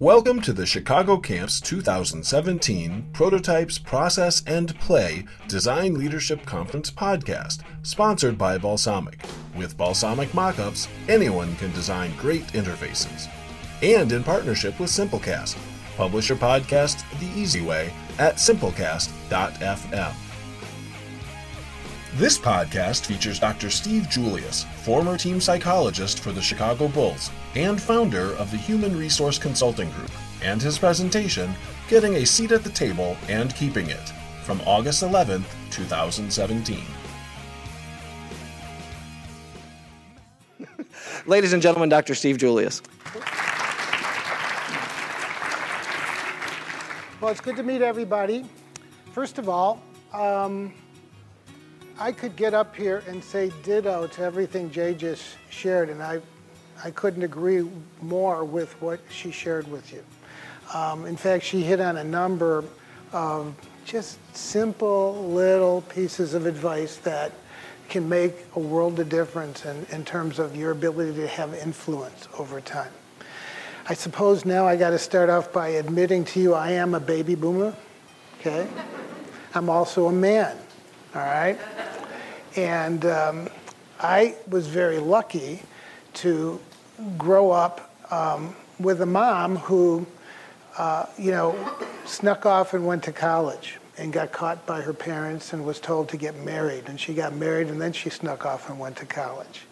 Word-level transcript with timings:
Welcome 0.00 0.40
to 0.42 0.52
the 0.52 0.66
Chicago 0.66 1.18
Camps 1.18 1.60
2017 1.60 3.10
Prototypes, 3.12 3.78
Process, 3.78 4.42
and 4.46 4.78
Play 4.80 5.24
Design 5.46 5.94
Leadership 5.94 6.44
Conference 6.44 6.90
podcast, 6.90 7.60
sponsored 7.82 8.36
by 8.36 8.58
Balsamiq. 8.58 9.20
With 9.56 9.76
Balsamiq 9.76 10.28
Mockups, 10.28 10.88
anyone 11.08 11.54
can 11.56 11.72
design 11.72 12.12
great 12.16 12.46
interfaces. 12.48 13.28
And 13.82 14.10
in 14.12 14.24
partnership 14.24 14.78
with 14.80 14.90
Simplecast. 14.90 15.56
Publish 15.96 16.28
your 16.28 16.38
podcast 16.38 17.02
the 17.20 17.40
easy 17.40 17.60
way 17.60 17.92
at 18.18 18.36
simplecast.fm. 18.36 20.27
This 22.18 22.36
podcast 22.36 23.06
features 23.06 23.38
Dr. 23.38 23.70
Steve 23.70 24.08
Julius, 24.08 24.64
former 24.82 25.16
team 25.16 25.40
psychologist 25.40 26.18
for 26.18 26.32
the 26.32 26.42
Chicago 26.42 26.88
Bulls 26.88 27.30
and 27.54 27.80
founder 27.80 28.34
of 28.38 28.50
the 28.50 28.56
Human 28.56 28.98
Resource 28.98 29.38
Consulting 29.38 29.88
Group, 29.92 30.10
and 30.42 30.60
his 30.60 30.80
presentation, 30.80 31.54
Getting 31.88 32.16
a 32.16 32.26
Seat 32.26 32.50
at 32.50 32.64
the 32.64 32.70
Table 32.70 33.16
and 33.28 33.54
Keeping 33.54 33.88
It, 33.88 34.12
from 34.42 34.60
August 34.62 35.04
11, 35.04 35.44
2017. 35.70 36.80
Ladies 41.26 41.52
and 41.52 41.62
gentlemen, 41.62 41.88
Dr. 41.88 42.16
Steve 42.16 42.36
Julius. 42.36 42.82
Well, 47.20 47.30
it's 47.30 47.40
good 47.40 47.54
to 47.54 47.62
meet 47.62 47.80
everybody. 47.80 48.44
First 49.12 49.38
of 49.38 49.48
all, 49.48 49.80
um, 50.12 50.74
I 52.00 52.12
could 52.12 52.36
get 52.36 52.54
up 52.54 52.76
here 52.76 53.02
and 53.08 53.22
say 53.22 53.50
ditto 53.64 54.06
to 54.06 54.22
everything 54.22 54.70
Jay 54.70 54.94
just 54.94 55.24
shared, 55.50 55.88
and 55.88 56.00
I, 56.00 56.20
I 56.84 56.92
couldn't 56.92 57.24
agree 57.24 57.68
more 58.00 58.44
with 58.44 58.80
what 58.80 59.00
she 59.10 59.32
shared 59.32 59.68
with 59.68 59.92
you. 59.92 60.04
Um, 60.72 61.06
in 61.06 61.16
fact, 61.16 61.44
she 61.44 61.62
hit 61.62 61.80
on 61.80 61.96
a 61.96 62.04
number 62.04 62.64
of 63.12 63.52
just 63.84 64.18
simple 64.36 65.28
little 65.30 65.80
pieces 65.82 66.34
of 66.34 66.46
advice 66.46 66.96
that 66.98 67.32
can 67.88 68.08
make 68.08 68.34
a 68.54 68.60
world 68.60 69.00
of 69.00 69.08
difference 69.08 69.64
in, 69.64 69.86
in 69.90 70.04
terms 70.04 70.38
of 70.38 70.54
your 70.54 70.70
ability 70.70 71.14
to 71.14 71.26
have 71.26 71.52
influence 71.54 72.28
over 72.38 72.60
time. 72.60 72.92
I 73.88 73.94
suppose 73.94 74.44
now 74.44 74.68
I 74.68 74.76
got 74.76 74.90
to 74.90 74.98
start 74.98 75.30
off 75.30 75.52
by 75.52 75.68
admitting 75.68 76.24
to 76.26 76.40
you 76.40 76.54
I 76.54 76.72
am 76.72 76.94
a 76.94 77.00
baby 77.00 77.34
boomer, 77.34 77.74
okay? 78.38 78.68
I'm 79.54 79.70
also 79.70 80.06
a 80.06 80.12
man, 80.12 80.56
all 81.14 81.22
right? 81.22 81.58
And 82.56 83.04
um, 83.06 83.48
I 84.00 84.36
was 84.48 84.66
very 84.66 84.98
lucky 84.98 85.62
to 86.14 86.60
grow 87.16 87.50
up 87.50 87.92
um, 88.10 88.54
with 88.78 89.00
a 89.00 89.06
mom 89.06 89.56
who, 89.56 90.06
uh, 90.76 91.06
you 91.18 91.30
know, 91.30 91.76
snuck 92.04 92.46
off 92.46 92.74
and 92.74 92.86
went 92.86 93.02
to 93.04 93.12
college 93.12 93.78
and 93.98 94.12
got 94.12 94.32
caught 94.32 94.64
by 94.66 94.80
her 94.80 94.92
parents 94.92 95.52
and 95.52 95.64
was 95.64 95.80
told 95.80 96.08
to 96.08 96.16
get 96.16 96.36
married. 96.44 96.84
And 96.88 96.98
she 96.98 97.14
got 97.14 97.34
married 97.34 97.68
and 97.68 97.80
then 97.80 97.92
she 97.92 98.10
snuck 98.10 98.46
off 98.46 98.70
and 98.70 98.78
went 98.78 98.96
to 98.96 99.06
college. 99.06 99.62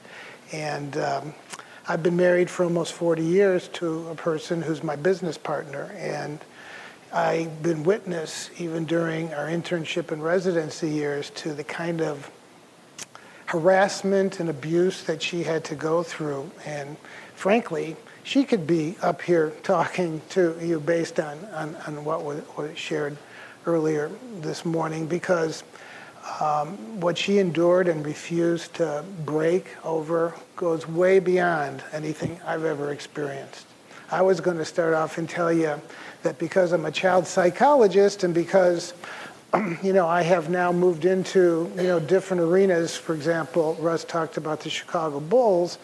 And 0.53 0.97
um, 0.97 1.35
I've 1.89 2.03
been 2.03 2.17
married 2.17 2.51
for 2.51 2.65
almost 2.65 2.93
40 2.95 3.23
years 3.23 3.69
to 3.75 4.09
a 4.09 4.15
person 4.15 4.63
who's 4.63 4.83
my 4.83 4.97
business 4.97 5.39
partner. 5.39 5.93
And 5.97 6.41
I've 7.13 7.63
been 7.63 7.85
witness, 7.85 8.51
even 8.59 8.85
during 8.85 9.33
our 9.33 9.47
internship 9.47 10.11
and 10.11 10.23
residency 10.23 10.91
years, 10.91 11.31
to 11.31 11.55
the 11.55 11.65
kind 11.65 12.01
of 12.01 12.31
harassment 13.47 14.41
and 14.41 14.49
abuse 14.49 15.05
that 15.05 15.23
she 15.23 15.43
had 15.43 15.65
to 15.65 15.75
go 15.75 16.03
through. 16.03 16.51
And 16.65 16.97
frankly, 17.35 17.97
she 18.23 18.45
could 18.45 18.67
be 18.67 18.97
up 19.03 19.23
here 19.23 19.51
talking 19.63 20.21
to 20.31 20.57
you 20.61 20.81
based 20.81 21.21
on, 21.21 21.39
on, 21.47 21.77
on 21.87 22.05
what 22.05 22.25
was, 22.25 22.43
shared 22.75 23.17
earlier 23.67 24.11
this 24.41 24.65
morning 24.65 25.07
because 25.07 25.65
um, 26.41 27.01
what 27.01 27.17
she 27.17 27.39
endured 27.39 27.89
and 27.89 28.05
refused 28.05 28.75
to 28.75 29.05
break 29.25 29.69
over 29.85 30.35
goes 30.57 30.89
way 30.89 31.19
beyond 31.19 31.83
anything 31.93 32.41
I've 32.45 32.65
ever 32.65 32.93
experienced. 32.93 33.67
I 34.11 34.23
was 34.23 34.41
going 34.41 34.59
to 34.59 34.65
start 34.65 34.95
off 34.95 35.19
and 35.19 35.29
tell 35.29 35.53
you 35.53 35.81
that 36.23 36.39
because 36.39 36.73
I'm 36.73 36.85
a 36.85 36.93
child 36.93 37.27
psychologist 37.27 38.23
and 38.23 38.33
because 38.33 38.95
you 39.83 39.93
know, 39.93 40.07
I 40.07 40.23
have 40.23 40.51
now 40.51 40.73
moved 40.73 41.05
into, 41.05 41.71
you 41.77 41.85
know, 41.85 42.01
different 42.01 42.43
arenas. 42.43 42.97
For 42.97 43.15
example, 43.15 43.77
Russ 43.81 44.05
talked 44.05 44.37
about 44.37 44.61
the 44.61 44.71
Chicago 44.71 45.21
Bulls. 45.21 45.79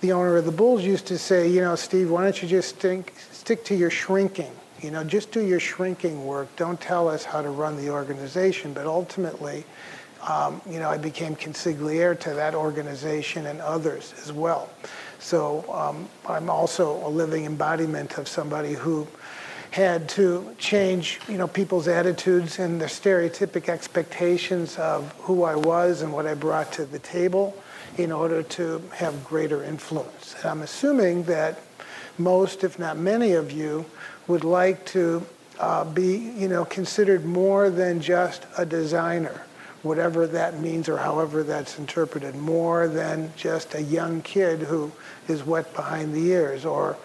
The 0.00 0.12
owner 0.12 0.36
of 0.36 0.44
the 0.44 0.52
Bulls 0.52 0.82
used 0.84 1.06
to 1.06 1.18
say, 1.18 1.48
you 1.48 1.60
know, 1.60 1.74
Steve, 1.76 2.10
why 2.10 2.24
don't 2.24 2.40
you 2.42 2.48
just 2.48 2.76
stick, 2.76 3.14
stick 3.32 3.64
to 3.64 3.74
your 3.74 3.90
shrinking? 3.90 4.52
You 4.80 4.90
know, 4.90 5.04
just 5.04 5.32
do 5.32 5.40
your 5.40 5.60
shrinking 5.60 6.26
work. 6.26 6.54
Don't 6.56 6.80
tell 6.80 7.08
us 7.08 7.24
how 7.24 7.40
to 7.40 7.48
run 7.48 7.76
the 7.76 7.90
organization. 7.90 8.74
But 8.74 8.86
ultimately, 8.86 9.64
um, 10.28 10.60
you 10.68 10.78
know, 10.78 10.90
I 10.90 10.98
became 10.98 11.34
consigliere 11.36 12.18
to 12.20 12.34
that 12.34 12.54
organization 12.54 13.46
and 13.46 13.60
others 13.60 14.12
as 14.20 14.32
well. 14.32 14.68
So 15.18 15.64
um, 15.72 16.08
I'm 16.28 16.50
also 16.50 17.06
a 17.06 17.08
living 17.08 17.46
embodiment 17.46 18.18
of 18.18 18.28
somebody 18.28 18.74
who 18.74 19.06
had 19.76 20.08
to 20.08 20.56
change, 20.56 21.20
you 21.28 21.36
know, 21.36 21.46
people's 21.46 21.86
attitudes 21.86 22.58
and 22.58 22.80
their 22.80 22.88
stereotypic 22.88 23.68
expectations 23.68 24.78
of 24.78 25.12
who 25.20 25.44
I 25.44 25.54
was 25.54 26.00
and 26.00 26.14
what 26.14 26.24
I 26.24 26.32
brought 26.32 26.72
to 26.72 26.86
the 26.86 26.98
table 26.98 27.54
in 27.98 28.10
order 28.10 28.42
to 28.42 28.82
have 28.94 29.22
greater 29.22 29.62
influence. 29.62 30.34
And 30.40 30.46
I'm 30.46 30.62
assuming 30.62 31.24
that 31.24 31.60
most, 32.16 32.64
if 32.64 32.78
not 32.78 32.96
many 32.96 33.32
of 33.32 33.52
you, 33.52 33.84
would 34.28 34.44
like 34.44 34.86
to 34.86 35.26
uh, 35.60 35.84
be, 35.84 36.32
you 36.34 36.48
know, 36.48 36.64
considered 36.64 37.26
more 37.26 37.68
than 37.68 38.00
just 38.00 38.46
a 38.56 38.64
designer, 38.64 39.42
whatever 39.82 40.26
that 40.26 40.58
means 40.58 40.88
or 40.88 40.96
however 40.96 41.42
that's 41.42 41.78
interpreted, 41.78 42.34
more 42.34 42.88
than 42.88 43.30
just 43.36 43.74
a 43.74 43.82
young 43.82 44.22
kid 44.22 44.60
who 44.60 44.90
is 45.28 45.44
wet 45.44 45.74
behind 45.74 46.14
the 46.14 46.30
ears 46.30 46.64
or 46.64 46.96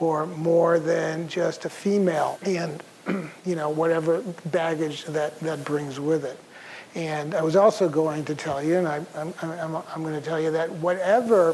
or 0.00 0.26
more 0.26 0.78
than 0.78 1.28
just 1.28 1.64
a 1.64 1.70
female 1.70 2.38
and 2.44 2.82
you 3.44 3.54
know 3.56 3.70
whatever 3.70 4.22
baggage 4.46 5.04
that 5.04 5.38
that 5.40 5.64
brings 5.64 5.98
with 5.98 6.24
it. 6.24 6.38
And 6.94 7.34
i 7.34 7.42
was 7.42 7.56
also 7.56 7.88
going 7.88 8.24
to 8.26 8.34
tell 8.34 8.62
you 8.62 8.76
and 8.76 8.88
I, 8.88 8.96
am 9.14 9.34
I'm, 9.42 9.50
I'm, 9.50 9.82
I'm 9.94 10.02
going 10.02 10.14
to 10.14 10.26
tell 10.26 10.40
you 10.40 10.50
that 10.52 10.70
whatever 10.72 11.52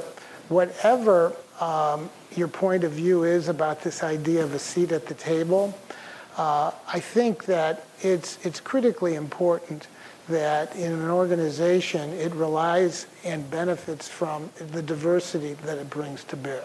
whatever 0.48 1.34
um, 1.60 2.10
your 2.36 2.48
point 2.48 2.84
of 2.84 2.92
view 2.92 3.24
is 3.24 3.48
about 3.48 3.82
this 3.82 4.02
idea 4.02 4.42
of 4.42 4.54
a 4.54 4.58
seat 4.58 4.92
at 4.92 5.06
the 5.06 5.14
table 5.14 5.76
uh, 6.36 6.70
i 6.88 7.00
think 7.00 7.46
that 7.46 7.86
it's 8.00 8.44
it's 8.44 8.60
critically 8.60 9.14
important 9.14 9.88
that 10.28 10.74
in 10.76 10.92
an 10.92 11.10
organization 11.10 12.10
it 12.14 12.32
relies 12.34 13.06
and 13.24 13.50
benefits 13.50 14.08
from 14.08 14.50
the 14.56 14.82
diversity 14.82 15.54
that 15.54 15.78
it 15.78 15.90
brings 15.90 16.24
to 16.24 16.36
bear 16.36 16.64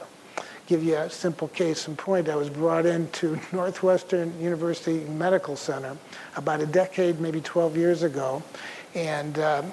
give 0.70 0.84
you 0.84 0.96
a 0.96 1.10
simple 1.10 1.48
case 1.48 1.88
in 1.88 1.96
point. 1.96 2.30
I 2.30 2.36
was 2.36 2.50
brought 2.50 2.86
into 2.86 3.40
Northwestern 3.52 4.40
University 4.40 5.00
Medical 5.10 5.56
Center 5.56 5.98
about 6.38 6.62
a 6.62 6.68
decade, 6.68 7.20
maybe 7.20 7.42
12 7.42 7.76
years 7.76 8.04
ago, 8.04 8.44
and 8.94 9.40
um, 9.40 9.72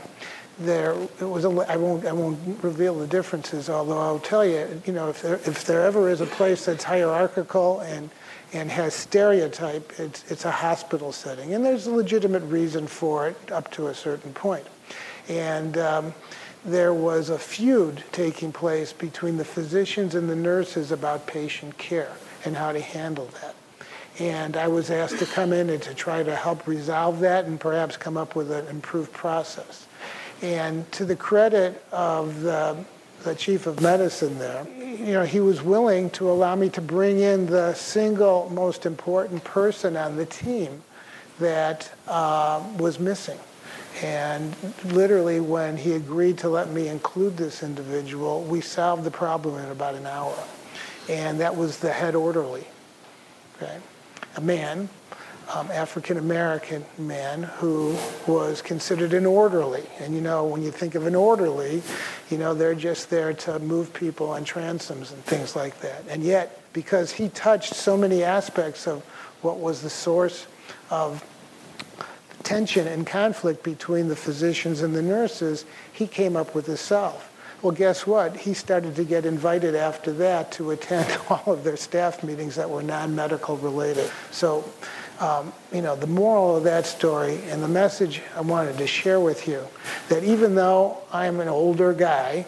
there 0.59 0.95
it 1.21 1.25
was. 1.25 1.45
A, 1.45 1.51
I 1.69 1.77
won't. 1.77 2.07
I 2.07 2.13
won't 2.13 2.39
reveal 2.65 2.95
the 2.95 3.07
differences. 3.07 3.69
Although 3.69 4.01
I'll 4.01 4.19
tell 4.19 4.45
you, 4.45 4.81
you 4.87 4.95
know, 4.95 5.11
if 5.11 5.21
there 5.21 5.35
if 5.35 5.67
there 5.67 5.83
ever 5.83 6.09
is 6.09 6.23
a 6.23 6.27
place 6.27 6.65
that's 6.65 6.83
hierarchical 6.83 7.81
and 7.81 8.09
and 8.55 8.71
has 8.71 8.95
stereotype, 8.95 9.93
it's 9.99 10.25
it's 10.33 10.47
a 10.47 10.51
hospital 10.51 11.13
setting, 11.13 11.53
and 11.53 11.63
there's 11.63 11.87
a 11.87 11.93
legitimate 11.93 12.43
reason 12.45 12.87
for 12.87 13.29
it 13.29 13.53
up 13.53 13.71
to 13.73 13.89
a 13.89 13.95
certain 13.95 14.33
point, 14.33 14.67
and. 15.29 15.77
Um, 15.77 16.15
there 16.67 16.93
was 16.93 17.31
a 17.31 17.39
feud 17.39 18.03
taking 18.11 18.53
place 18.53 18.93
between 18.93 19.37
the 19.37 19.45
physicians 19.45 20.17
and 20.17 20.29
the 20.29 20.35
nurses 20.35 20.91
about 20.91 21.27
patient 21.27 21.79
care 21.79 22.13
and 22.45 22.57
how 22.57 22.73
to 22.73 22.81
handle 22.81 23.31
that. 23.41 23.55
And 24.19 24.57
I 24.57 24.67
was 24.67 24.91
asked 24.91 25.19
to 25.21 25.27
come 25.27 25.53
in 25.53 25.71
and 25.71 25.81
to 25.83 25.95
try 25.95 26.23
to 26.23 26.35
help 26.35 26.67
resolve 26.67 27.21
that 27.21 27.45
and 27.45 27.61
perhaps 27.61 27.97
come 27.97 28.17
up 28.17 28.35
with 28.35 28.51
an 28.51 28.67
improved 28.67 29.13
process. 29.13 29.87
And 30.43 30.91
to 30.93 31.05
the 31.05 31.15
credit 31.15 31.85
of 31.93 32.41
the, 32.41 32.77
the 33.23 33.35
chief 33.35 33.67
of 33.67 33.81
medicine 33.81 34.39
there, 34.39 34.67
you 34.77 35.13
know, 35.13 35.25
he 35.25 35.39
was 35.39 35.63
willing 35.63 36.11
to 36.11 36.29
allow 36.29 36.57
me 36.57 36.69
to 36.71 36.81
bring 36.81 37.21
in 37.21 37.47
the 37.47 37.75
single 37.75 38.51
most 38.51 38.87
important 38.87 39.45
person 39.45 39.97
on 39.97 40.17
the 40.17 40.27
team 40.27 40.83
that 41.39 41.93
uh, 42.09 42.63
was 42.79 42.99
missing. 42.99 43.39
And 44.03 44.55
literally, 44.85 45.41
when 45.41 45.77
he 45.77 45.93
agreed 45.93 46.39
to 46.39 46.49
let 46.49 46.71
me 46.71 46.89
include 46.89 47.37
this 47.37 47.63
individual, 47.63 48.43
we 48.43 48.61
solved 48.61 49.05
the 49.05 49.11
problem 49.11 49.63
in 49.63 49.71
about 49.71 49.95
an 49.95 50.07
hour. 50.07 50.37
And 51.09 51.41
that 51.41 51.57
was 51.57 51.79
the 51.79 51.93
head 51.93 52.15
orderly, 52.15 52.67
okay? 53.57 53.79
A 54.37 54.41
man 54.41 54.89
um, 55.55 55.71
African 55.71 56.17
American 56.17 56.85
man 56.99 57.45
who 57.45 57.97
was 58.27 58.63
considered 58.63 59.13
an 59.13 59.27
orderly. 59.27 59.85
And 60.01 60.15
you 60.15 60.21
know, 60.21 60.45
when 60.45 60.63
you 60.63 60.71
think 60.71 60.95
of 60.95 61.07
an 61.07 61.15
orderly, 61.15 61.83
you 62.31 62.39
know, 62.39 62.55
they're 62.55 62.75
just 62.75 63.11
there 63.11 63.33
to 63.33 63.59
move 63.61 63.93
people 63.93 64.31
on 64.31 64.45
transoms 64.45 65.13
and 65.13 65.23
things 65.25 65.55
like 65.55 65.81
that. 65.81 66.03
And 66.09 66.23
yet, 66.23 66.61
because 66.73 67.13
he 67.13 67.29
touched 67.29 67.75
so 67.75 67.97
many 67.97 68.25
aspects 68.25 68.87
of 68.87 69.05
what 69.43 69.59
was 69.59 69.83
the 69.83 69.91
source 69.91 70.47
of 70.91 71.25
tension 72.47 72.87
and 72.87 73.05
conflict 73.05 73.65
between 73.65 74.07
the 74.07 74.15
physicians 74.15 74.81
and 74.81 74.95
the 74.95 75.03
nurses, 75.03 75.65
he 75.93 76.07
came 76.07 76.37
up 76.37 76.55
with 76.55 76.67
the 76.67 76.77
self. 76.77 77.33
Well, 77.61 77.73
guess 77.73 78.07
what? 78.07 78.37
He 78.37 78.55
started 78.55 78.95
to 78.97 79.05
get 79.05 79.27
invited 79.27 79.75
after 79.75 80.13
that 80.13 80.53
to 80.53 80.71
attend 80.71 81.19
all 81.29 81.53
of 81.53 81.65
their 81.65 81.77
staff 81.77 82.23
meetings 82.23 82.55
that 82.55 82.71
were 82.71 82.85
non-medical 82.85 83.57
related. 83.57 84.09
So, 84.31 84.65
um, 85.19 85.53
you 85.73 85.83
know, 85.83 85.97
the 85.97 86.07
moral 86.07 86.57
of 86.57 86.63
that 86.65 86.87
story 86.87 87.41
and 87.49 87.61
the 87.61 87.69
message 87.69 88.23
I 88.37 88.43
wanted 88.43 88.79
to 88.79 88.87
share 88.87 89.19
with 89.19 89.49
you, 89.49 89.67
that 90.09 90.23
even 90.23 90.55
though 90.55 90.99
I'm 91.13 91.41
an 91.41 91.49
older 91.49 91.93
guy, 91.93 92.47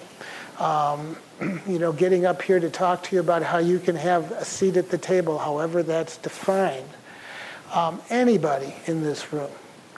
um, 0.61 1.17
you 1.67 1.81
know, 1.81 1.93
getting 1.93 2.25
up 2.25 2.41
here 2.41 2.61
to 2.61 2.71
talk 2.71 3.03
to 3.05 3.17
you 3.17 3.21
about 3.21 3.43
how 3.43 3.59
you 3.59 3.81
can 3.81 3.97
have 3.97 4.31
a 4.31 4.45
seat 4.45 4.77
at 4.77 4.91
the 4.91 4.99
table, 4.99 5.39
however 5.39 5.83
that's 5.83 6.19
defined, 6.19 6.89
um, 7.75 8.01
anybody 8.11 8.73
in 8.87 9.03
this 9.03 9.33
room 9.33 9.51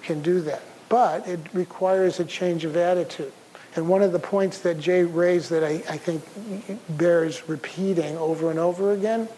can 0.03 0.23
do 0.23 0.41
that. 0.43 0.63
But 0.89 1.27
it 1.29 1.41
requires 1.53 2.21
a 2.21 2.25
change 2.25 2.65
of 2.65 2.77
attitude. 2.77 3.33
And 3.77 3.89
one 3.89 4.03
of 4.03 4.13
the 4.13 4.19
points 4.19 4.59
that 4.61 4.81
Jay 4.81 5.05
raised 5.05 5.51
that 5.51 5.63
I, 5.63 5.83
I 5.89 5.97
think 5.97 6.25
bears 6.99 7.49
repeating 7.49 8.17
over 8.19 8.51
and 8.51 8.59
over 8.59 8.93
again, 8.93 9.29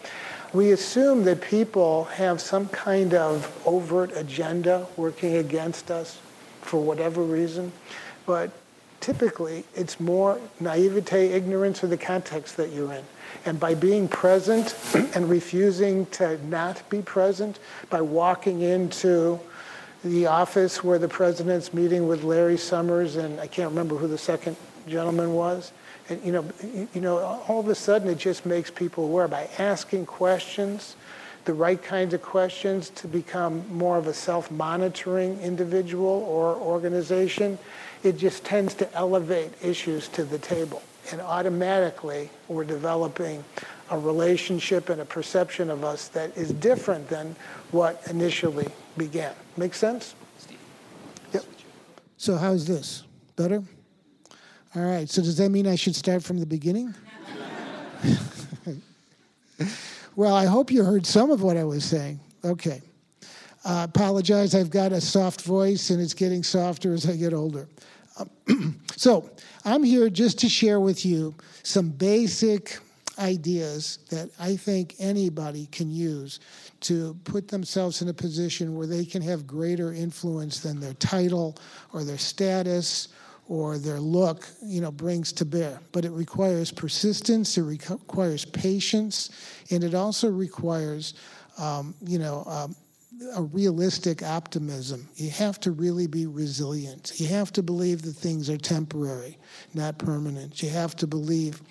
we 0.53 0.71
assume 0.71 1.23
that 1.25 1.41
people 1.41 2.05
have 2.05 2.41
some 2.41 2.67
kind 2.69 3.13
of 3.13 3.61
overt 3.65 4.15
agenda 4.15 4.87
working 4.97 5.35
against 5.35 5.91
us 5.91 6.19
for 6.61 6.81
whatever 6.81 7.21
reason. 7.21 7.71
But 8.25 8.51
typically, 8.99 9.65
it's 9.75 9.99
more 9.99 10.39
naivete, 10.59 11.31
ignorance, 11.33 11.83
of 11.83 11.89
the 11.89 11.97
context 11.97 12.57
that 12.57 12.71
you're 12.71 12.93
in. 12.93 13.03
And 13.45 13.59
by 13.59 13.75
being 13.75 14.07
present 14.07 14.75
and 15.15 15.29
refusing 15.29 16.05
to 16.07 16.43
not 16.47 16.87
be 16.89 17.01
present, 17.01 17.59
by 17.89 18.01
walking 18.01 18.61
into 18.61 19.39
the 20.03 20.27
office 20.27 20.83
where 20.83 20.99
the 20.99 21.07
president's 21.07 21.73
meeting 21.73 22.07
with 22.07 22.23
Larry 22.23 22.57
Summers 22.57 23.15
and 23.15 23.39
I 23.39 23.47
can't 23.47 23.69
remember 23.69 23.95
who 23.95 24.07
the 24.07 24.17
second 24.17 24.57
gentleman 24.87 25.33
was. 25.33 25.71
And 26.09 26.23
you 26.25 26.31
know, 26.33 26.45
you 26.93 27.01
know, 27.01 27.19
all 27.47 27.59
of 27.59 27.69
a 27.69 27.75
sudden 27.75 28.09
it 28.09 28.17
just 28.17 28.45
makes 28.45 28.69
people 28.69 29.05
aware 29.05 29.27
by 29.27 29.49
asking 29.57 30.05
questions, 30.05 30.95
the 31.45 31.53
right 31.53 31.81
kinds 31.81 32.13
of 32.13 32.21
questions 32.21 32.89
to 32.91 33.07
become 33.07 33.65
more 33.73 33.97
of 33.97 34.07
a 34.07 34.13
self-monitoring 34.13 35.39
individual 35.41 36.25
or 36.27 36.55
organization. 36.55 37.57
It 38.03 38.17
just 38.17 38.43
tends 38.43 38.73
to 38.75 38.93
elevate 38.93 39.51
issues 39.61 40.07
to 40.09 40.23
the 40.23 40.37
table. 40.37 40.81
And 41.11 41.21
automatically 41.21 42.29
we're 42.47 42.63
developing 42.63 43.43
a 43.89 43.97
relationship 43.97 44.89
and 44.89 45.01
a 45.01 45.05
perception 45.05 45.69
of 45.69 45.83
us 45.83 46.07
that 46.09 46.35
is 46.37 46.51
different 46.53 47.09
than 47.09 47.35
what 47.73 48.01
initially 48.09 48.67
began. 48.97 49.33
Make 49.57 49.73
sense? 49.73 50.15
Steve. 50.37 50.59
Yep. 51.33 51.45
So 52.17 52.37
how's 52.37 52.65
this? 52.65 53.03
Better? 53.35 53.63
All 54.75 54.83
right. 54.83 55.09
So 55.09 55.21
does 55.21 55.37
that 55.37 55.49
mean 55.49 55.67
I 55.67 55.75
should 55.75 55.95
start 55.95 56.23
from 56.23 56.39
the 56.39 56.45
beginning? 56.45 56.93
well, 60.15 60.35
I 60.35 60.45
hope 60.45 60.71
you 60.71 60.83
heard 60.83 61.05
some 61.05 61.31
of 61.31 61.41
what 61.41 61.57
I 61.57 61.63
was 61.63 61.83
saying. 61.83 62.19
Okay. 62.45 62.81
Uh, 63.65 63.87
apologize. 63.89 64.53
I've 64.55 64.69
got 64.69 64.91
a 64.91 65.01
soft 65.01 65.41
voice, 65.41 65.89
and 65.89 66.01
it's 66.01 66.13
getting 66.13 66.43
softer 66.43 66.93
as 66.93 67.09
I 67.09 67.15
get 67.15 67.33
older. 67.33 67.67
Um, 68.19 68.79
so 68.95 69.29
I'm 69.65 69.83
here 69.83 70.09
just 70.09 70.37
to 70.39 70.49
share 70.49 70.79
with 70.79 71.05
you 71.05 71.33
some 71.63 71.89
basic 71.89 72.77
ideas 73.19 73.99
that 74.09 74.29
I 74.39 74.55
think 74.55 74.95
anybody 74.99 75.67
can 75.67 75.91
use 75.91 76.39
to 76.81 77.15
put 77.23 77.47
themselves 77.47 78.01
in 78.01 78.09
a 78.09 78.13
position 78.13 78.75
where 78.75 78.87
they 78.87 79.05
can 79.05 79.21
have 79.21 79.47
greater 79.47 79.93
influence 79.93 80.59
than 80.59 80.79
their 80.79 80.93
title 80.95 81.57
or 81.93 82.03
their 82.03 82.17
status 82.17 83.09
or 83.47 83.77
their 83.77 83.99
look, 83.99 84.47
you 84.63 84.81
know, 84.81 84.91
brings 84.91 85.33
to 85.33 85.45
bear. 85.45 85.79
But 85.91 86.05
it 86.05 86.11
requires 86.11 86.71
persistence, 86.71 87.57
it 87.57 87.63
requires 87.63 88.45
patience, 88.45 89.29
and 89.69 89.83
it 89.83 89.93
also 89.93 90.29
requires, 90.29 91.13
um, 91.57 91.93
you 92.05 92.19
know, 92.19 92.43
um, 92.47 92.75
a 93.35 93.43
realistic 93.43 94.23
optimism. 94.23 95.07
You 95.15 95.29
have 95.31 95.59
to 95.61 95.71
really 95.71 96.07
be 96.07 96.25
resilient. 96.25 97.13
You 97.17 97.27
have 97.27 97.51
to 97.53 97.63
believe 97.63 98.01
that 98.03 98.13
things 98.13 98.49
are 98.49 98.57
temporary, 98.57 99.37
not 99.73 99.97
permanent. 99.97 100.61
You 100.61 100.69
have 100.69 100.95
to 100.97 101.07
believe 101.07 101.61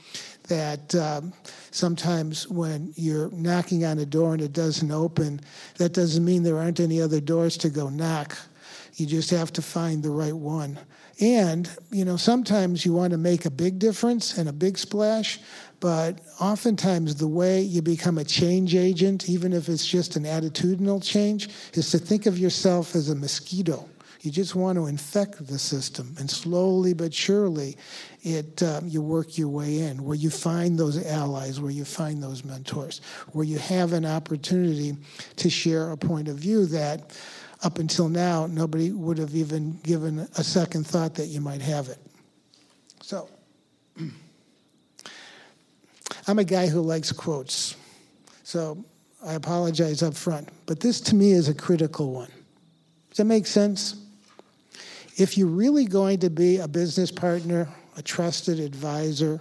that 0.44 0.94
um, 0.94 1.33
sometimes 1.71 2.49
when 2.49 2.93
you're 2.97 3.31
knocking 3.31 3.85
on 3.85 3.99
a 3.99 4.06
door 4.06 4.33
and 4.33 4.43
it 4.43 4.53
doesn't 4.53 4.91
open, 4.91 5.41
that 5.79 5.93
doesn't 5.93 6.25
mean 6.25 6.43
there 6.43 6.59
aren't 6.59 6.81
any 6.81 7.00
other 7.00 7.21
doors 7.21 7.56
to 7.59 7.71
go 7.71 7.89
knock. 7.89 8.37
You 8.97 9.06
just 9.06 9.31
have 9.31 9.53
to 9.55 9.62
find 9.62 10.03
the 10.03 10.11
right 10.11 10.37
one. 10.37 10.79
And, 11.21 11.71
you 11.91 12.05
know, 12.05 12.17
sometimes 12.17 12.85
you 12.85 12.93
want 12.93 13.12
to 13.12 13.19
make 13.19 13.44
a 13.44 13.50
big 13.50 13.79
difference 13.79 14.39
and 14.39 14.49
a 14.49 14.53
big 14.53 14.77
splash, 14.77 15.39
but 15.81 16.21
oftentimes 16.41 17.17
the 17.17 17.29
way 17.29 17.61
you 17.61 17.83
become 17.83 18.19
a 18.19 18.25
change 18.25 18.75
agent, 18.75 19.29
even 19.29 19.53
if 19.53 19.69
it's 19.69 19.87
just 19.87 20.17
an 20.17 20.25
attitudinal 20.25 21.03
change, 21.03 21.49
is 21.75 21.91
to 21.91 21.99
think 21.99 22.27
of 22.27 22.39
yourself 22.39 22.94
as 22.94 23.09
a 23.09 23.15
mosquito. 23.15 23.89
You 24.22 24.30
just 24.30 24.54
want 24.54 24.78
to 24.78 24.86
infect 24.86 25.44
the 25.48 25.58
system, 25.58 26.14
and 26.16 26.30
slowly 26.30 26.94
but 26.94 27.12
surely, 27.12 27.76
it 28.22 28.62
um, 28.62 28.86
you 28.86 29.02
work 29.02 29.36
your 29.36 29.48
way 29.48 29.80
in 29.80 30.04
where 30.04 30.14
you 30.14 30.30
find 30.30 30.78
those 30.78 31.04
allies, 31.04 31.60
where 31.60 31.72
you 31.72 31.84
find 31.84 32.22
those 32.22 32.44
mentors, 32.44 33.00
where 33.32 33.44
you 33.44 33.58
have 33.58 33.92
an 33.92 34.06
opportunity 34.06 34.96
to 35.36 35.50
share 35.50 35.90
a 35.90 35.96
point 35.96 36.28
of 36.28 36.36
view 36.36 36.66
that 36.66 37.19
up 37.64 37.80
until 37.80 38.08
now 38.08 38.46
nobody 38.46 38.92
would 38.92 39.19
have 39.19 39.34
even 39.34 39.72
given 39.82 40.20
a 40.38 40.44
second 40.44 40.86
thought 40.86 41.16
that 41.16 41.26
you 41.26 41.40
might 41.40 41.60
have 41.60 41.88
it. 41.88 41.98
So, 43.00 43.28
I'm 46.28 46.38
a 46.38 46.44
guy 46.44 46.69
who 46.69 46.80
likes 46.80 47.10
quotes, 47.10 47.74
so 48.44 48.84
I 49.24 49.32
apologize 49.32 50.00
up 50.00 50.14
front, 50.14 50.48
but 50.66 50.78
this 50.78 51.00
to 51.00 51.16
me 51.16 51.32
is 51.32 51.48
a 51.48 51.54
critical 51.54 52.12
one. 52.12 52.30
Does 53.10 53.16
that 53.16 53.24
make 53.24 53.48
sense? 53.48 53.96
If 55.17 55.37
you're 55.37 55.49
really 55.49 55.85
going 55.85 56.20
to 56.20 56.31
be 56.31 56.59
a 56.59 56.69
business 56.69 57.11
partner, 57.11 57.69
a 57.97 58.03
trusted 58.03 58.59
advisor, 58.59 59.41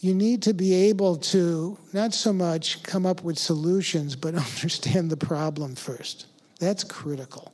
you 0.00 0.14
need 0.14 0.42
to 0.42 0.54
be 0.54 0.74
able 0.74 1.16
to 1.16 1.76
not 1.92 2.14
so 2.14 2.32
much 2.32 2.82
come 2.82 3.04
up 3.04 3.22
with 3.22 3.38
solutions, 3.38 4.16
but 4.16 4.34
understand 4.56 5.10
the 5.10 5.16
problem 5.16 5.74
first. 5.74 6.26
That's 6.60 6.84
critical. 6.84 7.52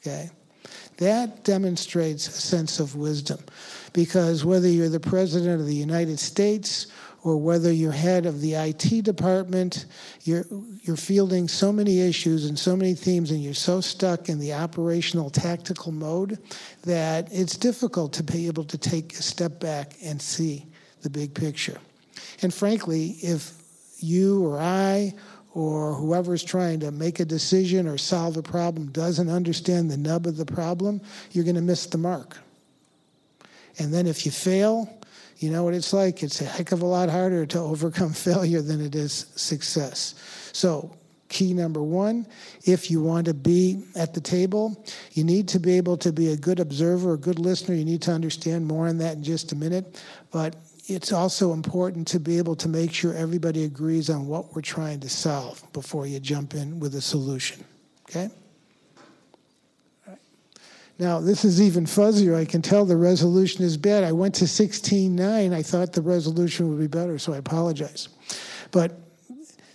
Okay? 0.00 0.30
That 0.98 1.44
demonstrates 1.44 2.26
a 2.26 2.32
sense 2.32 2.80
of 2.80 2.96
wisdom 2.96 3.38
because 3.92 4.44
whether 4.44 4.68
you're 4.68 4.88
the 4.88 5.00
president 5.00 5.60
of 5.60 5.66
the 5.66 5.74
United 5.74 6.18
States 6.18 6.88
or 7.24 7.36
whether 7.36 7.72
you're 7.72 7.92
head 7.92 8.26
of 8.26 8.40
the 8.40 8.54
IT 8.54 9.04
department, 9.04 9.86
you're, 10.22 10.44
you're 10.82 10.96
fielding 10.96 11.48
so 11.48 11.72
many 11.72 12.00
issues 12.00 12.46
and 12.46 12.58
so 12.58 12.76
many 12.76 12.94
themes, 12.94 13.30
and 13.30 13.42
you're 13.42 13.54
so 13.54 13.80
stuck 13.80 14.28
in 14.28 14.38
the 14.38 14.52
operational 14.52 15.30
tactical 15.30 15.92
mode 15.92 16.38
that 16.82 17.28
it's 17.32 17.56
difficult 17.56 18.12
to 18.12 18.22
be 18.22 18.46
able 18.46 18.64
to 18.64 18.78
take 18.78 19.12
a 19.14 19.22
step 19.22 19.58
back 19.58 19.94
and 20.02 20.22
see 20.22 20.66
the 21.02 21.10
big 21.10 21.34
picture. 21.34 21.78
And 22.42 22.52
frankly, 22.54 23.16
if 23.20 23.52
you 23.98 24.46
or 24.46 24.60
I 24.60 25.14
or 25.54 25.94
whoever 25.94 26.34
is 26.34 26.44
trying 26.44 26.80
to 26.80 26.92
make 26.92 27.20
a 27.20 27.24
decision 27.24 27.88
or 27.88 27.98
solve 27.98 28.36
a 28.36 28.42
problem 28.42 28.92
doesn't 28.92 29.28
understand 29.28 29.90
the 29.90 29.96
nub 29.96 30.26
of 30.26 30.36
the 30.36 30.46
problem, 30.46 31.00
you're 31.32 31.44
going 31.44 31.56
to 31.56 31.62
miss 31.62 31.86
the 31.86 31.98
mark. 31.98 32.38
And 33.78 33.92
then 33.92 34.06
if 34.06 34.26
you 34.26 34.32
fail, 34.32 34.97
you 35.38 35.50
know 35.50 35.62
what 35.62 35.74
it's 35.74 35.92
like? 35.92 36.22
It's 36.22 36.40
a 36.40 36.44
heck 36.44 36.72
of 36.72 36.82
a 36.82 36.86
lot 36.86 37.08
harder 37.08 37.46
to 37.46 37.58
overcome 37.58 38.12
failure 38.28 38.60
than 38.60 38.80
it 38.80 38.94
is 38.94 39.26
success. 39.36 40.14
So, 40.52 40.94
key 41.28 41.52
number 41.52 41.82
one 41.82 42.26
if 42.64 42.90
you 42.90 43.02
want 43.02 43.26
to 43.26 43.34
be 43.34 43.84
at 43.94 44.14
the 44.14 44.20
table, 44.20 44.84
you 45.12 45.24
need 45.24 45.46
to 45.48 45.60
be 45.60 45.76
able 45.76 45.96
to 45.98 46.12
be 46.12 46.32
a 46.32 46.36
good 46.36 46.58
observer, 46.58 47.14
a 47.14 47.18
good 47.18 47.38
listener. 47.38 47.74
You 47.74 47.84
need 47.84 48.02
to 48.02 48.12
understand 48.12 48.66
more 48.66 48.88
on 48.88 48.98
that 48.98 49.16
in 49.16 49.22
just 49.22 49.52
a 49.52 49.56
minute. 49.56 50.02
But 50.30 50.56
it's 50.86 51.12
also 51.12 51.52
important 51.52 52.08
to 52.08 52.20
be 52.20 52.38
able 52.38 52.56
to 52.56 52.68
make 52.68 52.92
sure 52.92 53.14
everybody 53.14 53.64
agrees 53.64 54.08
on 54.08 54.26
what 54.26 54.54
we're 54.54 54.62
trying 54.62 55.00
to 55.00 55.08
solve 55.08 55.62
before 55.72 56.06
you 56.06 56.18
jump 56.18 56.54
in 56.54 56.80
with 56.80 56.94
a 56.94 57.00
solution. 57.00 57.62
Okay? 58.08 58.30
Now, 60.98 61.20
this 61.20 61.44
is 61.44 61.62
even 61.62 61.84
fuzzier. 61.86 62.36
I 62.36 62.44
can 62.44 62.60
tell 62.60 62.84
the 62.84 62.96
resolution 62.96 63.64
is 63.64 63.76
bad. 63.76 64.02
I 64.02 64.12
went 64.12 64.34
to 64.36 64.46
16.9. 64.46 65.54
I 65.54 65.62
thought 65.62 65.92
the 65.92 66.02
resolution 66.02 66.68
would 66.68 66.80
be 66.80 66.88
better, 66.88 67.18
so 67.18 67.32
I 67.32 67.36
apologize. 67.36 68.08
But 68.72 68.98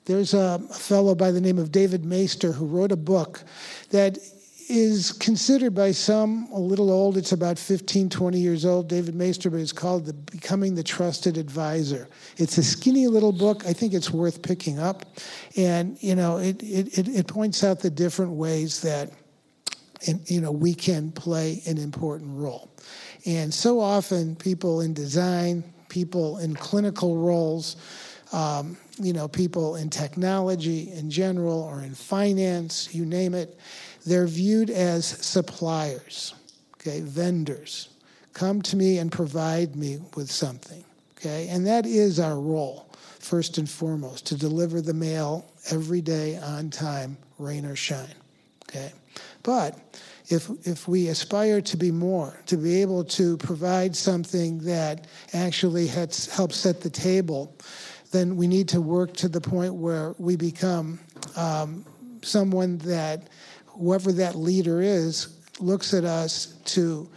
There's 0.06 0.34
a 0.34 0.60
fellow 0.60 1.16
by 1.16 1.32
the 1.32 1.40
name 1.40 1.58
of 1.58 1.72
David 1.72 2.04
Maister 2.04 2.52
who 2.52 2.66
wrote 2.66 2.92
a 2.92 2.98
book 2.98 3.44
that 3.92 4.18
is 4.70 5.12
considered 5.14 5.74
by 5.74 5.92
some 5.92 6.48
a 6.52 6.60
little 6.60 6.92
old. 6.92 7.18
It's 7.18 7.32
about 7.32 7.58
15, 7.60 8.10
20 8.10 8.40
years 8.40 8.66
old. 8.66 8.88
David 8.90 9.16
Maister, 9.16 9.50
but 9.50 9.60
it's 9.60 9.72
called 9.72 10.06
the 10.06 10.14
Becoming 10.14 10.76
the 10.76 10.84
Trusted 10.84 11.38
Advisor. 11.38 12.10
It's 12.38 12.58
a 12.58 12.64
skinny 12.64 13.08
little 13.08 13.32
book. 13.32 13.66
I 13.66 13.74
think 13.74 13.94
it's 13.94 14.12
worth 14.12 14.42
picking 14.42 14.80
up. 14.80 15.06
And, 15.56 16.02
you 16.02 16.16
know, 16.16 16.38
it, 16.38 16.62
it, 16.64 17.08
it 17.08 17.28
points 17.28 17.64
out 17.64 17.80
the 17.80 17.90
different 17.90 18.32
ways 18.32 18.82
that, 18.82 19.12
you 20.26 20.42
know, 20.42 20.52
we 20.52 20.74
can 20.74 21.12
play 21.12 21.62
an 21.66 21.78
important 21.78 22.38
role. 22.38 22.70
And 23.26 23.54
so 23.54 23.80
often 23.80 24.36
people 24.36 24.82
in 24.82 24.94
design, 24.94 25.64
people 25.90 26.40
in 26.40 26.56
clinical 26.56 27.18
roles, 27.18 27.78
um, 28.34 28.78
you 29.00 29.14
know, 29.14 29.28
people 29.28 29.76
in 29.76 29.90
technology 29.90 30.92
in 30.92 31.10
general 31.10 31.62
or 31.62 31.82
in 31.82 31.94
finance, 31.94 32.94
you 32.94 33.06
name 33.06 33.34
it, 33.34 33.58
they're 34.06 34.28
viewed 34.28 34.70
as 34.70 35.06
suppliers, 35.06 36.34
okay, 36.76 37.00
vendors. 37.02 37.90
Come 38.34 38.62
to 38.64 38.76
me 38.76 38.98
and 38.98 39.12
provide 39.12 39.76
me 39.76 40.00
with 40.16 40.30
something, 40.30 40.84
okay? 41.18 41.48
And 41.50 41.66
that 41.68 41.86
is 41.86 42.20
our 42.20 42.40
role, 42.40 42.90
first 43.20 43.58
and 43.58 43.70
foremost, 43.70 44.26
to 44.28 44.36
deliver 44.36 44.82
the 44.82 44.94
mail 44.94 45.46
every 45.70 46.02
day 46.02 46.38
on 46.38 46.70
time, 46.72 47.18
rain 47.38 47.66
or 47.66 47.76
shine, 47.76 48.16
okay? 48.68 48.92
But 49.44 49.78
if, 50.30 50.50
if 50.66 50.88
we 50.88 51.10
aspire 51.10 51.62
to 51.62 51.78
be 51.78 51.92
more, 51.92 52.42
to 52.48 52.58
be 52.58 52.82
able 52.82 53.04
to 53.04 53.38
provide 53.38 53.96
something 53.96 54.60
that 54.60 55.08
actually 55.34 55.88
has, 55.88 56.28
helps 56.34 56.56
set 56.56 56.82
the 56.82 56.90
table, 56.90 57.56
then 58.12 58.38
we 58.38 58.48
need 58.48 58.70
to 58.70 58.80
work 58.80 59.14
to 59.18 59.28
the 59.28 59.42
point 59.42 59.74
where 59.74 60.16
we 60.18 60.36
become 60.36 61.00
um, 61.36 61.86
someone 62.22 62.78
that 62.80 63.28
whoever 63.66 64.12
that 64.14 64.36
leader 64.36 64.82
is 64.82 65.40
looks 65.60 65.94
at 65.94 66.04
us 66.04 66.58
to 66.66 67.10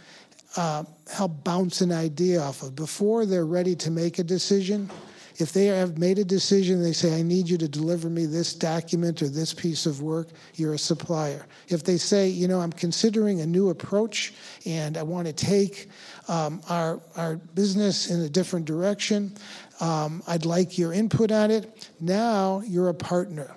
uh, 0.57 0.83
help 1.11 1.43
bounce 1.43 1.81
an 1.81 1.91
idea 1.91 2.41
off 2.41 2.63
of. 2.63 2.75
Before 2.75 3.25
they're 3.25 3.45
ready 3.45 3.75
to 3.75 3.91
make 3.91 4.19
a 4.19 4.23
decision, 4.23 4.89
if 5.39 5.53
they 5.53 5.67
have 5.67 5.99
made 5.99 6.17
a 6.17 6.25
decision, 6.25 6.81
they 6.81 6.93
say, 6.93 7.17
I 7.17 7.21
need 7.21 7.47
you 7.47 7.57
to 7.59 7.67
deliver 7.67 8.09
me 8.09 8.25
this 8.25 8.55
document 8.55 9.21
or 9.21 9.27
this 9.27 9.53
piece 9.53 9.85
of 9.85 10.01
work, 10.01 10.29
you're 10.55 10.73
a 10.73 10.79
supplier. 10.79 11.45
If 11.67 11.83
they 11.83 11.97
say, 11.97 12.27
you 12.27 12.47
know, 12.47 12.59
I'm 12.59 12.71
considering 12.71 13.41
a 13.41 13.45
new 13.45 13.69
approach 13.69 14.33
and 14.65 14.97
I 14.97 15.03
want 15.03 15.27
to 15.27 15.33
take 15.33 15.89
um, 16.27 16.61
our, 16.69 16.99
our 17.15 17.35
business 17.35 18.09
in 18.09 18.21
a 18.21 18.29
different 18.29 18.65
direction, 18.65 19.31
um, 19.79 20.23
I'd 20.27 20.45
like 20.45 20.77
your 20.77 20.91
input 20.91 21.31
on 21.31 21.51
it, 21.51 21.89
now 22.01 22.63
you're 22.65 22.89
a 22.89 22.95
partner. 22.95 23.55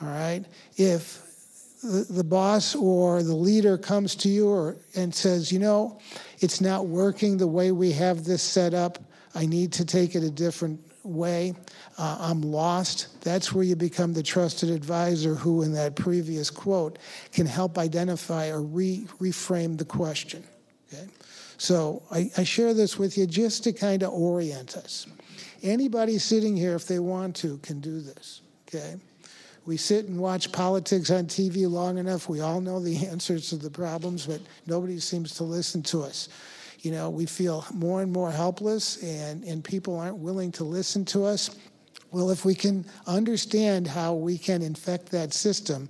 All 0.00 0.08
right? 0.08 0.46
If 0.76 1.22
the, 1.82 2.06
the 2.08 2.24
boss 2.24 2.74
or 2.74 3.22
the 3.22 3.34
leader 3.36 3.76
comes 3.76 4.14
to 4.16 4.30
you 4.30 4.48
or, 4.48 4.76
and 4.96 5.14
says, 5.14 5.52
you 5.52 5.58
know, 5.58 6.00
it's 6.38 6.62
not 6.62 6.86
working 6.86 7.36
the 7.36 7.46
way 7.46 7.72
we 7.72 7.92
have 7.92 8.24
this 8.24 8.42
set 8.42 8.72
up. 8.72 8.98
I 9.34 9.44
need 9.44 9.72
to 9.74 9.84
take 9.84 10.14
it 10.14 10.24
a 10.24 10.30
different 10.30 10.80
way. 11.02 11.54
Uh, 11.98 12.16
I'm 12.20 12.42
lost. 12.42 13.22
That's 13.22 13.52
where 13.52 13.64
you 13.64 13.76
become 13.76 14.12
the 14.12 14.22
trusted 14.22 14.70
advisor 14.70 15.34
who, 15.34 15.62
in 15.62 15.72
that 15.74 15.96
previous 15.96 16.50
quote, 16.50 16.98
can 17.32 17.46
help 17.46 17.78
identify 17.78 18.48
or 18.48 18.62
re- 18.62 19.06
reframe 19.18 19.78
the 19.78 19.84
question. 19.84 20.44
Okay? 20.92 21.06
So 21.58 22.02
I, 22.10 22.30
I 22.36 22.44
share 22.44 22.74
this 22.74 22.98
with 22.98 23.18
you 23.18 23.26
just 23.26 23.64
to 23.64 23.72
kind 23.72 24.02
of 24.02 24.12
orient 24.12 24.76
us. 24.76 25.06
Anybody 25.62 26.18
sitting 26.18 26.56
here, 26.56 26.74
if 26.74 26.86
they 26.86 26.98
want 26.98 27.36
to, 27.36 27.58
can 27.58 27.80
do 27.80 28.00
this. 28.00 28.40
Okay? 28.68 28.96
We 29.66 29.76
sit 29.76 30.06
and 30.06 30.18
watch 30.18 30.50
politics 30.52 31.10
on 31.10 31.26
TV 31.26 31.70
long 31.70 31.98
enough. 31.98 32.28
We 32.28 32.40
all 32.40 32.60
know 32.60 32.80
the 32.80 33.06
answers 33.06 33.50
to 33.50 33.56
the 33.56 33.70
problems, 33.70 34.26
but 34.26 34.40
nobody 34.66 34.98
seems 34.98 35.34
to 35.36 35.44
listen 35.44 35.82
to 35.84 36.02
us. 36.02 36.28
You 36.80 36.92
know, 36.92 37.10
we 37.10 37.26
feel 37.26 37.64
more 37.74 38.02
and 38.02 38.10
more 38.10 38.30
helpless, 38.30 39.02
and, 39.02 39.44
and 39.44 39.62
people 39.62 39.98
aren't 39.98 40.16
willing 40.16 40.50
to 40.52 40.64
listen 40.64 41.04
to 41.06 41.24
us. 41.24 41.50
Well, 42.10 42.30
if 42.30 42.44
we 42.44 42.54
can 42.54 42.84
understand 43.06 43.86
how 43.86 44.14
we 44.14 44.38
can 44.38 44.62
infect 44.62 45.10
that 45.10 45.32
system, 45.32 45.88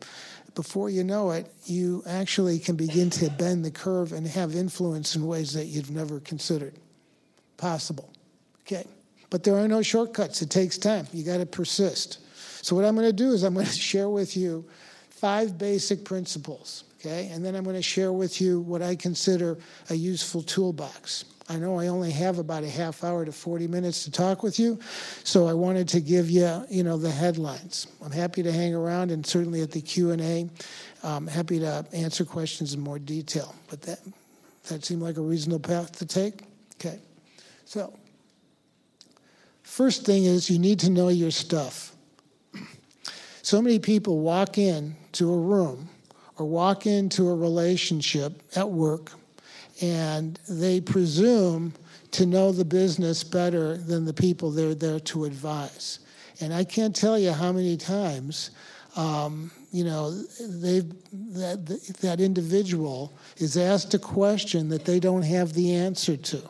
before 0.55 0.91
you 0.91 1.05
know 1.05 1.31
it, 1.31 1.51
you 1.65 2.03
actually 2.07 2.59
can 2.59 2.77
begin 2.77 3.09
to 3.11 3.31
bend 3.31 3.65
the 3.65 3.71
curve 3.71 4.13
and 4.13 4.27
have 4.27 4.55
influence 4.55 5.15
in 5.15 5.27
ways 5.27 5.53
that 5.53 5.67
you've 5.67 5.91
never 5.91 6.21
considered 6.21 6.75
possible. 7.57 8.11
Okay. 8.63 8.87
But 9.31 9.45
there 9.45 9.57
are 9.57 9.69
no 9.69 9.81
shortcuts. 9.81 10.43
It 10.43 10.51
takes 10.51 10.77
time. 10.77 11.07
You 11.13 11.25
got 11.25 11.39
to 11.39 11.47
persist. 11.47 12.19
So, 12.63 12.75
what 12.75 12.85
I'm 12.85 12.95
going 12.95 13.07
to 13.07 13.13
do 13.13 13.31
is 13.33 13.43
I'm 13.43 13.55
going 13.55 13.67
to 13.67 13.73
share 13.73 14.09
with 14.09 14.37
you 14.37 14.69
five 15.09 15.57
basic 15.57 16.05
principles, 16.05 16.85
okay? 17.01 17.31
And 17.33 17.45
then 17.45 17.55
I'm 17.55 17.65
going 17.65 17.77
to 17.77 17.83
share 17.83 18.13
with 18.13 18.41
you 18.41 18.61
what 18.61 18.83
I 18.83 18.95
consider 18.95 19.59
a 19.89 19.95
useful 19.95 20.43
toolbox. 20.43 21.25
I 21.49 21.57
know 21.57 21.81
I 21.81 21.89
only 21.89 22.13
have 22.13 22.39
about 22.39 22.63
a 22.63 22.69
half 22.69 23.03
hour 23.03 23.25
to 23.25 23.33
40 23.33 23.67
minutes 23.67 24.05
to 24.05 24.11
talk 24.11 24.45
with 24.45 24.61
you, 24.61 24.79
so 25.25 25.49
I 25.49 25.55
wanted 25.55 25.89
to 25.89 26.01
give 26.01 26.31
you, 26.31 26.65
you 26.71 26.85
know, 26.85 26.97
the 26.97 27.11
headlines. 27.11 27.89
I'm 28.05 28.13
happy 28.13 28.43
to 28.45 28.53
hang 28.53 28.73
around, 28.73 29.11
and 29.11 29.27
certainly 29.27 29.61
at 29.63 29.73
the 29.73 29.81
Q&A, 29.81 30.49
I'm 31.03 31.11
um, 31.11 31.27
happy 31.27 31.59
to 31.59 31.85
answer 31.93 32.25
questions 32.25 32.75
in 32.75 32.81
more 32.81 33.01
detail. 33.01 33.55
But 33.69 33.83
that 33.83 33.99
that 34.69 34.85
seemed 34.85 35.03
like 35.03 35.17
a 35.17 35.23
reasonable 35.23 35.61
path 35.61 35.99
to 35.99 36.07
take. 36.07 36.43
Okay, 36.75 37.01
so 37.65 37.93
first 39.63 40.07
thing 40.07 40.25
is 40.25 40.51
you 40.51 40.59
need 40.59 40.79
to 40.81 40.91
know 40.91 41.09
your 41.09 41.31
stuff. 41.31 41.95
So 43.43 43.63
many 43.63 43.79
people 43.79 44.21
walk 44.21 44.59
in 44.59 44.95
to 45.13 45.33
a 45.33 45.37
room 45.37 45.89
or 46.41 46.47
walk 46.47 46.87
into 46.87 47.29
a 47.29 47.35
relationship 47.35 48.43
at 48.57 48.69
work 48.69 49.13
and 49.83 50.41
they 50.49 50.81
presume 50.81 51.75
to 52.13 52.25
know 52.25 52.51
the 52.51 52.65
business 52.65 53.23
better 53.23 53.77
than 53.77 54.07
the 54.07 54.13
people 54.13 54.51
they're 54.51 54.75
there 54.75 54.99
to 55.01 55.27
advise. 55.27 55.99
And 56.41 56.55
I 56.55 56.65
can't 56.65 56.97
tell 56.97 57.19
you 57.19 57.33
how 57.33 57.53
many 57.53 57.77
times, 57.77 58.53
um, 58.97 59.51
you 59.71 59.85
know, 59.85 60.11
they 60.41 60.81
that 61.35 61.97
that 62.01 62.21
individual 62.21 63.13
is 63.37 63.59
asked 63.59 63.93
a 63.93 63.99
question 63.99 64.71
that 64.71 64.87
they 64.87 64.99
don't 64.99 65.23
have 65.23 65.53
the 65.53 65.75
answer 65.75 66.17
to. 66.17 66.43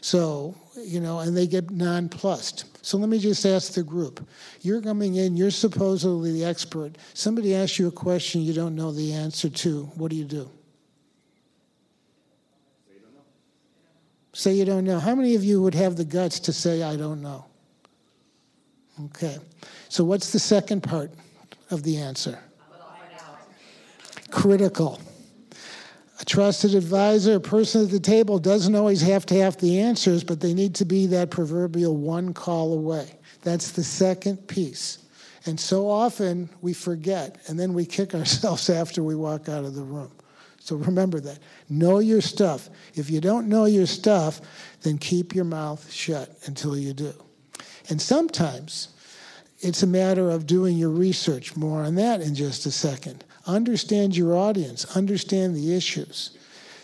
So, 0.00 0.54
you 0.84 1.00
know, 1.00 1.20
and 1.20 1.36
they 1.36 1.46
get 1.46 1.70
nonplussed. 1.70 2.64
So 2.84 2.98
let 2.98 3.08
me 3.08 3.18
just 3.18 3.44
ask 3.44 3.72
the 3.72 3.82
group. 3.82 4.26
You're 4.60 4.80
coming 4.80 5.16
in, 5.16 5.36
you're 5.36 5.50
supposedly 5.50 6.32
the 6.32 6.44
expert. 6.44 6.96
Somebody 7.14 7.54
asks 7.54 7.78
you 7.78 7.88
a 7.88 7.92
question 7.92 8.42
you 8.42 8.52
don't 8.52 8.74
know 8.74 8.92
the 8.92 9.12
answer 9.12 9.48
to. 9.48 9.84
What 9.96 10.10
do 10.10 10.16
you 10.16 10.24
do? 10.24 10.50
Say 14.32 14.52
you 14.52 14.66
don't 14.66 14.84
know. 14.84 14.98
How 14.98 15.14
many 15.14 15.34
of 15.34 15.44
you 15.44 15.62
would 15.62 15.74
have 15.74 15.96
the 15.96 16.04
guts 16.04 16.40
to 16.40 16.52
say, 16.52 16.82
I 16.82 16.96
don't 16.96 17.22
know? 17.22 17.46
Okay. 19.06 19.38
So, 19.88 20.04
what's 20.04 20.30
the 20.32 20.38
second 20.38 20.82
part 20.82 21.10
of 21.70 21.82
the 21.82 21.96
answer? 21.96 22.38
Critical 24.30 25.00
a 26.18 26.24
trusted 26.24 26.74
advisor, 26.74 27.36
a 27.36 27.40
person 27.40 27.82
at 27.82 27.90
the 27.90 28.00
table 28.00 28.38
doesn't 28.38 28.74
always 28.74 29.02
have 29.02 29.26
to 29.26 29.34
have 29.34 29.56
the 29.58 29.80
answers, 29.80 30.24
but 30.24 30.40
they 30.40 30.54
need 30.54 30.74
to 30.76 30.84
be 30.84 31.06
that 31.06 31.30
proverbial 31.30 31.96
one 31.96 32.32
call 32.32 32.72
away. 32.72 33.18
That's 33.42 33.72
the 33.72 33.84
second 33.84 34.48
piece. 34.48 34.98
And 35.44 35.60
so 35.60 35.88
often 35.88 36.48
we 36.60 36.72
forget, 36.72 37.38
and 37.46 37.58
then 37.58 37.74
we 37.74 37.84
kick 37.84 38.14
ourselves 38.14 38.70
after 38.70 39.02
we 39.02 39.14
walk 39.14 39.48
out 39.48 39.64
of 39.64 39.74
the 39.74 39.82
room. 39.82 40.10
So 40.58 40.76
remember 40.76 41.20
that. 41.20 41.38
Know 41.68 42.00
your 42.00 42.20
stuff. 42.20 42.68
If 42.94 43.08
you 43.08 43.20
don't 43.20 43.48
know 43.48 43.66
your 43.66 43.86
stuff, 43.86 44.40
then 44.82 44.98
keep 44.98 45.34
your 45.34 45.44
mouth 45.44 45.92
shut 45.92 46.28
until 46.46 46.76
you 46.76 46.92
do. 46.92 47.14
And 47.88 48.02
sometimes 48.02 48.88
it's 49.60 49.84
a 49.84 49.86
matter 49.86 50.28
of 50.28 50.46
doing 50.46 50.76
your 50.76 50.90
research. 50.90 51.56
More 51.56 51.82
on 51.82 51.94
that 51.96 52.20
in 52.20 52.34
just 52.34 52.66
a 52.66 52.72
second 52.72 53.24
understand 53.46 54.16
your 54.16 54.36
audience, 54.36 54.96
understand 54.96 55.54
the 55.54 55.74
issues, 55.74 56.36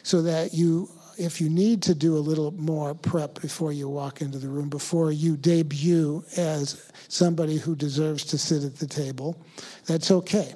so 0.02 0.22
that 0.22 0.54
you, 0.54 0.88
if 1.18 1.40
you 1.40 1.48
need 1.48 1.82
to 1.82 1.94
do 1.94 2.16
a 2.16 2.18
little 2.18 2.52
more 2.52 2.94
prep 2.94 3.40
before 3.40 3.72
you 3.72 3.88
walk 3.88 4.20
into 4.20 4.38
the 4.38 4.48
room, 4.48 4.68
before 4.68 5.12
you 5.12 5.36
debut 5.36 6.24
as 6.36 6.90
somebody 7.08 7.58
who 7.58 7.74
deserves 7.74 8.24
to 8.24 8.38
sit 8.38 8.64
at 8.64 8.76
the 8.76 8.86
table, 8.86 9.36
that's 9.86 10.10
okay. 10.10 10.54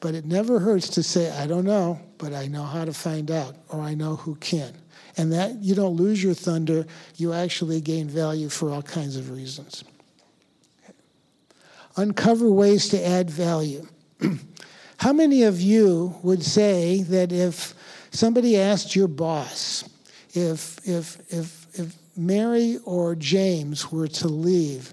But 0.00 0.14
it 0.14 0.24
never 0.24 0.60
hurts 0.60 0.88
to 0.90 1.02
say, 1.02 1.30
I 1.30 1.46
don't 1.46 1.64
know, 1.64 2.00
but 2.18 2.32
I 2.32 2.46
know 2.46 2.62
how 2.62 2.84
to 2.84 2.92
find 2.92 3.30
out, 3.30 3.56
or 3.68 3.80
I 3.80 3.94
know 3.94 4.16
who 4.16 4.36
can. 4.36 4.72
And 5.16 5.32
that 5.32 5.56
you 5.56 5.74
don't 5.74 5.96
lose 5.96 6.22
your 6.22 6.34
thunder, 6.34 6.86
you 7.16 7.32
actually 7.32 7.80
gain 7.80 8.08
value 8.08 8.48
for 8.48 8.70
all 8.70 8.82
kinds 8.82 9.16
of 9.16 9.30
reasons. 9.30 9.82
Uncover 11.96 12.48
ways 12.48 12.88
to 12.90 13.04
add 13.04 13.28
value. 13.28 13.84
How 14.98 15.12
many 15.12 15.44
of 15.44 15.60
you 15.60 16.16
would 16.22 16.42
say 16.42 17.02
that 17.04 17.32
if 17.32 17.74
somebody 18.10 18.58
asked 18.58 18.96
your 18.96 19.08
boss 19.08 19.88
if, 20.34 20.78
if, 20.86 21.18
if, 21.32 21.66
if 21.78 21.96
Mary 22.16 22.78
or 22.84 23.14
James 23.14 23.90
were 23.92 24.08
to 24.08 24.28
leave, 24.28 24.92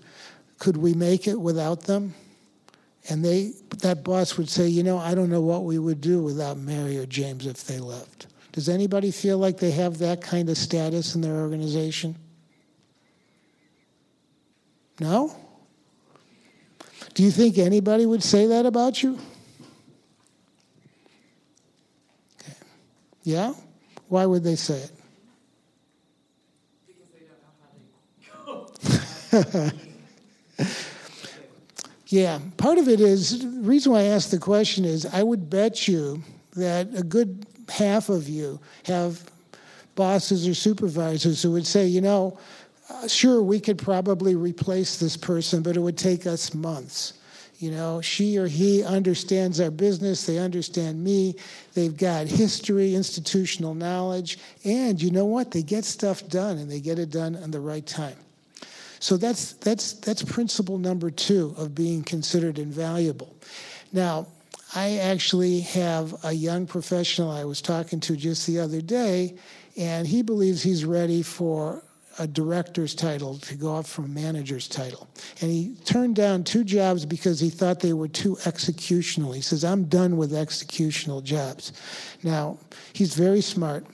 could 0.60 0.78
we 0.78 0.94
make 0.94 1.28
it 1.28 1.40
without 1.40 1.82
them? 1.82 2.14
And 3.10 3.26
they, 3.26 3.54
that 3.80 4.04
boss 4.04 4.38
would 4.38 4.50
say, 4.50 4.68
you 4.68 4.84
know, 4.84 4.98
I 4.98 5.16
don't 5.16 5.30
know 5.30 5.42
what 5.42 5.64
we 5.64 5.80
would 5.80 6.02
do 6.02 6.24
without 6.24 6.58
Mary 6.58 6.98
or 6.98 7.06
James 7.06 7.46
if 7.46 7.66
they 7.66 7.80
left. 7.80 8.28
Does 8.52 8.70
anybody 8.70 9.12
feel 9.12 9.38
like 9.38 9.58
they 9.58 9.72
have 9.72 9.98
that 9.98 10.22
kind 10.22 10.50
of 10.50 10.58
status 10.58 11.16
in 11.16 11.22
their 11.22 11.36
organization? 11.36 12.16
No? 15.00 15.36
Do 17.16 17.24
you 17.24 17.32
think 17.32 17.58
anybody 17.58 18.06
would 18.06 18.24
say 18.24 18.48
that 18.48 18.66
about 18.66 19.04
you? 19.04 19.20
Yeah? 23.26 23.54
Why 24.08 24.26
would 24.26 24.44
they 24.44 24.56
say 24.56 24.78
it? 24.78 24.92
yeah, 32.08 32.40
part 32.56 32.78
of 32.78 32.88
it 32.88 33.02
is 33.02 33.40
the 33.40 33.48
reason 33.68 33.92
why 33.92 34.02
I 34.02 34.04
asked 34.04 34.32
the 34.32 34.38
question 34.38 34.86
is 34.86 35.06
I 35.08 35.24
would 35.24 35.50
bet 35.50 35.88
you 35.88 36.24
that 36.56 36.88
a 36.96 37.04
good 37.04 37.46
half 37.68 38.08
of 38.10 38.30
you 38.30 38.62
have 38.86 39.30
bosses 39.96 40.48
or 40.48 40.54
supervisors 40.54 41.42
who 41.42 41.52
would 41.52 41.68
say, 41.68 41.86
you 41.88 42.02
know, 42.02 42.38
uh, 42.90 43.08
sure, 43.08 43.42
we 43.42 43.60
could 43.60 43.80
probably 43.80 44.36
replace 44.36 45.00
this 45.00 45.18
person, 45.18 45.64
but 45.64 45.76
it 45.76 45.80
would 45.80 45.98
take 45.98 46.28
us 46.28 46.54
months. 46.54 47.14
You 47.60 47.72
know, 47.72 48.02
she 48.02 48.38
or 48.38 48.48
he 48.48 48.84
understands 48.84 49.62
our 49.62 49.72
business, 49.72 50.26
they 50.26 50.38
understand 50.38 51.02
me, 51.02 51.36
they've 51.74 51.96
got 51.96 52.28
history, 52.28 52.96
institutional 52.96 53.74
knowledge, 53.74 54.40
and 54.66 55.02
you 55.02 55.10
know 55.10 55.26
what? 55.26 55.52
They 55.52 55.64
get 55.64 55.86
stuff 55.86 56.28
done 56.28 56.58
and 56.58 56.70
they 56.70 56.82
get 56.82 57.00
it 57.00 57.12
done 57.12 57.36
in 57.36 57.52
the 57.52 57.62
right 57.62 57.86
time. 57.86 58.18
So 59.00 59.18
that's, 59.18 59.54
that's, 59.54 59.94
that's 59.94 60.24
principle 60.24 60.78
number 60.78 61.10
two 61.12 61.54
of 61.58 61.74
being 61.74 62.04
considered 62.04 62.60
invaluable. 62.60 63.36
Now, 63.94 64.28
I 64.74 64.98
actually 64.98 65.62
have 65.62 66.14
a 66.26 66.34
young 66.34 66.68
professional 66.68 67.32
I 67.32 67.46
was 67.46 67.62
talking 67.62 68.02
to 68.02 68.18
just 68.18 68.46
the 68.48 68.60
other 68.60 68.82
day, 68.82 69.36
and 69.78 70.06
he 70.06 70.22
believes 70.22 70.62
he's 70.62 70.84
ready 70.84 71.22
for 71.22 71.84
a 72.18 72.28
director's 72.28 72.96
title 72.96 73.38
to 73.40 73.56
go 73.56 73.76
up 73.76 73.86
from 73.86 74.06
a 74.06 74.08
manager's 74.08 74.68
title. 74.68 75.08
And 75.42 75.52
he 75.52 75.76
turned 75.86 76.16
down 76.16 76.44
two 76.44 76.64
jobs 76.64 77.06
because 77.06 77.40
he 77.40 77.50
thought 77.50 77.80
they 77.80 77.94
were 77.94 78.08
too 78.08 78.36
executional. 78.44 79.36
He 79.36 79.42
says, 79.42 79.64
I'm 79.64 79.86
done 79.86 80.18
with 80.18 80.32
executional 80.32 81.24
jobs. 81.24 81.74
Now, 82.24 82.58
he's 82.94 83.16
very 83.16 83.42
smart, 83.42 83.86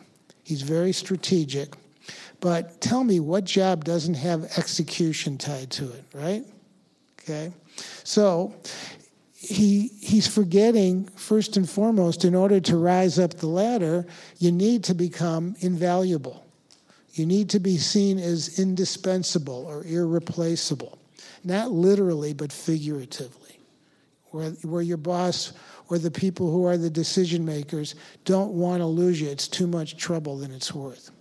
he's 0.44 0.62
very 0.62 0.92
strategic, 0.94 1.74
but 2.40 2.80
tell 2.82 3.04
me 3.04 3.20
what 3.20 3.44
job 3.44 3.86
doesn't 3.86 4.16
have 4.16 4.44
execution 4.58 5.38
tied 5.38 5.70
to 5.72 5.92
it, 5.92 6.04
right? 6.14 6.44
Okay. 7.22 7.52
So 8.04 8.54
he 9.34 9.88
he's 10.02 10.28
forgetting 10.28 11.06
first 11.16 11.58
and 11.58 11.68
foremost 11.68 12.26
in 12.26 12.36
order 12.36 12.60
to 12.60 12.78
rise 12.78 13.18
up 13.18 13.36
the 13.36 13.48
ladder, 13.48 14.06
you 14.38 14.52
need 14.52 14.84
to 14.84 14.94
become 14.94 15.56
invaluable. 15.60 16.46
You 17.14 17.26
need 17.26 17.50
to 17.50 17.60
be 17.60 17.78
seen 17.78 18.20
as 18.20 18.60
indispensable 18.60 19.66
or 19.66 19.84
irreplaceable. 19.86 20.98
Not 21.44 21.72
literally, 21.72 22.34
but 22.34 22.52
figuratively. 22.52 23.60
Where, 24.30 24.52
where 24.64 24.82
your 24.82 24.98
boss 24.98 25.54
or 25.90 25.98
the 25.98 26.12
people 26.12 26.50
who 26.50 26.66
are 26.66 26.78
the 26.78 26.90
decision 26.90 27.44
makers 27.46 27.96
don't 28.24 28.54
want 28.54 28.80
to 28.80 28.86
lose 28.86 29.20
you. 29.20 29.30
It's 29.30 29.50
too 29.50 29.68
much 29.68 29.98
trouble 29.98 30.38
than 30.38 30.52
it's 30.52 30.74
worth. 30.74 31.12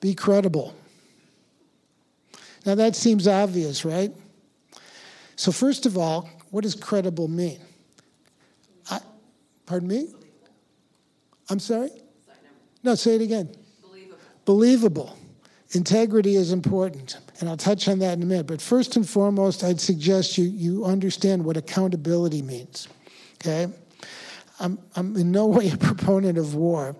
Be 0.00 0.14
credible. 0.14 0.74
Now 2.66 2.74
that 2.74 2.96
seems 2.96 3.28
obvious, 3.28 3.84
right? 3.84 4.12
So, 5.36 5.52
first 5.52 5.86
of 5.86 5.96
all, 5.96 6.28
what 6.50 6.62
does 6.62 6.74
credible 6.74 7.28
mean? 7.28 7.60
I, 8.90 8.98
pardon 9.64 9.88
me? 9.88 10.08
I'm 11.48 11.60
sorry? 11.60 11.90
No, 12.82 12.94
say 12.94 13.16
it 13.16 13.22
again. 13.22 13.48
Believable. 13.82 14.18
Believable. 14.44 15.18
Integrity 15.72 16.36
is 16.36 16.52
important, 16.52 17.16
and 17.40 17.48
I'll 17.48 17.56
touch 17.56 17.88
on 17.88 17.98
that 18.00 18.14
in 18.14 18.22
a 18.22 18.26
minute. 18.26 18.46
But 18.46 18.60
first 18.60 18.96
and 18.96 19.08
foremost, 19.08 19.64
I'd 19.64 19.80
suggest 19.80 20.36
you, 20.36 20.44
you 20.44 20.84
understand 20.84 21.44
what 21.44 21.56
accountability 21.56 22.42
means. 22.42 22.88
Okay? 23.40 23.72
I'm, 24.60 24.78
I'm 24.96 25.16
in 25.16 25.30
no 25.30 25.46
way 25.48 25.70
a 25.70 25.76
proponent 25.76 26.36
of 26.36 26.54
war, 26.54 26.94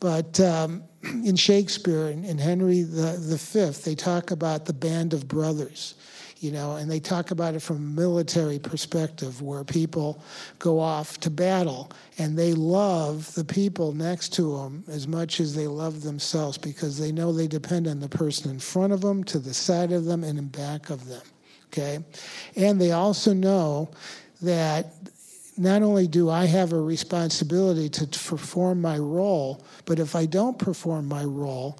but 0.00 0.40
um, 0.40 0.84
in 1.02 1.36
Shakespeare, 1.36 2.08
in 2.08 2.38
Henry 2.38 2.82
the, 2.82 3.22
the 3.28 3.38
Fifth, 3.38 3.84
they 3.84 3.94
talk 3.94 4.30
about 4.30 4.64
the 4.64 4.72
band 4.72 5.12
of 5.12 5.28
brothers 5.28 5.94
you 6.44 6.52
know, 6.52 6.76
and 6.76 6.90
they 6.90 7.00
talk 7.00 7.30
about 7.30 7.54
it 7.54 7.60
from 7.60 7.76
a 7.76 8.00
military 8.00 8.58
perspective 8.58 9.40
where 9.40 9.64
people 9.64 10.22
go 10.58 10.78
off 10.78 11.18
to 11.20 11.30
battle 11.30 11.90
and 12.18 12.38
they 12.38 12.52
love 12.52 13.32
the 13.32 13.44
people 13.44 13.92
next 13.92 14.34
to 14.34 14.58
them 14.58 14.84
as 14.86 15.08
much 15.08 15.40
as 15.40 15.54
they 15.54 15.66
love 15.66 16.02
themselves 16.02 16.58
because 16.58 16.98
they 16.98 17.10
know 17.10 17.32
they 17.32 17.48
depend 17.48 17.88
on 17.88 17.98
the 17.98 18.10
person 18.10 18.50
in 18.50 18.58
front 18.58 18.92
of 18.92 19.00
them, 19.00 19.24
to 19.24 19.38
the 19.38 19.54
side 19.54 19.90
of 19.90 20.04
them, 20.04 20.22
and 20.22 20.38
in 20.38 20.48
back 20.48 20.90
of 20.90 21.08
them. 21.08 21.22
Okay? 21.68 21.98
And 22.56 22.78
they 22.78 22.92
also 22.92 23.32
know 23.32 23.88
that 24.42 24.92
not 25.56 25.80
only 25.80 26.06
do 26.06 26.28
I 26.28 26.44
have 26.44 26.74
a 26.74 26.80
responsibility 26.80 27.88
to 27.88 28.06
perform 28.06 28.82
my 28.82 28.98
role, 28.98 29.64
but 29.86 29.98
if 29.98 30.14
I 30.14 30.26
don't 30.26 30.58
perform 30.58 31.08
my 31.08 31.24
role, 31.24 31.78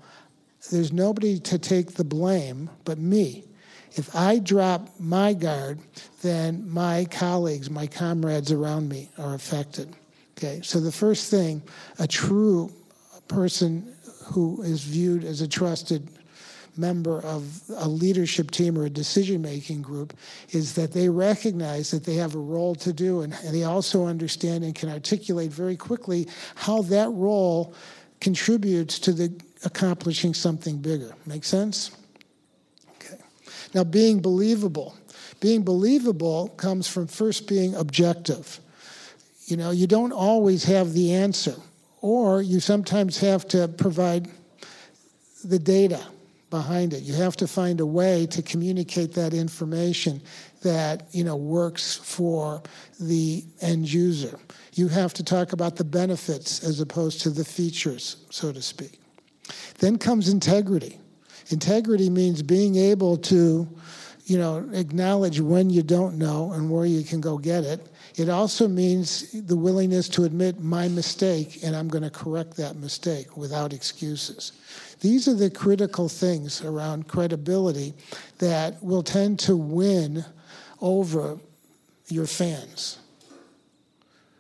there's 0.73 0.91
nobody 0.91 1.39
to 1.41 1.59
take 1.59 1.93
the 1.93 2.05
blame 2.05 2.71
but 2.87 2.97
me. 2.97 3.45
If 3.97 4.15
I 4.15 4.39
drop 4.39 4.89
my 4.99 5.35
guard, 5.35 5.79
then 6.23 6.69
my 6.69 7.07
colleagues, 7.11 7.71
my 7.71 7.87
comrades 7.87 8.51
around 8.51 8.89
me 8.89 9.11
are 9.19 9.35
affected. 9.35 9.95
Okay, 10.37 10.61
so 10.63 10.81
the 10.81 10.93
first 10.93 11.31
thing, 11.31 11.63
a 11.99 12.09
true 12.09 12.73
person 13.29 13.95
who 14.25 14.63
is 14.63 14.83
viewed 14.83 15.25
as 15.25 15.41
a 15.41 15.49
trusted 15.49 16.09
member 16.77 17.21
of 17.21 17.61
a 17.77 17.89
leadership 17.89 18.51
team 18.51 18.77
or 18.77 18.85
a 18.87 18.91
decision 18.91 19.41
making 19.41 19.81
group 19.81 20.13
is 20.51 20.75
that 20.75 20.93
they 20.93 21.09
recognize 21.09 21.91
that 21.93 22.05
they 22.05 22.15
have 22.15 22.35
a 22.35 22.39
role 22.39 22.75
to 22.75 22.93
do 22.93 23.21
and, 23.21 23.33
they 23.51 23.63
also 23.63 24.07
understand 24.07 24.65
and 24.65 24.75
can 24.75 24.89
articulate 24.89 25.53
very 25.53 25.77
quickly 25.77 26.27
how 26.57 26.83
that 26.83 27.09
role 27.13 27.73
contributes 28.21 28.99
to 28.99 29.13
the 29.13 29.33
accomplishing 29.65 30.35
something 30.35 30.79
bigger. 30.79 31.15
Make 31.27 31.45
sense? 31.45 31.93
Now, 33.75 33.85
being 33.85 34.21
believable. 34.21 34.95
Being 35.41 35.63
believable 35.63 36.49
comes 36.57 36.87
from 36.87 37.07
first 37.07 37.49
being 37.49 37.75
objective. 37.75 38.61
You 39.47 39.57
know, 39.57 39.73
you 39.73 39.87
don't 39.87 40.13
always 40.13 40.65
have 40.65 40.93
the 40.93 41.13
answer, 41.13 41.57
or 42.01 42.41
you 42.41 42.61
sometimes 42.61 43.19
have 43.21 43.47
to 43.49 43.69
provide 43.69 44.29
the 45.45 45.59
data 45.59 46.01
behind 46.51 46.95
it. 46.95 47.03
You 47.03 47.15
have 47.15 47.37
to 47.37 47.49
find 47.49 47.81
a 47.81 47.87
way 47.87 48.27
to 48.27 48.41
communicate 48.41 49.13
that 49.15 49.35
information 49.35 50.23
that 50.63 51.09
you 51.11 51.25
know 51.25 51.37
works 51.37 51.97
for 51.97 52.63
the 53.01 53.45
end 53.61 53.93
user. 53.93 54.39
You 54.75 54.89
have 54.89 55.13
to 55.15 55.25
talk 55.25 55.53
about 55.53 55.77
the 55.77 55.85
benefits 55.85 56.63
as 56.65 56.81
opposed 56.81 57.21
to 57.23 57.31
the 57.31 57.45
features, 57.45 58.25
so 58.31 58.53
to 58.53 58.63
speak. 58.63 59.01
Then 59.79 59.99
comes 59.99 60.29
integrity. 60.29 60.99
Integrity 61.51 62.09
means 62.09 62.43
being 62.43 62.77
able 62.77 63.17
to, 63.19 63.69
you 64.27 64.39
know, 64.39 64.69
acknowledge 64.73 65.41
when 65.41 65.71
you 65.71 65.83
don't 65.83 66.17
know 66.19 66.53
and 66.53 66.71
where 66.71 66.87
you 66.87 67.03
can 67.03 67.21
go 67.21 67.37
get 67.37 67.65
it. 67.65 67.87
It 68.17 68.29
also 68.29 68.69
means 68.69 69.33
the 69.33 69.57
willingness 69.57 70.09
to 70.11 70.25
admit 70.25 70.61
my 70.61 70.89
mistake 70.89 71.59
and 71.65 71.75
I'm 71.75 71.89
going 71.89 72.05
to 72.05 72.11
correct 72.11 72.57
that 72.57 72.77
mistake 72.77 73.37
without 73.37 73.73
excuses. 73.73 74.53
These 75.01 75.29
are 75.29 75.35
the 75.35 75.51
critical 75.51 76.09
things 76.09 76.63
around 76.63 77.09
credibility 77.09 77.93
that 78.39 78.83
will 78.83 79.03
tend 79.03 79.39
to 79.41 79.57
win 79.57 80.25
over 80.81 81.39
your 82.09 82.27
fans. 82.27 82.99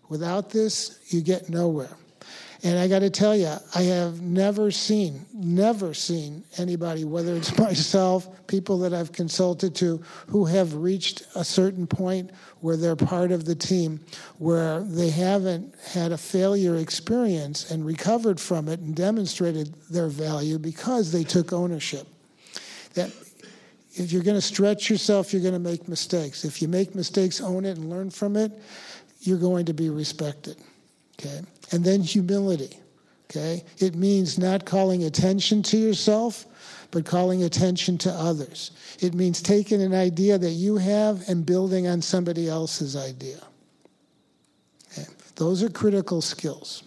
Without 0.08 0.50
this, 0.50 1.00
you 1.08 1.20
get 1.20 1.48
nowhere. 1.48 1.96
And 2.64 2.79
I 2.79 2.88
got 2.88 3.00
to 3.00 3.11
tell 3.11 3.37
you, 3.37 3.53
I 3.74 3.83
have 3.83 4.22
never 4.22 4.70
seen, 4.70 5.27
never 5.35 5.92
seen 5.92 6.44
anybody, 6.57 7.05
whether 7.05 7.37
it's 7.37 7.57
myself, 7.59 8.46
people 8.46 8.79
that 8.79 8.94
I've 8.94 9.12
consulted 9.12 9.74
to, 9.77 10.03
who 10.29 10.46
have 10.46 10.72
reached 10.74 11.24
a 11.35 11.44
certain 11.44 11.87
point 11.87 12.31
where 12.61 12.79
they're 12.79 12.96
part 12.96 13.33
of 13.33 13.44
the 13.44 13.55
team, 13.55 14.00
where 14.38 14.81
they 14.81 15.11
haven't 15.11 15.74
had 15.92 16.11
a 16.12 16.16
failure 16.16 16.77
experience 16.77 17.70
and 17.70 17.85
recovered 17.85 18.40
from 18.40 18.68
it 18.70 18.81
and 18.81 18.96
demonstrated 18.96 19.74
their 19.90 20.09
value 20.09 20.59
because 20.59 21.12
they 21.12 21.22
took 21.22 21.53
ownership. 21.53 22.09
That 22.94 23.11
if 23.92 24.11
you're 24.11 24.22
going 24.22 24.38
to 24.38 24.40
stretch 24.40 24.88
yourself, 24.88 25.35
you're 25.35 25.42
going 25.42 25.53
to 25.53 25.61
make 25.61 25.87
mistakes. 25.87 26.46
If 26.46 26.62
you 26.62 26.68
make 26.68 26.94
mistakes, 26.94 27.42
own 27.42 27.66
it 27.66 27.77
and 27.77 27.90
learn 27.90 28.11
from 28.11 28.37
it, 28.37 28.53
you're 29.20 29.38
going 29.38 29.66
to 29.66 29.74
be 29.74 29.90
respected. 29.90 30.57
Okay? 31.20 31.42
And 31.72 31.85
then 31.85 32.03
humility. 32.03 32.79
Okay? 33.31 33.64
It 33.79 33.94
means 33.94 34.38
not 34.38 34.64
calling 34.64 35.05
attention 35.05 35.62
to 35.64 35.77
yourself, 35.77 36.46
but 36.90 37.05
calling 37.05 37.42
attention 37.42 37.98
to 37.98 38.11
others. 38.11 38.70
It 39.00 39.14
means 39.14 39.42
taking 39.42 39.83
an 39.83 39.94
idea 39.94 40.38
that 40.38 40.50
you 40.50 40.77
have 40.77 41.29
and 41.29 41.44
building 41.44 41.88
on 41.88 42.00
somebody 42.03 42.48
else's 42.48 42.96
idea. 42.96 43.40
Okay. 44.92 45.09
Those 45.37 45.62
are 45.62 45.70
critical 45.70 46.20
skills. 46.20 46.85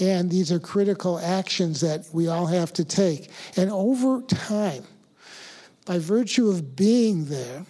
And 0.00 0.30
these 0.30 0.52
are 0.52 0.58
critical 0.58 1.18
actions 1.18 1.80
that 1.80 2.06
we 2.12 2.28
all 2.28 2.46
have 2.46 2.72
to 2.74 2.84
take. 2.84 3.30
And 3.56 3.70
over 3.70 4.22
time, 4.22 4.84
by 5.84 5.98
virtue 5.98 6.48
of 6.48 6.76
being 6.76 7.26
there, 7.26 7.64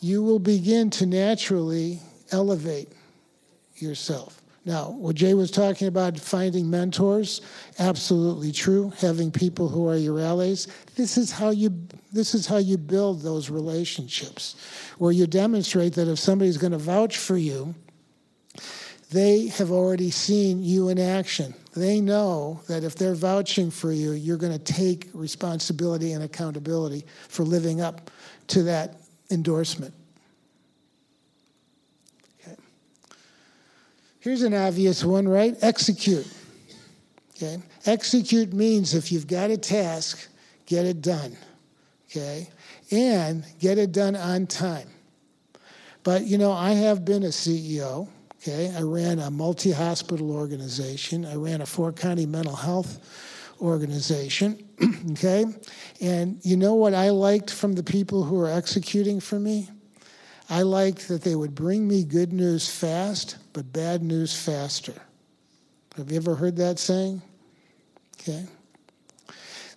you 0.00 0.22
will 0.22 0.38
begin 0.38 0.90
to 0.90 1.06
naturally 1.06 2.00
elevate 2.32 2.92
yourself. 3.76 4.39
Now, 4.64 4.90
what 4.90 5.16
Jay 5.16 5.32
was 5.32 5.50
talking 5.50 5.88
about 5.88 6.18
finding 6.18 6.68
mentors, 6.68 7.40
absolutely 7.78 8.52
true. 8.52 8.92
Having 8.98 9.30
people 9.30 9.68
who 9.68 9.88
are 9.88 9.96
your 9.96 10.20
allies. 10.20 10.68
This 10.96 11.16
is 11.16 11.30
how 11.30 11.50
you 11.50 11.70
this 12.12 12.34
is 12.34 12.46
how 12.46 12.58
you 12.58 12.76
build 12.76 13.22
those 13.22 13.50
relationships, 13.50 14.56
where 14.98 15.12
you 15.12 15.26
demonstrate 15.26 15.94
that 15.94 16.08
if 16.08 16.18
somebody's 16.18 16.58
going 16.58 16.72
to 16.72 16.78
vouch 16.78 17.16
for 17.16 17.36
you, 17.36 17.74
they 19.10 19.46
have 19.46 19.70
already 19.70 20.10
seen 20.10 20.62
you 20.62 20.88
in 20.88 20.98
action. 20.98 21.54
They 21.74 22.00
know 22.00 22.60
that 22.68 22.84
if 22.84 22.96
they're 22.96 23.14
vouching 23.14 23.70
for 23.70 23.92
you, 23.92 24.12
you're 24.12 24.36
going 24.36 24.52
to 24.52 24.58
take 24.58 25.08
responsibility 25.14 26.12
and 26.12 26.24
accountability 26.24 27.06
for 27.28 27.44
living 27.44 27.80
up 27.80 28.10
to 28.48 28.64
that 28.64 29.00
endorsement. 29.30 29.94
Here's 34.20 34.42
an 34.42 34.54
obvious 34.54 35.02
one, 35.04 35.26
right? 35.26 35.56
Execute. 35.62 36.26
Okay? 37.36 37.58
Execute 37.86 38.52
means 38.52 38.94
if 38.94 39.10
you've 39.10 39.26
got 39.26 39.50
a 39.50 39.56
task, 39.56 40.28
get 40.66 40.84
it 40.84 41.02
done. 41.02 41.36
Okay? 42.10 42.48
And 42.90 43.44
get 43.58 43.78
it 43.78 43.92
done 43.92 44.16
on 44.16 44.46
time. 44.46 44.88
But 46.02 46.26
you 46.26 46.38
know, 46.38 46.52
I 46.52 46.70
have 46.72 47.04
been 47.04 47.24
a 47.24 47.28
CEO 47.28 48.08
Okay, 48.42 48.72
I 48.74 48.80
ran 48.80 49.18
a 49.18 49.30
multi 49.30 49.70
hospital 49.70 50.34
organization. 50.34 51.26
I 51.26 51.34
ran 51.34 51.60
a 51.60 51.66
four 51.66 51.92
county 51.92 52.24
mental 52.24 52.56
health 52.56 52.98
organization. 53.60 54.66
okay, 55.10 55.44
and 56.00 56.40
you 56.42 56.56
know 56.56 56.72
what 56.72 56.94
I 56.94 57.10
liked 57.10 57.50
from 57.50 57.74
the 57.74 57.82
people 57.82 58.24
who 58.24 58.36
were 58.36 58.48
executing 58.48 59.20
for 59.20 59.38
me? 59.38 59.68
I 60.50 60.62
liked 60.62 61.08
that 61.08 61.22
they 61.22 61.36
would 61.36 61.54
bring 61.54 61.86
me 61.86 62.04
good 62.04 62.32
news 62.32 62.68
fast, 62.68 63.38
but 63.52 63.72
bad 63.72 64.02
news 64.02 64.36
faster. 64.36 64.94
Have 65.96 66.10
you 66.10 66.16
ever 66.16 66.34
heard 66.34 66.56
that 66.56 66.78
saying? 66.78 67.22
Okay 68.20 68.46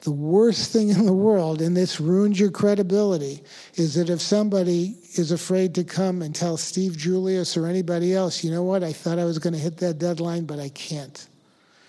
the 0.03 0.11
worst 0.11 0.71
thing 0.71 0.89
in 0.89 1.05
the 1.05 1.13
world, 1.13 1.61
and 1.61 1.75
this 1.75 1.99
ruins 1.99 2.39
your 2.39 2.51
credibility, 2.51 3.41
is 3.75 3.95
that 3.95 4.09
if 4.09 4.19
somebody 4.19 4.97
is 5.15 5.31
afraid 5.31 5.73
to 5.75 5.83
come 5.83 6.21
and 6.21 6.35
tell 6.35 6.57
Steve 6.57 6.97
Julius 6.97 7.55
or 7.55 7.67
anybody 7.67 8.13
else, 8.13 8.43
you 8.43 8.51
know 8.51 8.63
what, 8.63 8.83
I 8.83 8.91
thought 8.91 9.17
I 9.17 9.25
was 9.25 9.39
going 9.39 9.53
to 9.53 9.59
hit 9.59 9.77
that 9.77 9.99
deadline, 9.99 10.45
but 10.45 10.59
I 10.59 10.69
can't. 10.69 11.25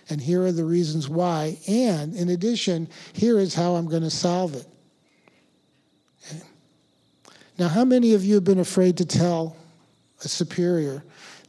And 0.08 0.20
here 0.20 0.42
are 0.42 0.52
the 0.52 0.64
reasons 0.64 1.08
why. 1.08 1.58
And 1.66 2.14
in 2.14 2.28
addition, 2.28 2.88
here 3.14 3.38
is 3.38 3.54
how 3.54 3.74
I'm 3.74 3.88
going 3.88 4.02
to 4.02 4.10
solve 4.10 4.54
it. 4.54 4.66
Now, 7.58 7.68
how 7.68 7.84
many 7.84 8.14
of 8.14 8.24
you 8.24 8.34
have 8.34 8.44
been 8.44 8.58
afraid 8.58 8.96
to 8.98 9.04
tell 9.04 9.56
a 10.24 10.28
superior 10.28 11.04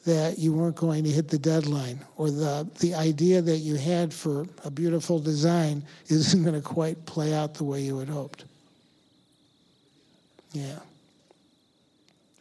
that 0.05 0.37
you 0.37 0.53
weren't 0.53 0.75
going 0.75 1.03
to 1.03 1.09
hit 1.09 1.27
the 1.27 1.39
deadline 1.39 1.99
or 2.15 2.29
the, 2.29 2.69
the 2.79 2.93
idea 2.93 3.41
that 3.41 3.57
you 3.57 3.75
had 3.75 4.13
for 4.13 4.45
a 4.63 4.69
beautiful 4.69 5.19
design 5.19 5.83
isn't 6.07 6.43
going 6.43 6.53
to 6.53 6.61
quite 6.61 7.03
play 7.07 7.33
out 7.33 7.55
the 7.55 7.63
way 7.63 7.81
you 7.81 7.97
had 7.97 8.09
hoped. 8.09 8.45
Yeah. 10.51 10.79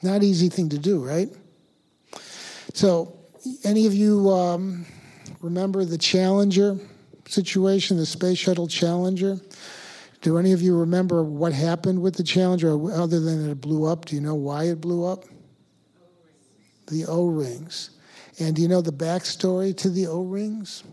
Not 0.03 0.23
easy 0.23 0.51
thing 0.51 0.69
to 0.69 0.79
do, 0.79 1.03
right? 1.03 1.31
So, 2.75 3.17
any 3.65 3.87
of 3.87 3.95
you 3.95 4.31
um, 4.31 4.85
remember 5.41 5.85
the 5.85 5.99
Challenger 5.99 6.79
situation, 7.27 7.97
the 7.97 8.07
Space 8.07 8.39
Shuttle 8.39 8.69
Challenger? 8.69 9.41
Do 10.25 10.39
any 10.39 10.51
of 10.51 10.61
you 10.61 10.77
remember 10.77 11.23
what 11.23 11.53
happened 11.53 12.03
with 12.03 12.17
the 12.17 12.25
Challenger 12.25 12.93
other 12.93 13.21
than 13.21 13.49
it 13.49 13.61
blew 13.61 13.85
up? 13.85 14.07
Do 14.07 14.17
you 14.17 14.21
know 14.21 14.35
why 14.35 14.65
it 14.65 14.81
blew 14.81 15.05
up? 15.05 15.27
the 16.87 17.07
O 17.07 17.27
rings. 17.27 17.91
And 18.39 18.57
do 18.57 18.63
you 18.63 18.69
know 18.69 18.81
the 18.81 18.93
backstory 18.93 19.77
to 19.79 19.91
the 19.91 20.07
O 20.07 20.23
rings? 20.23 20.85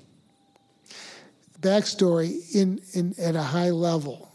Backstory 1.59 2.55
in, 2.55 2.81
in, 2.93 3.13
at 3.19 3.35
a 3.35 3.41
high 3.41 3.69
level. 3.69 4.31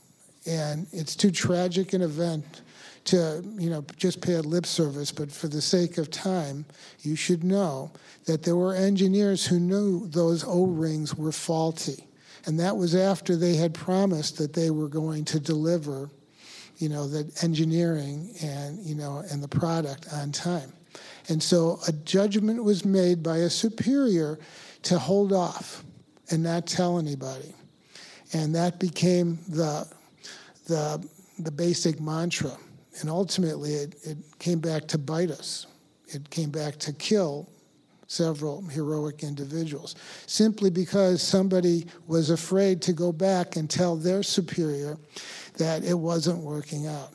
And 0.47 0.87
it's 0.93 1.17
too 1.17 1.31
tragic 1.31 1.93
an 1.93 2.03
event 2.03 2.63
to 3.05 3.41
you 3.57 3.71
know 3.71 3.85
just 3.97 4.21
pay 4.21 4.35
a 4.35 4.43
lip 4.43 4.67
service, 4.67 5.13
but 5.13 5.31
for 5.31 5.47
the 5.47 5.63
sake 5.63 5.97
of 5.97 6.11
time, 6.11 6.65
you 7.03 7.15
should 7.15 7.45
know 7.45 7.93
that 8.25 8.43
there 8.43 8.57
were 8.57 8.75
engineers 8.75 9.47
who 9.47 9.61
knew 9.61 10.09
those 10.09 10.43
O-rings 10.45 11.15
were 11.15 11.31
faulty, 11.31 12.09
and 12.47 12.59
that 12.61 12.77
was 12.77 12.95
after 12.95 13.37
they 13.37 13.55
had 13.55 13.75
promised 13.75 14.39
that 14.39 14.53
they 14.53 14.71
were 14.71 14.89
going 14.89 15.25
to 15.27 15.41
deliver, 15.41 16.11
you 16.79 16.89
know, 16.89 17.07
the 17.07 17.31
engineering 17.43 18.31
and 18.43 18.79
you 18.85 18.95
know 18.95 19.23
and 19.31 19.43
the 19.43 19.49
product 19.49 20.07
on 20.13 20.33
time. 20.33 20.73
And 21.29 21.43
so 21.43 21.79
a 21.89 21.93
judgment 21.93 22.63
was 22.63 22.85
made 22.85 23.23
by 23.23 23.39
a 23.39 23.51
superior 23.51 24.39
to 24.83 24.99
hold 24.99 25.33
off 25.33 25.85
and 26.31 26.43
not 26.43 26.67
tell 26.67 26.99
anybody. 26.99 27.53
And 28.33 28.55
that 28.55 28.79
became 28.79 29.39
the, 29.49 29.87
the, 30.67 31.05
the 31.39 31.51
basic 31.51 32.01
mantra. 32.01 32.53
And 33.01 33.11
ultimately, 33.11 33.75
it, 33.75 33.95
it 34.05 34.17
came 34.39 34.59
back 34.61 34.87
to 34.89 34.99
bite 34.99 35.31
us. 35.31 35.67
It 36.09 36.31
came 36.31 36.51
back 36.51 36.77
to 36.79 36.93
kill 36.93 37.49
several 38.07 38.63
heroic 38.63 39.23
individuals 39.23 39.95
simply 40.27 40.71
because 40.71 41.23
somebody 41.23 41.87
was 42.07 42.31
afraid 42.31 42.81
to 42.83 42.93
go 42.93 43.13
back 43.13 43.57
and 43.57 43.69
tell 43.69 43.97
their 43.97 44.23
superior 44.23 44.97
that 45.59 45.85
it 45.85 45.95
wasn't 45.95 46.39
working 46.39 46.87
out. 46.87 47.13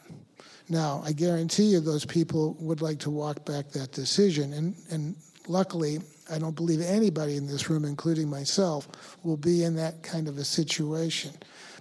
Now, 0.69 1.01
I 1.05 1.11
guarantee 1.11 1.65
you 1.65 1.79
those 1.79 2.05
people 2.05 2.55
would 2.59 2.81
like 2.81 2.99
to 2.99 3.09
walk 3.09 3.45
back 3.45 3.69
that 3.71 3.91
decision. 3.91 4.53
And, 4.53 4.75
and 4.89 5.15
luckily, 5.47 5.99
I 6.31 6.39
don't 6.39 6.55
believe 6.55 6.81
anybody 6.81 7.35
in 7.35 7.45
this 7.45 7.69
room, 7.69 7.83
including 7.83 8.29
myself, 8.29 8.87
will 9.23 9.37
be 9.37 9.63
in 9.63 9.75
that 9.75 10.01
kind 10.01 10.29
of 10.29 10.37
a 10.37 10.45
situation. 10.45 11.31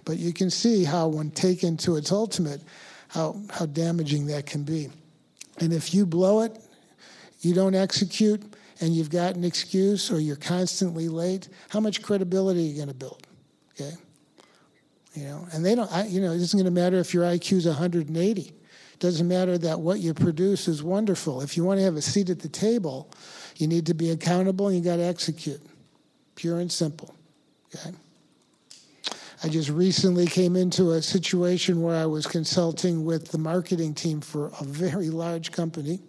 But 0.03 0.17
you 0.17 0.33
can 0.33 0.49
see 0.49 0.83
how, 0.83 1.07
when 1.07 1.31
taken 1.31 1.77
to 1.77 1.95
its 1.95 2.11
ultimate, 2.11 2.61
how, 3.07 3.39
how 3.49 3.65
damaging 3.67 4.27
that 4.27 4.45
can 4.45 4.63
be. 4.63 4.89
And 5.59 5.71
if 5.71 5.93
you 5.93 6.05
blow 6.05 6.41
it, 6.41 6.57
you 7.41 7.53
don't 7.53 7.75
execute, 7.75 8.43
and 8.81 8.95
you've 8.95 9.11
got 9.11 9.35
an 9.35 9.43
excuse 9.43 10.11
or 10.11 10.19
you're 10.19 10.35
constantly 10.35 11.07
late, 11.07 11.47
how 11.69 11.79
much 11.79 12.01
credibility 12.01 12.59
are 12.59 12.69
you 12.69 12.75
going 12.75 12.87
to 12.87 12.93
build? 12.93 13.27
Okay? 13.73 13.91
You 15.13 15.25
know, 15.25 15.47
and 15.53 15.63
they 15.63 15.75
don't, 15.75 15.91
I, 15.91 16.07
you 16.07 16.19
know, 16.19 16.31
it 16.31 16.41
isn't 16.41 16.57
going 16.57 16.73
to 16.73 16.81
matter 16.81 16.97
if 16.97 17.13
your 17.13 17.23
IQ 17.23 17.57
is 17.57 17.67
180 17.67 18.41
It 18.41 18.53
doesn't 18.99 19.27
matter 19.27 19.57
that 19.59 19.79
what 19.79 19.99
you 19.99 20.13
produce 20.13 20.67
is 20.67 20.81
wonderful. 20.81 21.41
If 21.41 21.55
you 21.55 21.63
want 21.63 21.79
to 21.79 21.83
have 21.83 21.95
a 21.95 22.01
seat 22.01 22.29
at 22.29 22.39
the 22.39 22.49
table, 22.49 23.11
you 23.57 23.67
need 23.67 23.85
to 23.85 23.93
be 23.93 24.09
accountable 24.09 24.67
and 24.67 24.77
you 24.77 24.83
got 24.83 24.97
to 24.97 25.03
execute. 25.03 25.61
Pure 26.35 26.59
and 26.59 26.71
simple. 26.71 27.13
Okay? 27.75 27.91
I 29.43 29.49
just 29.49 29.69
recently 29.69 30.27
came 30.27 30.55
into 30.55 30.91
a 30.91 31.01
situation 31.01 31.81
where 31.81 31.95
I 31.95 32.05
was 32.05 32.27
consulting 32.27 33.05
with 33.05 33.31
the 33.31 33.39
marketing 33.39 33.95
team 33.95 34.21
for 34.21 34.51
a 34.59 34.63
very 34.63 35.09
large 35.09 35.51
company, 35.51 35.99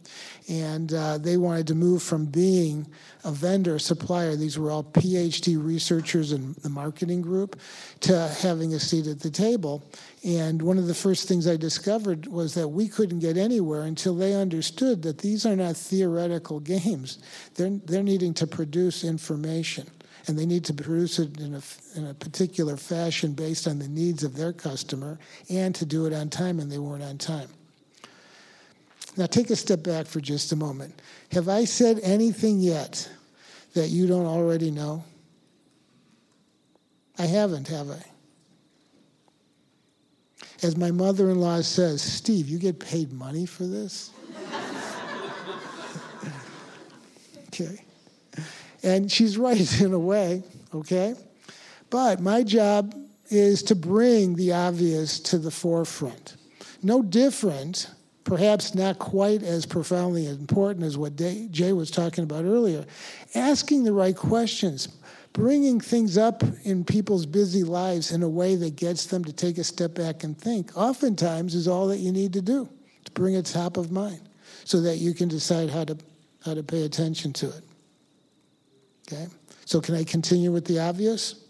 and 0.49 0.93
uh, 0.93 1.19
they 1.19 1.37
wanted 1.37 1.67
to 1.69 1.75
move 1.75 2.03
from 2.03 2.27
being 2.27 2.87
a 3.25 3.31
vendor 3.31 3.79
supplier, 3.79 4.35
these 4.35 4.59
were 4.59 4.71
all 4.71 4.83
PhD 4.83 5.63
researchers 5.63 6.33
in 6.33 6.55
the 6.63 6.69
marketing 6.69 7.23
group, 7.23 7.61
to 8.01 8.29
having 8.41 8.75
a 8.75 8.81
seat 8.81 9.07
at 9.07 9.21
the 9.21 9.31
table. 9.31 9.85
And 10.25 10.61
one 10.61 10.79
of 10.79 10.87
the 10.87 10.95
first 10.95 11.29
things 11.29 11.47
I 11.47 11.57
discovered 11.57 12.27
was 12.27 12.55
that 12.55 12.69
we 12.69 12.89
couldn't 12.89 13.21
get 13.21 13.37
anywhere 13.37 13.83
until 13.83 14.15
they 14.15 14.35
understood 14.35 15.03
that 15.03 15.19
these 15.19 15.47
are 15.47 15.57
not 15.57 15.77
theoretical 15.77 16.61
games. 16.61 17.19
They're, 17.55 17.79
they're 17.85 18.03
needing 18.03 18.35
to 18.35 18.47
produce 18.47 19.05
information 19.05 19.89
and 20.27 20.39
they 20.39 20.47
need 20.47 20.65
to 20.65 20.75
produce 20.75 21.19
it 21.19 21.41
in 21.41 21.55
a, 21.55 21.63
in 21.97 22.07
a 22.07 22.15
particular 22.15 22.77
fashion 22.77 23.33
based 23.33 23.67
on 23.67 23.79
the 23.79 23.89
needs 23.89 24.23
of 24.23 24.37
their 24.37 24.53
customer 24.53 25.19
and 25.51 25.75
to 25.75 25.85
do 25.85 26.07
it 26.07 26.13
on 26.13 26.31
time, 26.31 26.61
and 26.61 26.71
they 26.71 26.79
weren't 26.79 27.03
on 27.03 27.19
time. 27.19 27.49
Now, 29.17 29.27
take 29.27 29.51
a 29.51 29.57
step 29.57 29.83
back 29.83 30.07
for 30.07 30.21
just 30.21 30.53
a 30.53 30.57
moment. 30.57 31.01
Have 31.33 31.49
I 31.49 31.65
said 31.65 32.01
anything 32.03 32.61
yet 32.61 33.09
that 33.75 33.89
you 33.89 34.07
don't 34.07 34.27
already 34.27 34.71
know? 34.71 35.05
I 37.19 37.27
haven't, 37.27 37.69
have 37.69 37.91
I? 37.91 38.03
As 40.63 40.77
my 40.77 40.91
mother 40.91 41.31
in 41.31 41.41
law 41.41 41.61
says, 41.61 42.01
Steve, 42.01 42.49
you 42.49 42.59
get 42.59 42.79
paid 42.79 43.13
money 43.13 43.47
for 43.47 43.65
this? 43.65 44.11
okay. 47.49 47.85
And 48.83 49.11
she's 49.11 49.37
right 49.37 49.61
in 49.81 49.93
a 49.93 49.99
way, 49.99 50.43
okay? 50.73 51.15
But 51.91 52.21
my 52.21 52.43
job 52.43 52.95
is 53.29 53.63
to 53.65 53.75
bring 53.75 54.37
the 54.37 54.53
obvious 54.53 55.19
to 55.21 55.39
the 55.39 55.51
forefront. 55.51 56.37
No 56.83 57.03
different, 57.03 57.91
perhaps 58.25 58.75
not 58.75 58.99
quite 58.99 59.43
as 59.43 59.67
profoundly 59.67 60.27
important 60.27 60.85
as 60.85 60.97
what 60.97 61.17
Jay 61.17 61.73
was 61.73 61.91
talking 61.91 62.25
about 62.25 62.45
earlier, 62.45 62.85
asking 63.35 63.85
the 63.85 63.93
right 63.93 64.17
questions, 64.17 64.89
bringing 65.33 65.81
things 65.81 66.19
up 66.19 66.43
in 66.65 66.85
people's 66.85 67.27
busy 67.27 67.65
lives 67.65 68.13
in 68.13 68.23
a 68.23 68.29
way 68.29 68.55
that 68.57 68.77
gets 68.77 69.07
them 69.07 69.25
to 69.25 69.33
take 69.33 69.59
a 69.59 69.65
step 69.65 69.95
back 69.95 70.25
and 70.25 70.39
think, 70.39 70.77
oftentimes 70.77 71.55
is 71.55 71.67
all 71.67 71.87
that 71.89 71.99
you 71.99 72.13
need 72.13 72.33
to 72.33 72.43
do 72.43 72.69
to 73.05 73.13
bring 73.13 73.35
it 73.35 73.47
top 73.47 73.77
of 73.77 73.91
mind 73.91 74.21
so 74.65 74.81
that 74.81 74.99
you 74.99 75.15
can 75.15 75.29
decide 75.29 75.71
how 75.71 75.85
to, 75.85 75.97
how 76.45 76.55
to 76.55 76.63
pay 76.63 76.85
attention 76.85 77.33
to 77.33 77.49
it. 77.49 77.63
Okay? 79.11 79.27
So, 79.65 79.81
can 79.81 79.95
I 79.95 80.05
continue 80.05 80.53
with 80.53 80.65
the 80.65 80.79
obvious? 80.79 81.47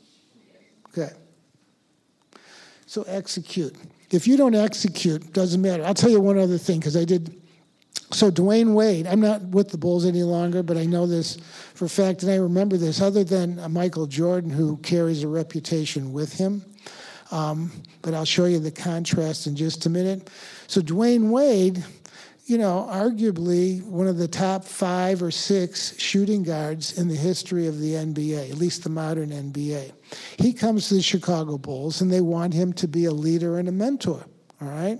Okay. 0.91 1.13
So, 2.87 3.03
execute. 3.03 3.75
If 4.13 4.27
you 4.27 4.37
don't 4.37 4.55
execute, 4.55 5.33
doesn't 5.33 5.63
matter. 5.63 5.83
I'll 5.85 5.95
tell 5.95 6.11
you 6.11 6.21
one 6.21 6.39
other 6.39 6.59
thing 6.59 6.79
because 6.79 6.97
I 6.97 7.05
did. 7.05 7.41
So 8.11 8.31
Dwyane 8.31 8.75
Wade, 8.75 9.07
I'm 9.07 9.21
not 9.21 9.41
with 9.43 9.71
the 9.71 9.79
Bulls 9.79 10.05
any 10.05 10.23
longer, 10.23 10.63
but 10.63 10.77
I 10.77 10.85
know 10.85 11.07
this 11.07 11.39
for 11.75 11.87
a 11.87 11.89
fact, 11.89 12.23
and 12.23 12.31
I 12.31 12.37
remember 12.37 12.77
this. 12.77 13.01
Other 13.01 13.25
than 13.25 13.59
Michael 13.73 14.07
Jordan, 14.07 14.51
who 14.51 14.77
carries 14.79 15.23
a 15.23 15.29
reputation 15.29 16.13
with 16.13 16.35
him, 16.35 16.63
um, 17.31 17.73
but 18.03 18.13
I'll 18.13 18.27
show 18.27 18.45
you 18.45 18.59
the 18.59 18.71
contrast 18.71 19.47
in 19.47 19.57
just 19.57 19.87
a 19.87 19.91
minute. 19.91 20.29
So 20.67 20.83
Dwyane 20.83 21.31
Wade 21.31 21.83
you 22.45 22.59
know, 22.59 22.89
arguably 22.91 23.83
one 23.85 24.09
of 24.09 24.19
the 24.19 24.29
top 24.29 24.65
five 24.65 25.23
or 25.23 25.31
six 25.31 25.99
shooting 25.99 26.43
guards 26.43 26.99
in 26.99 27.09
the 27.09 27.15
history 27.15 27.67
of 27.69 27.79
the 27.79 27.93
NBA, 27.93 28.51
at 28.51 28.59
least 28.59 28.83
the 28.83 28.91
modern 28.91 29.31
NBA. 29.31 29.93
He 30.39 30.53
comes 30.53 30.89
to 30.89 30.95
the 30.95 31.03
Chicago 31.03 31.57
Bulls 31.57 32.01
and 32.01 32.13
they 32.13 32.21
want 32.21 32.53
him 32.53 32.73
to 32.75 32.89
be 32.89 33.05
a 33.05 33.13
leader 33.13 33.59
and 33.59 33.69
a 33.69 33.73
mentor, 33.73 34.25
all 34.61 34.69
right? 34.69 34.99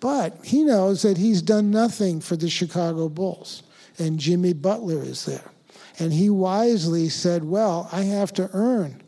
But 0.00 0.44
he 0.44 0.64
knows 0.64 1.02
that 1.02 1.18
he's 1.18 1.42
done 1.42 1.70
nothing 1.70 2.20
for 2.20 2.36
the 2.36 2.50
Chicago 2.50 3.08
Bulls, 3.08 3.62
and 3.98 4.18
Jimmy 4.18 4.52
Butler 4.52 5.02
is 5.02 5.24
there. 5.24 5.50
And 5.98 6.12
he 6.12 6.28
wisely 6.28 7.08
said, 7.08 7.44
Well, 7.44 7.88
I 7.92 8.02
have 8.02 8.32
to 8.34 8.50
earn 8.52 9.02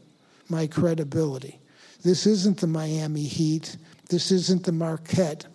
my 0.49 0.67
credibility. 0.67 1.61
This 2.03 2.27
isn't 2.27 2.61
the 2.61 2.67
Miami 2.67 3.25
Heat. 3.25 3.77
This 4.09 4.31
isn't 4.31 4.65
the 4.65 4.73
Marquette 4.73 5.47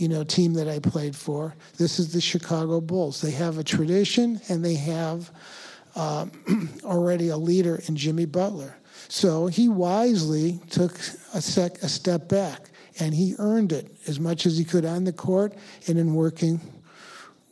you 0.00 0.08
know, 0.08 0.24
team 0.24 0.54
that 0.54 0.66
I 0.66 0.78
played 0.78 1.14
for. 1.14 1.54
This 1.76 1.98
is 1.98 2.10
the 2.10 2.22
Chicago 2.22 2.80
Bulls. 2.80 3.20
They 3.20 3.32
have 3.32 3.58
a 3.58 3.64
tradition 3.64 4.40
and 4.48 4.64
they 4.64 4.74
have 4.74 5.30
uh, 5.94 6.24
already 6.84 7.28
a 7.28 7.36
leader 7.36 7.82
in 7.86 7.96
Jimmy 7.96 8.24
Butler. 8.24 8.78
So 9.08 9.46
he 9.46 9.68
wisely 9.68 10.58
took 10.70 10.98
a, 11.34 11.42
sec, 11.42 11.82
a 11.82 11.88
step 11.88 12.30
back 12.30 12.70
and 12.98 13.12
he 13.12 13.34
earned 13.38 13.72
it 13.72 13.94
as 14.06 14.18
much 14.18 14.46
as 14.46 14.56
he 14.56 14.64
could 14.64 14.86
on 14.86 15.04
the 15.04 15.12
court 15.12 15.54
and 15.86 15.98
in 15.98 16.14
working 16.14 16.60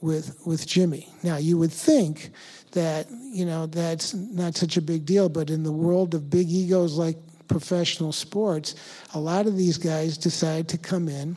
with 0.00 0.40
with 0.46 0.66
Jimmy. 0.66 1.08
Now 1.22 1.36
you 1.36 1.58
would 1.58 1.72
think 1.72 2.30
that 2.72 3.08
you 3.10 3.44
know 3.44 3.66
that's 3.66 4.14
not 4.14 4.56
such 4.56 4.76
a 4.76 4.82
big 4.82 5.04
deal, 5.04 5.28
but 5.28 5.50
in 5.50 5.64
the 5.64 5.72
world 5.72 6.14
of 6.14 6.30
big 6.30 6.48
egos 6.48 6.96
like 6.96 7.16
professional 7.48 8.12
sports, 8.12 8.74
a 9.14 9.20
lot 9.20 9.46
of 9.46 9.56
these 9.56 9.76
guys 9.76 10.16
decide 10.16 10.68
to 10.68 10.78
come 10.78 11.08
in 11.08 11.36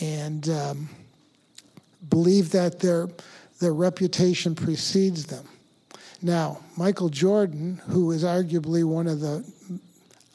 and 0.00 0.48
um, 0.48 0.88
believe 2.08 2.50
that 2.52 2.80
their, 2.80 3.08
their 3.60 3.74
reputation 3.74 4.54
precedes 4.54 5.26
them. 5.26 5.44
Now, 6.22 6.58
Michael 6.76 7.08
Jordan, 7.08 7.80
who 7.88 8.10
is 8.10 8.24
arguably 8.24 8.84
one 8.84 9.06
of 9.06 9.20
the, 9.20 9.44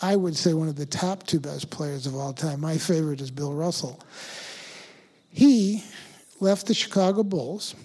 I 0.02 0.16
would 0.16 0.36
say, 0.36 0.54
one 0.54 0.68
of 0.68 0.76
the 0.76 0.86
top 0.86 1.24
two 1.24 1.40
best 1.40 1.70
players 1.70 2.08
of 2.08 2.16
all 2.16 2.34
time, 2.34 2.62
my 2.62 2.78
favorite 2.78 3.22
is 3.22 3.32
Bill 3.32 3.54
Russell. 3.54 4.00
He 5.32 5.84
left 6.40 6.68
the 6.68 6.74
Chicago 6.74 7.24
Bulls 7.24 7.76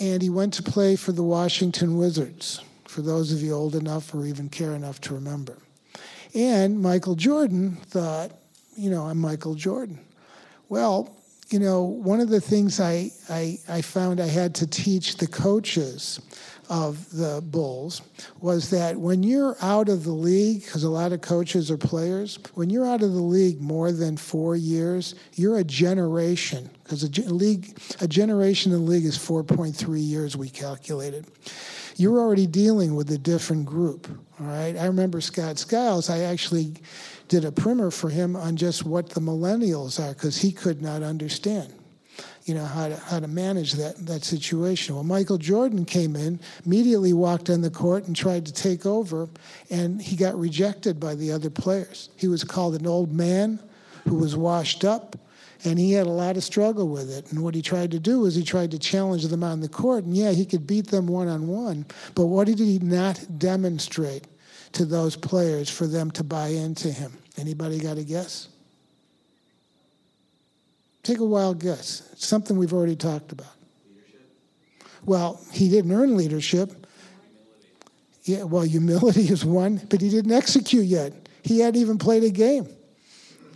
and 0.00 0.22
he 0.22 0.30
went 0.30 0.54
to 0.54 0.62
play 0.62 0.96
for 0.96 1.12
the 1.12 1.22
Washington 1.22 1.96
Wizards, 1.96 2.60
for 2.84 3.00
those 3.00 3.32
of 3.32 3.42
you 3.42 3.52
old 3.52 3.74
enough 3.74 4.14
or 4.14 4.26
even 4.26 4.48
care 4.48 4.72
enough 4.72 5.00
to 5.02 5.14
remember. 5.14 5.56
And 6.34 6.80
Michael 6.80 7.14
Jordan 7.14 7.76
thought, 7.86 8.32
you 8.76 8.90
know, 8.90 9.04
I'm 9.04 9.18
Michael 9.18 9.54
Jordan. 9.54 9.98
Well, 10.68 11.15
you 11.48 11.60
know, 11.60 11.82
one 11.82 12.20
of 12.20 12.28
the 12.28 12.40
things 12.40 12.80
I, 12.80 13.10
I, 13.30 13.58
I, 13.68 13.80
found 13.80 14.20
I 14.20 14.26
had 14.26 14.54
to 14.56 14.66
teach 14.66 15.16
the 15.16 15.28
coaches 15.28 16.20
of 16.68 17.08
the 17.12 17.40
Bulls 17.40 18.02
was 18.40 18.70
that 18.70 18.96
when 18.96 19.22
you're 19.22 19.56
out 19.62 19.88
of 19.88 20.02
the 20.02 20.12
league, 20.12 20.64
because 20.64 20.82
a 20.82 20.90
lot 20.90 21.12
of 21.12 21.20
coaches 21.20 21.70
are 21.70 21.76
players, 21.76 22.40
when 22.54 22.68
you're 22.68 22.86
out 22.86 23.02
of 23.02 23.12
the 23.12 23.20
league 23.20 23.60
more 23.60 23.92
than 23.92 24.16
four 24.16 24.56
years, 24.56 25.14
you're 25.34 25.58
a 25.58 25.64
generation. 25.64 26.68
Because 26.82 27.04
a 27.04 27.32
league, 27.32 27.78
a 28.00 28.08
generation 28.08 28.72
in 28.72 28.84
the 28.84 28.90
league 28.90 29.04
is 29.04 29.16
4.3 29.16 30.04
years. 30.04 30.36
We 30.36 30.48
calculated. 30.48 31.26
You're 31.96 32.18
already 32.18 32.46
dealing 32.46 32.96
with 32.96 33.10
a 33.12 33.18
different 33.18 33.66
group. 33.66 34.08
All 34.40 34.46
right. 34.46 34.76
I 34.76 34.86
remember 34.86 35.20
Scott 35.20 35.58
Skiles. 35.58 36.10
I 36.10 36.20
actually 36.20 36.74
did 37.28 37.44
a 37.44 37.52
primer 37.52 37.90
for 37.90 38.08
him 38.08 38.36
on 38.36 38.56
just 38.56 38.84
what 38.84 39.10
the 39.10 39.20
millennials 39.20 39.98
are 40.02 40.14
because 40.14 40.38
he 40.38 40.52
could 40.52 40.80
not 40.80 41.02
understand 41.02 41.72
you 42.46 42.54
know 42.54 42.64
how 42.64 42.88
to 42.88 42.96
how 42.96 43.18
to 43.18 43.26
manage 43.26 43.72
that 43.74 43.96
that 44.06 44.24
situation. 44.24 44.94
Well, 44.94 45.04
Michael 45.04 45.36
Jordan 45.36 45.84
came 45.84 46.14
in, 46.14 46.40
immediately 46.64 47.12
walked 47.12 47.50
on 47.50 47.60
the 47.60 47.70
court 47.70 48.06
and 48.06 48.14
tried 48.14 48.46
to 48.46 48.52
take 48.52 48.86
over, 48.86 49.28
and 49.68 50.00
he 50.00 50.16
got 50.16 50.38
rejected 50.38 51.00
by 51.00 51.16
the 51.16 51.32
other 51.32 51.50
players. 51.50 52.08
He 52.16 52.28
was 52.28 52.44
called 52.44 52.76
an 52.76 52.86
old 52.86 53.12
man 53.12 53.58
who 54.08 54.14
was 54.14 54.36
washed 54.36 54.84
up, 54.84 55.16
and 55.64 55.76
he 55.76 55.92
had 55.92 56.06
a 56.06 56.10
lot 56.10 56.36
of 56.36 56.44
struggle 56.44 56.88
with 56.88 57.10
it. 57.10 57.32
And 57.32 57.42
what 57.42 57.56
he 57.56 57.62
tried 57.62 57.90
to 57.90 57.98
do 57.98 58.20
was 58.20 58.36
he 58.36 58.44
tried 58.44 58.70
to 58.70 58.78
challenge 58.78 59.24
them 59.24 59.42
on 59.42 59.60
the 59.60 59.68
court, 59.68 60.04
and 60.04 60.16
yeah, 60.16 60.30
he 60.30 60.46
could 60.46 60.68
beat 60.68 60.86
them 60.86 61.08
one 61.08 61.26
on 61.26 61.48
one. 61.48 61.84
But 62.14 62.26
what 62.26 62.46
did 62.46 62.60
he 62.60 62.78
not 62.78 63.26
demonstrate? 63.38 64.24
To 64.76 64.84
those 64.84 65.16
players 65.16 65.70
for 65.70 65.86
them 65.86 66.10
to 66.10 66.22
buy 66.22 66.48
into 66.48 66.92
him. 66.92 67.10
Anybody 67.38 67.78
got 67.78 67.96
a 67.96 68.04
guess? 68.04 68.48
Take 71.02 71.18
a 71.18 71.24
wild 71.24 71.60
guess. 71.60 72.06
It's 72.12 72.26
something 72.26 72.58
we've 72.58 72.74
already 72.74 72.96
talked 72.96 73.32
about. 73.32 73.54
Leadership. 73.88 74.28
Well, 75.06 75.40
he 75.50 75.70
didn't 75.70 75.92
earn 75.92 76.14
leadership. 76.14 76.68
Humility. 76.68 78.42
Yeah, 78.42 78.42
well, 78.42 78.64
humility 78.64 79.22
is 79.22 79.46
one, 79.46 79.80
but 79.88 80.02
he 80.02 80.10
didn't 80.10 80.32
execute 80.32 80.84
yet. 80.84 81.14
He 81.42 81.60
hadn't 81.60 81.80
even 81.80 81.96
played 81.96 82.24
a 82.24 82.30
game. 82.30 82.68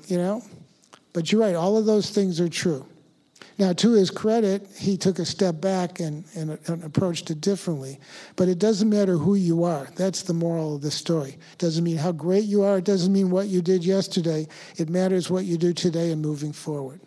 You 0.07 0.17
know? 0.17 0.43
But 1.13 1.31
you're 1.31 1.41
right, 1.43 1.55
all 1.55 1.77
of 1.77 1.85
those 1.85 2.09
things 2.09 2.41
are 2.41 2.49
true. 2.49 2.87
Now, 3.61 3.75
to 3.75 3.93
his 3.93 4.11
credit, 4.11 4.67
he 4.75 4.97
took 4.97 5.19
a 5.19 5.27
step 5.27 5.61
back 5.61 6.01
and, 6.01 6.25
and, 6.35 6.59
and, 6.67 6.83
approached 6.83 7.31
it 7.31 7.43
differently. 7.43 8.01
But 8.35 8.49
it 8.49 8.59
doesn't 8.59 8.89
matter 8.89 9.19
who 9.19 9.35
you 9.35 9.65
are. 9.65 9.87
That's 9.97 10.23
the 10.23 10.33
moral 10.33 10.77
of 10.77 10.81
the 10.81 10.91
story. 10.91 11.33
It 11.33 11.59
doesn't 11.59 11.85
mean 11.85 11.99
how 11.99 12.13
great 12.13 12.45
you 12.45 12.63
are. 12.63 12.79
It 12.79 12.87
doesn't 12.87 13.13
mean 13.13 13.29
what 13.29 13.49
you 13.49 13.61
did 13.61 13.85
yesterday. 13.85 14.49
It 14.79 14.89
matters 14.89 15.29
what 15.29 15.45
you 15.45 15.59
do 15.59 15.75
today 15.75 16.11
and 16.11 16.23
moving 16.23 16.55
forward. 16.55 17.01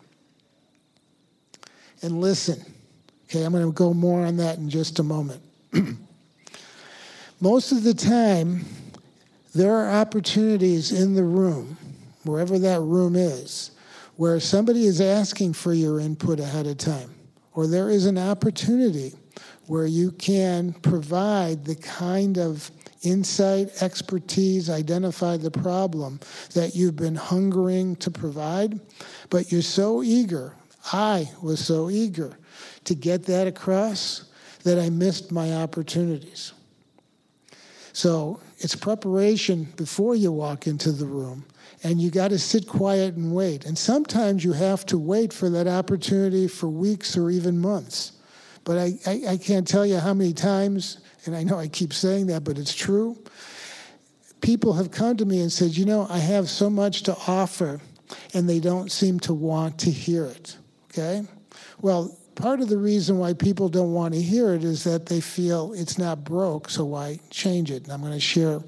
And 2.02 2.20
listen. 2.20 2.64
Okay, 3.24 3.42
I'm 3.42 3.50
going 3.50 3.66
to 3.66 3.72
go 3.72 3.92
more 3.92 4.24
on 4.24 4.36
that 4.36 4.58
in 4.58 4.70
just 4.70 5.00
a 5.00 5.02
moment. 5.02 5.42
Most 7.40 7.72
of 7.72 7.82
the 7.82 7.94
time, 7.94 8.64
there 9.56 9.74
are 9.74 9.90
opportunities 9.90 10.92
in 10.92 11.14
the 11.14 11.24
room, 11.24 11.76
wherever 12.22 12.60
that 12.60 12.80
room 12.80 13.16
is, 13.16 13.72
where 14.16 14.38
somebody 14.40 14.86
is 14.86 15.00
asking 15.00 15.52
for 15.52 15.72
your 15.74 16.00
input 16.00 16.40
ahead 16.40 16.66
of 16.66 16.78
time, 16.78 17.14
or 17.54 17.66
there 17.66 17.90
is 17.90 18.06
an 18.06 18.18
opportunity 18.18 19.12
where 19.66 19.86
you 19.86 20.10
can 20.12 20.72
provide 20.72 21.64
the 21.64 21.74
kind 21.76 22.38
of 22.38 22.70
insight, 23.02 23.82
expertise, 23.82 24.70
identify 24.70 25.36
the 25.36 25.50
problem 25.50 26.20
that 26.54 26.74
you've 26.74 26.96
been 26.96 27.14
hungering 27.14 27.96
to 27.96 28.10
provide, 28.10 28.80
but 29.30 29.50
you're 29.50 29.62
so 29.62 30.02
eager. 30.02 30.54
I 30.92 31.30
was 31.42 31.64
so 31.64 31.90
eager 31.90 32.38
to 32.84 32.94
get 32.94 33.24
that 33.24 33.46
across 33.46 34.24
that 34.64 34.78
I 34.78 34.90
missed 34.90 35.32
my 35.32 35.54
opportunities. 35.54 36.52
So 37.92 38.40
it's 38.58 38.74
preparation 38.74 39.64
before 39.76 40.14
you 40.14 40.32
walk 40.32 40.66
into 40.66 40.92
the 40.92 41.06
room 41.06 41.44
and 41.84 42.00
you 42.00 42.10
got 42.10 42.28
to 42.28 42.38
sit 42.38 42.66
quiet 42.66 43.14
and 43.14 43.32
wait. 43.32 43.66
And 43.66 43.76
sometimes 43.76 44.42
you 44.42 44.52
have 44.54 44.86
to 44.86 44.98
wait 44.98 45.32
for 45.32 45.50
that 45.50 45.68
opportunity 45.68 46.48
for 46.48 46.66
weeks 46.66 47.16
or 47.16 47.30
even 47.30 47.58
months. 47.58 48.12
But 48.64 48.78
I, 48.78 48.92
I, 49.06 49.22
I, 49.32 49.36
can't 49.36 49.68
tell 49.68 49.84
you 49.84 49.98
how 49.98 50.14
many 50.14 50.32
times, 50.32 50.98
and 51.26 51.36
I 51.36 51.42
know 51.42 51.58
I 51.58 51.68
keep 51.68 51.92
saying 51.92 52.28
that, 52.28 52.42
but 52.42 52.56
it's 52.56 52.74
true. 52.74 53.22
People 54.40 54.72
have 54.72 54.90
come 54.90 55.18
to 55.18 55.26
me 55.26 55.40
and 55.40 55.52
said, 55.52 55.76
You 55.76 55.84
know, 55.84 56.06
I 56.08 56.18
have 56.18 56.48
so 56.48 56.70
much 56.70 57.02
to 57.02 57.16
offer, 57.28 57.80
and 58.32 58.48
they 58.48 58.60
don't 58.60 58.90
seem 58.90 59.20
to 59.20 59.34
want 59.34 59.78
to 59.80 59.90
hear 59.90 60.24
it. 60.24 60.56
Okay? 60.90 61.24
Well, 61.82 62.16
part 62.34 62.60
of 62.60 62.70
the 62.70 62.78
reason 62.78 63.18
why 63.18 63.34
people 63.34 63.68
don't 63.68 63.92
want 63.92 64.14
to 64.14 64.22
hear 64.22 64.54
it 64.54 64.64
is 64.64 64.84
that 64.84 65.04
they 65.04 65.20
feel 65.20 65.74
it's 65.74 65.98
not 65.98 66.24
broke, 66.24 66.70
so 66.70 66.86
why 66.86 67.20
change 67.28 67.70
it? 67.70 67.84
And 67.84 67.92
I'm 67.92 68.00
going 68.00 68.12
to 68.14 68.20
share 68.20 68.60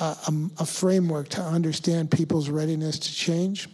a, 0.00 0.32
a 0.58 0.66
framework 0.66 1.28
to 1.30 1.42
understand 1.42 2.10
people's 2.10 2.48
readiness 2.48 2.98
to 2.98 3.12
change. 3.12 3.68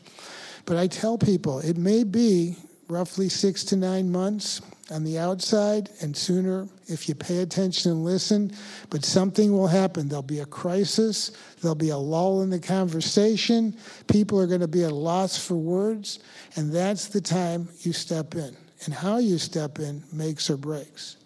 But 0.64 0.76
I 0.76 0.86
tell 0.86 1.16
people 1.16 1.60
it 1.60 1.76
may 1.76 2.04
be 2.04 2.56
roughly 2.88 3.28
six 3.28 3.64
to 3.64 3.76
nine 3.76 4.10
months 4.10 4.62
on 4.90 5.04
the 5.04 5.18
outside, 5.18 5.90
and 6.00 6.16
sooner 6.16 6.66
if 6.86 7.08
you 7.08 7.14
pay 7.14 7.38
attention 7.38 7.92
and 7.92 8.04
listen. 8.04 8.50
But 8.88 9.04
something 9.04 9.52
will 9.52 9.66
happen. 9.66 10.08
There'll 10.08 10.22
be 10.22 10.40
a 10.40 10.46
crisis, 10.46 11.32
there'll 11.60 11.74
be 11.74 11.90
a 11.90 11.98
lull 11.98 12.40
in 12.40 12.48
the 12.48 12.58
conversation, 12.58 13.76
people 14.06 14.40
are 14.40 14.46
going 14.46 14.62
to 14.62 14.68
be 14.68 14.84
at 14.84 14.90
a 14.90 14.94
loss 14.94 15.36
for 15.36 15.56
words, 15.56 16.20
and 16.56 16.72
that's 16.72 17.08
the 17.08 17.20
time 17.20 17.68
you 17.80 17.92
step 17.92 18.34
in. 18.34 18.56
And 18.84 18.94
how 18.94 19.18
you 19.18 19.38
step 19.38 19.78
in 19.80 20.02
makes 20.12 20.48
or 20.48 20.56
breaks. 20.56 21.17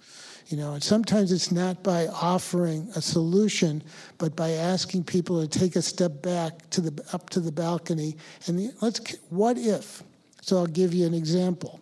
You 0.53 0.59
know, 0.59 0.75
and 0.75 0.83
sometimes 0.83 1.33
it's 1.33 1.51
not 1.51 1.83
by 1.83 2.09
offering 2.09 2.87
a 2.95 3.01
solution, 3.01 3.83
but 4.19 4.37
by 4.37 4.51
asking 4.51 5.05
people 5.05 5.41
to 5.41 5.49
take 5.49 5.77
a 5.77 5.83
step 5.83 6.21
back 6.21 6.69
to 6.71 6.83
the 6.83 7.03
up 7.15 7.31
to 7.31 7.41
the 7.41 7.51
balcony 7.51 8.19
and 8.47 8.59
the, 8.59 8.71
let's 8.83 9.01
what 9.31 9.57
if? 9.57 10.03
So 10.43 10.59
I'll 10.59 10.67
give 10.67 10.93
you 10.93 11.07
an 11.07 11.15
example. 11.15 11.81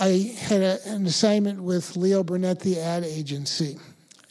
I 0.00 0.34
had 0.38 0.62
a, 0.62 0.78
an 0.86 1.04
assignment 1.04 1.62
with 1.62 1.96
Leo 1.96 2.22
Burnett, 2.22 2.60
the 2.60 2.80
ad 2.80 3.04
agency. 3.04 3.76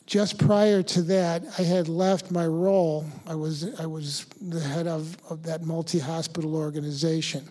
Just 0.07 0.39
prior 0.39 0.81
to 0.81 1.03
that, 1.03 1.43
I 1.59 1.61
had 1.61 1.87
left 1.87 2.31
my 2.31 2.47
role. 2.47 3.05
I 3.27 3.35
was, 3.35 3.79
I 3.79 3.85
was 3.85 4.25
the 4.41 4.59
head 4.59 4.87
of, 4.87 5.15
of 5.29 5.43
that 5.43 5.61
multi 5.61 5.99
hospital 5.99 6.55
organization. 6.55 7.47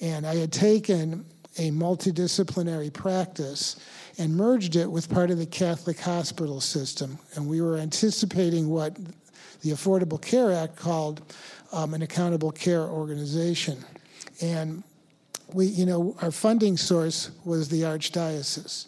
And 0.00 0.26
I 0.26 0.34
had 0.34 0.52
taken 0.52 1.24
a 1.58 1.70
multidisciplinary 1.70 2.92
practice 2.92 3.76
and 4.18 4.34
merged 4.34 4.76
it 4.76 4.90
with 4.90 5.08
part 5.10 5.30
of 5.30 5.38
the 5.38 5.46
Catholic 5.46 5.98
hospital 5.98 6.60
system. 6.60 7.18
And 7.34 7.46
we 7.46 7.60
were 7.60 7.76
anticipating 7.76 8.68
what 8.68 8.96
the 9.62 9.70
Affordable 9.70 10.20
Care 10.20 10.52
Act 10.52 10.76
called 10.76 11.22
um, 11.72 11.94
an 11.94 12.02
accountable 12.02 12.52
care 12.52 12.82
organization. 12.82 13.78
And 14.40 14.82
we, 15.52 15.66
you 15.66 15.86
know, 15.86 16.16
our 16.20 16.30
funding 16.30 16.76
source 16.76 17.30
was 17.44 17.68
the 17.68 17.82
Archdiocese. 17.82 18.86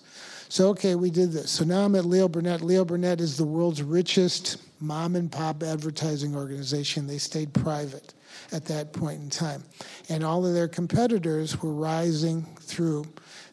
So, 0.49 0.69
okay, 0.71 0.95
we 0.95 1.11
did 1.11 1.33
this. 1.33 1.51
So 1.51 1.65
now 1.65 1.85
I'm 1.85 1.95
at 1.95 2.05
Leo 2.05 2.29
Burnett. 2.29 2.61
Leo 2.61 2.85
Burnett 2.85 3.21
is 3.21 3.37
the 3.37 3.45
world's 3.45 3.83
richest 3.83 4.59
mom 4.81 5.17
and 5.17 5.31
pop 5.31 5.63
advertising 5.63 6.37
organization. 6.37 7.07
They 7.07 7.19
stayed 7.19 7.53
private 7.53 8.15
at 8.55 8.65
that 8.67 8.93
point 8.93 9.21
in 9.21 9.31
time. 9.31 9.63
And 10.09 10.25
all 10.25 10.47
of 10.47 10.55
their 10.55 10.69
competitors 10.69 11.61
were 11.63 11.73
rising 11.73 12.43
through 12.61 13.05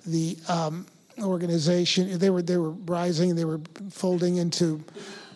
the 0.06 0.38
um, 0.48 0.86
organization. 1.20 2.18
They 2.18 2.30
were, 2.30 2.42
they 2.42 2.58
were 2.58 2.72
rising, 2.72 3.36
they 3.36 3.46
were 3.46 3.62
folding 3.90 4.38
into 4.38 4.84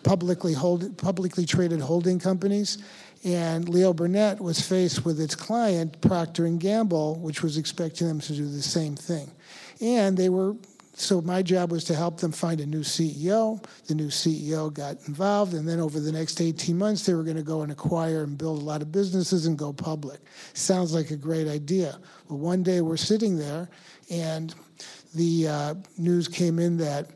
publicly, 0.04 0.54
hold, 0.54 0.98
publicly 0.98 1.46
traded 1.46 1.82
holding 1.82 2.20
companies. 2.20 2.78
And 3.24 3.68
Leo 3.68 3.92
Burnett 3.92 4.40
was 4.40 4.62
faced 4.62 5.04
with 5.04 5.20
its 5.20 5.34
client, 5.34 6.00
Procter 6.02 6.46
and 6.46 6.60
Gamble, 6.60 7.16
which 7.16 7.42
was 7.42 7.58
expecting 7.58 8.08
them 8.08 8.20
to 8.22 8.34
do 8.34 8.48
the 8.48 8.62
same 8.62 8.96
thing. 8.96 9.32
And 9.82 10.16
they 10.16 10.30
were 10.30 10.56
so 10.98 11.20
my 11.22 11.42
job 11.42 11.72
was 11.72 11.84
to 11.86 11.96
help 11.96 12.22
them 12.22 12.32
find 12.32 12.62
a 12.62 12.66
new 12.66 12.80
CEO. 12.80 13.62
The 13.88 13.96
new 13.96 14.08
CEO 14.08 14.74
got 14.74 14.96
involved, 15.08 15.54
and 15.54 15.68
then 15.68 15.80
over 15.82 16.00
the 16.00 16.12
next 16.12 16.40
18 16.40 16.78
months, 16.78 17.06
they 17.06 17.14
were 17.14 17.24
going 17.24 17.36
to 17.36 17.44
go 17.44 17.64
and 17.64 17.72
acquire 17.72 18.24
and 18.24 18.38
build 18.38 18.62
a 18.62 18.66
lot 18.66 18.82
of 18.82 18.94
businesses 18.94 19.46
and 19.46 19.58
go 19.58 19.74
public. 19.74 20.22
Sounds 20.54 20.94
like 20.94 21.12
a 21.12 21.18
great 21.18 21.48
idea. 21.50 22.00
Well, 22.30 22.40
one 22.40 22.64
day 22.64 22.80
we're 22.80 22.96
sitting 22.96 23.38
there, 23.38 23.70
and 24.10 24.56
the 25.14 25.48
uh, 25.48 25.74
news 25.98 26.30
came 26.30 26.60
in 26.60 26.78
that 26.78 27.10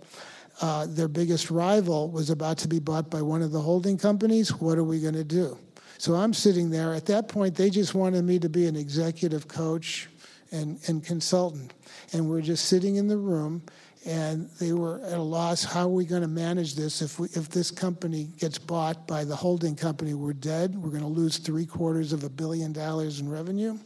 uh, 0.61 0.85
their 0.89 1.07
biggest 1.07 1.49
rival 1.49 2.09
was 2.09 2.29
about 2.29 2.57
to 2.57 2.67
be 2.67 2.79
bought 2.79 3.09
by 3.09 3.21
one 3.21 3.41
of 3.41 3.51
the 3.51 3.61
holding 3.61 3.97
companies. 3.97 4.53
What 4.53 4.77
are 4.77 4.83
we 4.83 4.99
going 4.99 5.13
to 5.13 5.23
do? 5.23 5.57
So 5.97 6.15
I'm 6.15 6.33
sitting 6.33 6.69
there. 6.69 6.93
At 6.93 7.05
that 7.05 7.29
point, 7.29 7.55
they 7.55 7.69
just 7.69 7.93
wanted 7.93 8.25
me 8.25 8.39
to 8.39 8.49
be 8.49 8.67
an 8.67 8.75
executive 8.75 9.47
coach 9.47 10.09
and, 10.51 10.79
and 10.87 11.03
consultant. 11.03 11.73
And 12.13 12.29
we're 12.29 12.41
just 12.41 12.65
sitting 12.65 12.95
in 12.95 13.07
the 13.07 13.17
room, 13.17 13.61
and 14.05 14.49
they 14.59 14.73
were 14.73 15.01
at 15.01 15.17
a 15.17 15.21
loss. 15.21 15.63
How 15.63 15.83
are 15.83 15.89
we 15.89 16.05
going 16.05 16.21
to 16.21 16.27
manage 16.27 16.75
this 16.75 17.01
if, 17.01 17.19
we, 17.19 17.27
if 17.33 17.49
this 17.49 17.71
company 17.71 18.29
gets 18.37 18.57
bought 18.57 19.07
by 19.07 19.23
the 19.23 19.35
holding 19.35 19.75
company? 19.75 20.13
We're 20.13 20.33
dead. 20.33 20.75
We're 20.75 20.89
going 20.89 21.01
to 21.01 21.07
lose 21.07 21.37
three 21.37 21.65
quarters 21.65 22.13
of 22.13 22.23
a 22.23 22.29
billion 22.29 22.73
dollars 22.73 23.19
in 23.19 23.29
revenue. 23.29 23.77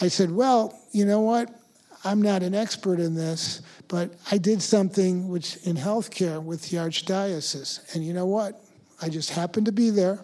I 0.00 0.08
said, 0.08 0.30
Well, 0.30 0.78
you 0.92 1.04
know 1.04 1.20
what? 1.20 1.50
I'm 2.04 2.20
not 2.20 2.42
an 2.42 2.54
expert 2.54 2.98
in 2.98 3.14
this, 3.14 3.62
but 3.86 4.14
I 4.30 4.38
did 4.38 4.60
something 4.60 5.28
which 5.28 5.56
in 5.58 5.76
healthcare 5.76 6.42
with 6.42 6.68
the 6.68 6.78
archdiocese. 6.78 7.94
And 7.94 8.04
you 8.04 8.12
know 8.12 8.26
what? 8.26 8.60
I 9.00 9.08
just 9.08 9.30
happened 9.30 9.66
to 9.66 9.72
be 9.72 9.90
there 9.90 10.20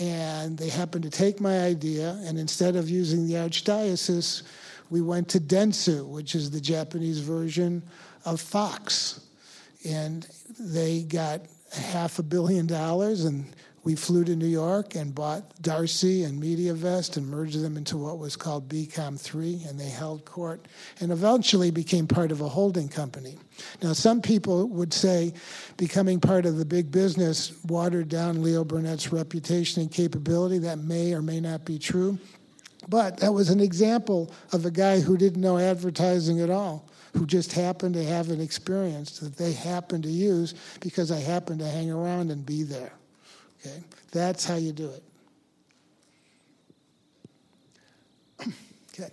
and 0.00 0.56
they 0.56 0.70
happened 0.70 1.04
to 1.04 1.10
take 1.10 1.40
my 1.40 1.60
idea, 1.60 2.18
and 2.22 2.38
instead 2.38 2.74
of 2.74 2.88
using 2.88 3.26
the 3.26 3.34
archdiocese, 3.34 4.42
we 4.90 5.00
went 5.00 5.28
to 5.30 5.40
Dentsu, 5.40 6.06
which 6.06 6.34
is 6.34 6.50
the 6.50 6.60
Japanese 6.60 7.20
version 7.20 7.82
of 8.24 8.40
Fox. 8.40 9.20
And 9.88 10.26
they 10.58 11.02
got 11.02 11.42
half 11.72 12.18
a 12.18 12.22
billion 12.22 12.66
dollars, 12.66 13.24
and 13.24 13.46
we 13.82 13.94
flew 13.94 14.24
to 14.24 14.36
New 14.36 14.46
York 14.46 14.94
and 14.94 15.14
bought 15.14 15.62
D'Arcy 15.62 16.24
and 16.24 16.42
MediaVest 16.42 17.16
and 17.16 17.26
merged 17.26 17.62
them 17.62 17.78
into 17.78 17.96
what 17.96 18.18
was 18.18 18.36
called 18.36 18.68
BCOM3, 18.68 19.70
and 19.70 19.80
they 19.80 19.88
held 19.88 20.24
court 20.26 20.66
and 21.00 21.10
eventually 21.10 21.70
became 21.70 22.06
part 22.06 22.30
of 22.30 22.42
a 22.42 22.48
holding 22.48 22.88
company. 22.88 23.38
Now, 23.82 23.94
some 23.94 24.20
people 24.20 24.68
would 24.68 24.92
say 24.92 25.32
becoming 25.78 26.20
part 26.20 26.44
of 26.44 26.58
the 26.58 26.64
big 26.66 26.90
business 26.90 27.52
watered 27.64 28.08
down 28.10 28.42
Leo 28.42 28.64
Burnett's 28.64 29.12
reputation 29.12 29.80
and 29.80 29.90
capability. 29.90 30.58
That 30.58 30.78
may 30.78 31.14
or 31.14 31.22
may 31.22 31.40
not 31.40 31.64
be 31.64 31.78
true. 31.78 32.18
But 32.88 33.18
that 33.18 33.32
was 33.32 33.50
an 33.50 33.60
example 33.60 34.32
of 34.52 34.64
a 34.64 34.70
guy 34.70 35.00
who 35.00 35.16
didn't 35.16 35.40
know 35.40 35.58
advertising 35.58 36.40
at 36.40 36.50
all, 36.50 36.88
who 37.16 37.26
just 37.26 37.52
happened 37.52 37.94
to 37.94 38.04
have 38.04 38.30
an 38.30 38.40
experience 38.40 39.18
that 39.18 39.36
they 39.36 39.52
happened 39.52 40.04
to 40.04 40.10
use 40.10 40.54
because 40.80 41.10
I 41.10 41.18
happened 41.18 41.60
to 41.60 41.66
hang 41.66 41.90
around 41.90 42.30
and 42.30 42.44
be 42.44 42.62
there. 42.62 42.92
Okay? 43.60 43.82
That's 44.12 44.44
how 44.44 44.56
you 44.56 44.72
do 44.72 44.90
it. 44.90 45.02
okay. 48.94 49.10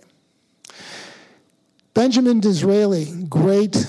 Benjamin 1.92 2.40
Disraeli, 2.40 3.24
great, 3.28 3.86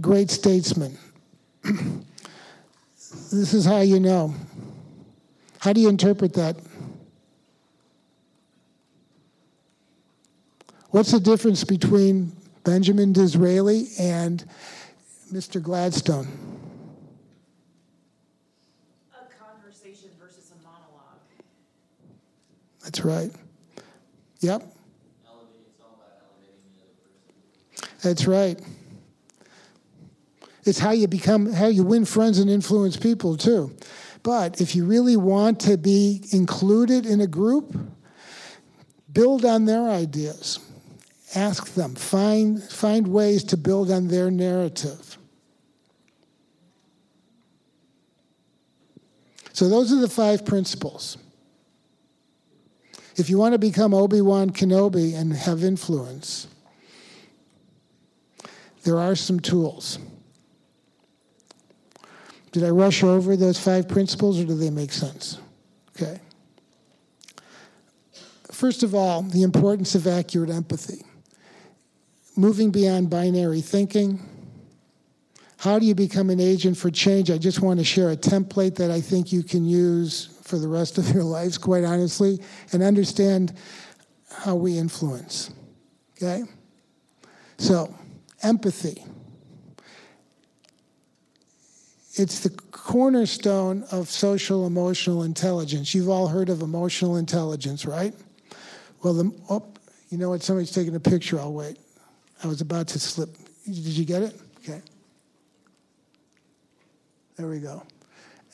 great 0.00 0.30
statesman. 0.30 0.96
this 1.64 3.54
is 3.54 3.64
how 3.64 3.80
you 3.80 3.98
know. 3.98 4.34
How 5.58 5.72
do 5.72 5.80
you 5.80 5.88
interpret 5.88 6.32
that? 6.34 6.56
What's 10.90 11.12
the 11.12 11.20
difference 11.20 11.62
between 11.62 12.32
Benjamin 12.64 13.12
Disraeli 13.12 13.86
and 13.96 14.44
Mr. 15.32 15.62
Gladstone? 15.62 16.26
A 19.12 19.32
conversation 19.40 20.10
versus 20.20 20.50
a 20.50 20.56
monologue. 20.64 21.20
That's 22.82 23.04
right. 23.04 23.30
Yep. 24.40 24.62
It's 24.62 24.70
all 25.30 25.94
about 25.94 26.24
elevating 26.26 26.58
the 26.74 26.82
other 26.82 27.86
person. 27.86 28.00
That's 28.02 28.26
right. 28.26 28.60
It's 30.64 30.80
how 30.80 30.90
you 30.90 31.06
become, 31.06 31.52
how 31.52 31.68
you 31.68 31.84
win 31.84 32.04
friends 32.04 32.40
and 32.40 32.50
influence 32.50 32.96
people 32.96 33.36
too. 33.36 33.76
But 34.24 34.60
if 34.60 34.74
you 34.74 34.86
really 34.86 35.16
want 35.16 35.60
to 35.60 35.78
be 35.78 36.24
included 36.32 37.06
in 37.06 37.20
a 37.20 37.28
group, 37.28 37.78
build 39.12 39.44
on 39.44 39.66
their 39.66 39.88
ideas. 39.88 40.58
Ask 41.34 41.74
them. 41.74 41.94
Find, 41.94 42.62
find 42.62 43.08
ways 43.08 43.44
to 43.44 43.56
build 43.56 43.90
on 43.90 44.08
their 44.08 44.30
narrative. 44.30 45.16
So, 49.52 49.68
those 49.68 49.92
are 49.92 50.00
the 50.00 50.08
five 50.08 50.44
principles. 50.44 51.18
If 53.16 53.28
you 53.28 53.36
want 53.36 53.52
to 53.52 53.58
become 53.58 53.92
Obi 53.92 54.22
Wan 54.22 54.50
Kenobi 54.50 55.14
and 55.14 55.32
have 55.32 55.62
influence, 55.62 56.46
there 58.84 58.98
are 58.98 59.14
some 59.14 59.40
tools. 59.40 59.98
Did 62.52 62.64
I 62.64 62.70
rush 62.70 63.02
over 63.02 63.36
those 63.36 63.58
five 63.58 63.88
principles 63.88 64.40
or 64.40 64.44
do 64.44 64.54
they 64.54 64.70
make 64.70 64.92
sense? 64.92 65.38
Okay. 65.94 66.18
First 68.50 68.82
of 68.82 68.94
all, 68.94 69.22
the 69.22 69.42
importance 69.42 69.94
of 69.94 70.06
accurate 70.06 70.50
empathy. 70.50 71.04
Moving 72.40 72.70
beyond 72.70 73.10
binary 73.10 73.60
thinking. 73.60 74.18
How 75.58 75.78
do 75.78 75.84
you 75.84 75.94
become 75.94 76.30
an 76.30 76.40
agent 76.40 76.74
for 76.74 76.90
change? 76.90 77.30
I 77.30 77.36
just 77.36 77.60
want 77.60 77.78
to 77.80 77.84
share 77.84 78.12
a 78.12 78.16
template 78.16 78.76
that 78.76 78.90
I 78.90 79.02
think 79.02 79.30
you 79.30 79.42
can 79.42 79.66
use 79.66 80.38
for 80.42 80.56
the 80.56 80.66
rest 80.66 80.96
of 80.96 81.06
your 81.10 81.22
lives, 81.36 81.58
quite 81.58 81.84
honestly, 81.84 82.40
and 82.72 82.82
understand 82.82 83.52
how 84.32 84.54
we 84.54 84.78
influence. 84.78 85.50
Okay? 86.16 86.44
So, 87.58 87.94
empathy. 88.42 89.04
it's 92.14 92.40
the 92.40 92.48
cornerstone 92.70 93.84
of 93.92 94.08
social 94.08 94.66
emotional 94.66 95.24
intelligence. 95.24 95.94
You've 95.94 96.08
all 96.08 96.26
heard 96.26 96.48
of 96.48 96.62
emotional 96.62 97.18
intelligence, 97.18 97.84
right? 97.84 98.14
Well, 99.02 99.12
the, 99.12 99.30
oh, 99.50 99.66
you 100.08 100.16
know 100.16 100.30
what? 100.30 100.42
Somebody's 100.42 100.70
taking 100.70 100.94
a 100.94 101.00
picture. 101.00 101.38
I'll 101.38 101.52
wait. 101.52 101.76
I 102.42 102.46
was 102.46 102.60
about 102.60 102.88
to 102.88 102.98
slip. 102.98 103.36
Did 103.64 103.76
you 103.76 104.04
get 104.04 104.22
it? 104.22 104.40
Okay. 104.62 104.80
There 107.36 107.48
we 107.48 107.58
go. 107.58 107.82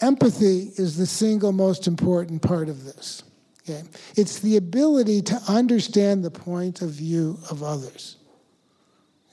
Empathy 0.01 0.71
is 0.77 0.97
the 0.97 1.07
single 1.07 1.53
most 1.53 1.87
important 1.87 2.43
part 2.43 2.69
of 2.69 2.85
this. 2.85 3.23
Okay? 3.63 3.83
It's 4.17 4.41
the 4.41 4.57
ability 4.57 5.23
to 5.23 5.41
understand 5.49 6.25
the 6.25 6.31
point 6.31 6.83
of 6.83 6.91
view 6.91 7.39
of 7.51 7.63
others. 7.63 8.17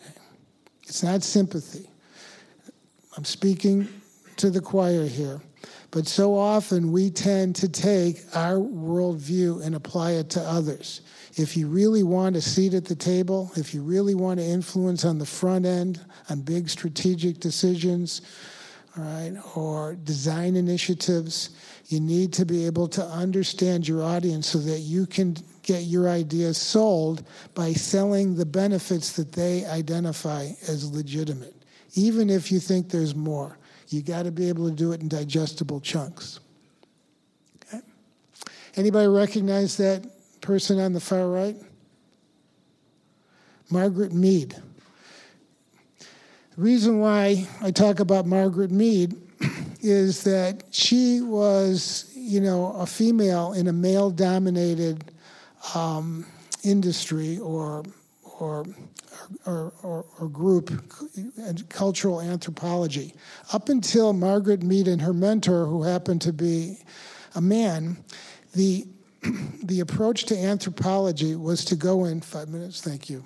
Okay? 0.01 0.19
It's 0.83 1.03
not 1.03 1.23
sympathy. 1.23 1.89
I'm 3.17 3.25
speaking 3.25 3.87
to 4.37 4.49
the 4.49 4.61
choir 4.61 5.05
here. 5.05 5.41
But 5.91 6.07
so 6.07 6.35
often 6.35 6.91
we 6.91 7.11
tend 7.11 7.55
to 7.57 7.69
take 7.69 8.23
our 8.33 8.55
worldview 8.55 9.63
and 9.63 9.75
apply 9.75 10.13
it 10.13 10.31
to 10.31 10.41
others. 10.41 11.01
If 11.35 11.57
you 11.57 11.67
really 11.67 12.03
want 12.03 12.35
a 12.35 12.41
seat 12.41 12.75
at 12.75 12.85
the 12.85 12.95
table, 12.95 13.51
if 13.55 13.73
you 13.73 13.81
really 13.81 14.13
want 14.13 14.39
to 14.39 14.45
influence 14.45 15.03
on 15.03 15.17
the 15.17 15.25
front 15.25 15.65
end 15.65 15.99
on 16.29 16.41
big 16.41 16.69
strategic 16.69 17.39
decisions, 17.39 18.21
all 18.95 19.03
right, 19.03 19.33
or 19.55 19.95
design 19.95 20.55
initiatives, 20.55 21.49
you 21.87 21.99
need 21.99 22.33
to 22.33 22.45
be 22.45 22.67
able 22.67 22.87
to 22.89 23.03
understand 23.03 23.87
your 23.87 24.03
audience 24.03 24.47
so 24.47 24.59
that 24.59 24.79
you 24.79 25.07
can 25.07 25.35
get 25.63 25.83
your 25.83 26.07
ideas 26.07 26.57
sold 26.59 27.25
by 27.55 27.73
selling 27.73 28.35
the 28.35 28.45
benefits 28.45 29.13
that 29.13 29.31
they 29.31 29.65
identify 29.65 30.49
as 30.67 30.91
legitimate, 30.91 31.55
even 31.95 32.29
if 32.29 32.51
you 32.51 32.59
think 32.59 32.89
there's 32.89 33.15
more. 33.15 33.57
You 33.89 34.03
got 34.03 34.23
to 34.23 34.31
be 34.31 34.49
able 34.49 34.69
to 34.69 34.75
do 34.75 34.91
it 34.91 35.01
in 35.01 35.07
digestible 35.07 35.79
chunks. 35.81 36.39
Okay? 37.67 37.81
Anybody 38.75 39.07
recognize 39.07 39.77
that 39.77 40.03
person 40.43 40.79
on 40.79 40.93
the 40.93 40.99
far 40.99 41.27
right? 41.27 41.55
Margaret 43.71 44.13
Mead. 44.13 44.55
The 46.55 46.61
reason 46.61 46.99
why 46.99 47.47
I 47.61 47.71
talk 47.71 47.99
about 47.99 48.27
Margaret 48.27 48.69
Mead 48.69 49.15
is 49.81 50.23
that 50.25 50.63
she 50.69 51.21
was, 51.21 52.11
you 52.13 52.39
know, 52.39 52.73
a 52.73 52.85
female 52.85 53.53
in 53.53 53.67
a 53.67 53.73
male-dominated 53.73 55.11
um, 55.73 56.27
industry 56.63 57.39
or 57.39 57.83
or 58.39 58.65
or, 59.45 59.73
or, 59.83 60.05
or, 60.19 60.27
group, 60.27 60.71
cultural 61.69 62.19
anthropology. 62.19 63.13
Up 63.53 63.69
until 63.69 64.11
Margaret 64.11 64.63
Mead 64.63 64.87
and 64.87 65.01
her 65.01 65.13
mentor, 65.13 65.65
who 65.65 65.83
happened 65.83 66.21
to 66.23 66.33
be 66.33 66.79
a 67.35 67.41
man, 67.41 68.03
the, 68.53 68.85
the 69.63 69.79
approach 69.79 70.25
to 70.25 70.37
anthropology 70.37 71.35
was 71.35 71.65
to 71.65 71.75
go 71.75 72.05
in 72.05 72.21
five 72.21 72.49
minutes, 72.49 72.81
thank 72.81 73.09
you. 73.09 73.23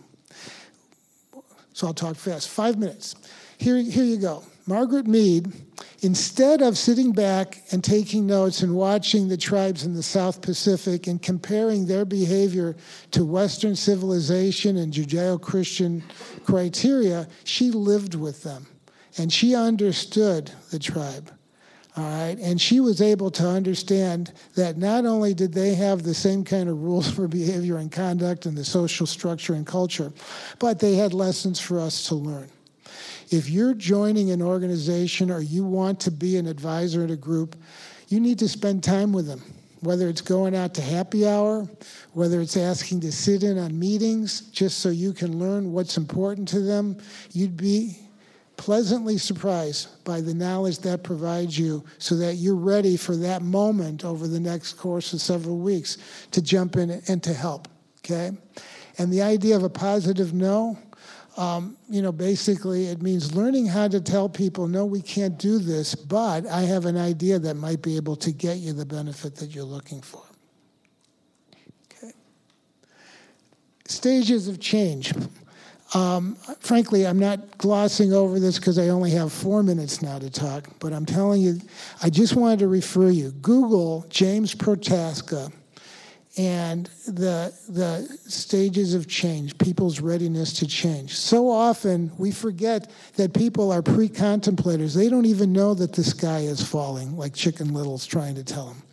So 1.73 1.87
I'll 1.87 1.93
talk 1.93 2.15
fast. 2.15 2.49
Five 2.49 2.77
minutes. 2.77 3.15
Here, 3.57 3.77
here 3.77 4.03
you 4.03 4.17
go. 4.17 4.43
Margaret 4.65 5.07
Mead, 5.07 5.51
instead 6.01 6.61
of 6.61 6.77
sitting 6.77 7.11
back 7.11 7.63
and 7.71 7.83
taking 7.83 8.27
notes 8.27 8.63
and 8.63 8.75
watching 8.75 9.27
the 9.27 9.37
tribes 9.37 9.85
in 9.85 9.93
the 9.93 10.03
South 10.03 10.41
Pacific 10.41 11.07
and 11.07 11.21
comparing 11.21 11.85
their 11.85 12.03
behavior 12.03 12.75
to 13.11 13.23
Western 13.23 13.75
civilization 13.75 14.77
and 14.77 14.91
Judeo 14.91 15.41
Christian 15.41 16.03
criteria, 16.45 17.27
she 17.43 17.71
lived 17.71 18.15
with 18.15 18.43
them 18.43 18.67
and 19.17 19.31
she 19.31 19.55
understood 19.55 20.51
the 20.71 20.79
tribe. 20.79 21.31
All 21.97 22.03
right, 22.03 22.37
and 22.39 22.61
she 22.61 22.79
was 22.79 23.01
able 23.01 23.31
to 23.31 23.47
understand 23.47 24.31
that 24.53 24.77
not 24.77 25.07
only 25.07 25.33
did 25.33 25.51
they 25.51 25.73
have 25.73 26.03
the 26.03 26.13
same 26.13 26.43
kind 26.43 26.69
of 26.69 26.83
rules 26.83 27.09
for 27.15 27.27
behavior 27.27 27.77
and 27.77 27.91
conduct 27.91 28.45
and 28.45 28.55
the 28.55 28.63
social 28.63 29.07
structure 29.07 29.55
and 29.55 29.65
culture, 29.65 30.13
but 30.59 30.79
they 30.79 30.95
had 30.95 31.13
lessons 31.13 31.59
for 31.59 31.79
us 31.79 32.07
to 32.09 32.15
learn. 32.15 32.49
If 33.31 33.49
you're 33.49 33.73
joining 33.73 34.29
an 34.29 34.43
organization 34.43 35.31
or 35.31 35.41
you 35.41 35.65
want 35.65 35.99
to 36.01 36.11
be 36.11 36.37
an 36.37 36.45
advisor 36.45 37.03
at 37.03 37.11
a 37.11 37.17
group, 37.17 37.55
you 38.09 38.19
need 38.19 38.37
to 38.39 38.47
spend 38.47 38.83
time 38.83 39.11
with 39.11 39.25
them, 39.25 39.41
whether 39.81 40.07
it's 40.07 40.21
going 40.21 40.55
out 40.55 40.75
to 40.75 40.81
happy 40.81 41.27
hour, 41.27 41.67
whether 42.13 42.41
it's 42.41 42.55
asking 42.55 43.01
to 43.01 43.11
sit 43.11 43.41
in 43.41 43.57
on 43.57 43.77
meetings 43.77 44.41
just 44.51 44.79
so 44.79 44.89
you 44.89 45.13
can 45.13 45.39
learn 45.39 45.73
what's 45.73 45.97
important 45.97 46.47
to 46.49 46.61
them. 46.61 46.97
You'd 47.31 47.57
be 47.57 47.97
pleasantly 48.57 49.17
surprised 49.17 50.03
by 50.03 50.19
the 50.19 50.33
knowledge 50.33 50.79
that 50.79 51.03
provides 51.03 51.57
you 51.57 51.83
so 51.99 52.15
that 52.15 52.35
you're 52.35 52.55
ready 52.55 52.97
for 52.97 53.15
that 53.15 53.41
moment 53.41 54.03
over 54.03 54.27
the 54.27 54.39
next 54.39 54.73
course 54.73 55.13
of 55.13 55.21
several 55.21 55.57
weeks 55.57 55.97
to 56.31 56.41
jump 56.41 56.75
in 56.75 57.01
and 57.07 57.23
to 57.23 57.33
help. 57.33 57.67
Okay? 57.99 58.31
And 58.97 59.13
the 59.13 59.21
idea 59.21 59.55
of 59.55 59.63
a 59.63 59.69
positive 59.69 60.33
no, 60.33 60.77
um, 61.37 61.77
you 61.87 62.01
know, 62.01 62.11
basically 62.11 62.87
it 62.87 63.01
means 63.01 63.35
learning 63.35 63.67
how 63.67 63.87
to 63.87 64.01
tell 64.01 64.27
people, 64.27 64.67
no, 64.67 64.85
we 64.85 65.01
can't 65.01 65.37
do 65.37 65.59
this, 65.59 65.93
but 65.93 66.47
I 66.47 66.61
have 66.61 66.85
an 66.85 66.97
idea 66.97 67.37
that 67.37 67.55
might 67.55 67.83
be 67.83 67.95
able 67.95 68.15
to 68.17 68.31
get 68.31 68.57
you 68.57 68.73
the 68.73 68.85
benefit 68.85 69.35
that 69.35 69.53
you're 69.53 69.63
looking 69.63 70.01
for. 70.01 70.23
Okay. 71.85 72.11
Stages 73.85 74.47
of 74.47 74.59
change. 74.59 75.13
Um, 75.93 76.35
frankly, 76.59 77.07
I'm 77.07 77.19
not 77.19 77.57
glossing 77.57 78.13
over 78.13 78.39
this 78.39 78.59
because 78.59 78.77
I 78.77 78.89
only 78.89 79.11
have 79.11 79.31
four 79.31 79.63
minutes 79.63 80.01
now 80.01 80.19
to 80.19 80.29
talk, 80.29 80.67
but 80.79 80.91
I'm 80.91 81.05
telling 81.05 81.41
you, 81.41 81.61
I 82.03 82.09
just 82.09 82.35
wanted 82.35 82.59
to 82.59 82.67
refer 82.67 83.09
you. 83.09 83.31
Google 83.31 84.05
James 84.09 84.53
Prochaska 84.53 85.49
and 86.37 86.85
the, 87.07 87.53
the 87.69 88.07
stages 88.29 88.93
of 88.93 89.07
change, 89.07 89.57
people's 89.57 89.99
readiness 89.99 90.53
to 90.53 90.67
change. 90.67 91.15
So 91.15 91.49
often 91.49 92.11
we 92.17 92.31
forget 92.31 92.91
that 93.15 93.33
people 93.33 93.71
are 93.71 93.81
pre 93.81 94.07
contemplators. 94.07 94.95
They 94.95 95.09
don't 95.09 95.25
even 95.25 95.51
know 95.51 95.73
that 95.73 95.93
the 95.93 96.03
sky 96.03 96.39
is 96.39 96.61
falling, 96.61 97.17
like 97.17 97.33
Chicken 97.33 97.73
Little's 97.73 98.05
trying 98.05 98.35
to 98.35 98.43
tell 98.43 98.67
them. 98.67 98.83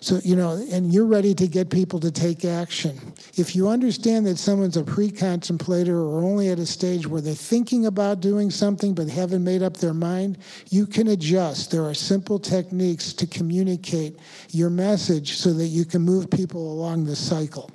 So, 0.00 0.20
you 0.24 0.36
know, 0.36 0.64
and 0.70 0.92
you're 0.92 1.06
ready 1.06 1.34
to 1.34 1.48
get 1.48 1.70
people 1.70 1.98
to 2.00 2.10
take 2.10 2.44
action. 2.44 2.98
If 3.36 3.56
you 3.56 3.68
understand 3.68 4.26
that 4.26 4.38
someone's 4.38 4.76
a 4.76 4.84
pre 4.84 5.10
contemplator 5.10 5.98
or 5.98 6.22
only 6.22 6.50
at 6.50 6.58
a 6.58 6.66
stage 6.66 7.06
where 7.06 7.20
they're 7.20 7.34
thinking 7.34 7.86
about 7.86 8.20
doing 8.20 8.50
something 8.50 8.94
but 8.94 9.08
haven't 9.08 9.42
made 9.42 9.62
up 9.62 9.76
their 9.76 9.94
mind, 9.94 10.38
you 10.70 10.86
can 10.86 11.08
adjust. 11.08 11.70
There 11.70 11.84
are 11.84 11.94
simple 11.94 12.38
techniques 12.38 13.12
to 13.14 13.26
communicate 13.26 14.16
your 14.50 14.70
message 14.70 15.34
so 15.34 15.52
that 15.52 15.66
you 15.66 15.84
can 15.84 16.02
move 16.02 16.30
people 16.30 16.72
along 16.72 17.04
the 17.04 17.16
cycle. 17.16 17.70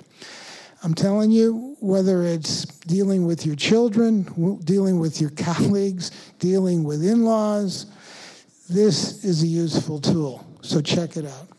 I'm 0.82 0.94
telling 0.94 1.30
you, 1.30 1.76
whether 1.80 2.24
it's 2.24 2.66
dealing 2.86 3.26
with 3.26 3.46
your 3.46 3.56
children, 3.56 4.58
dealing 4.64 4.98
with 4.98 5.20
your 5.20 5.30
colleagues, 5.36 6.10
dealing 6.38 6.84
with 6.84 7.02
in 7.02 7.24
laws, 7.24 7.86
this 8.68 9.24
is 9.24 9.42
a 9.42 9.46
useful 9.46 9.98
tool. 10.00 10.46
So 10.62 10.80
check 10.80 11.16
it 11.16 11.26
out. 11.26 11.53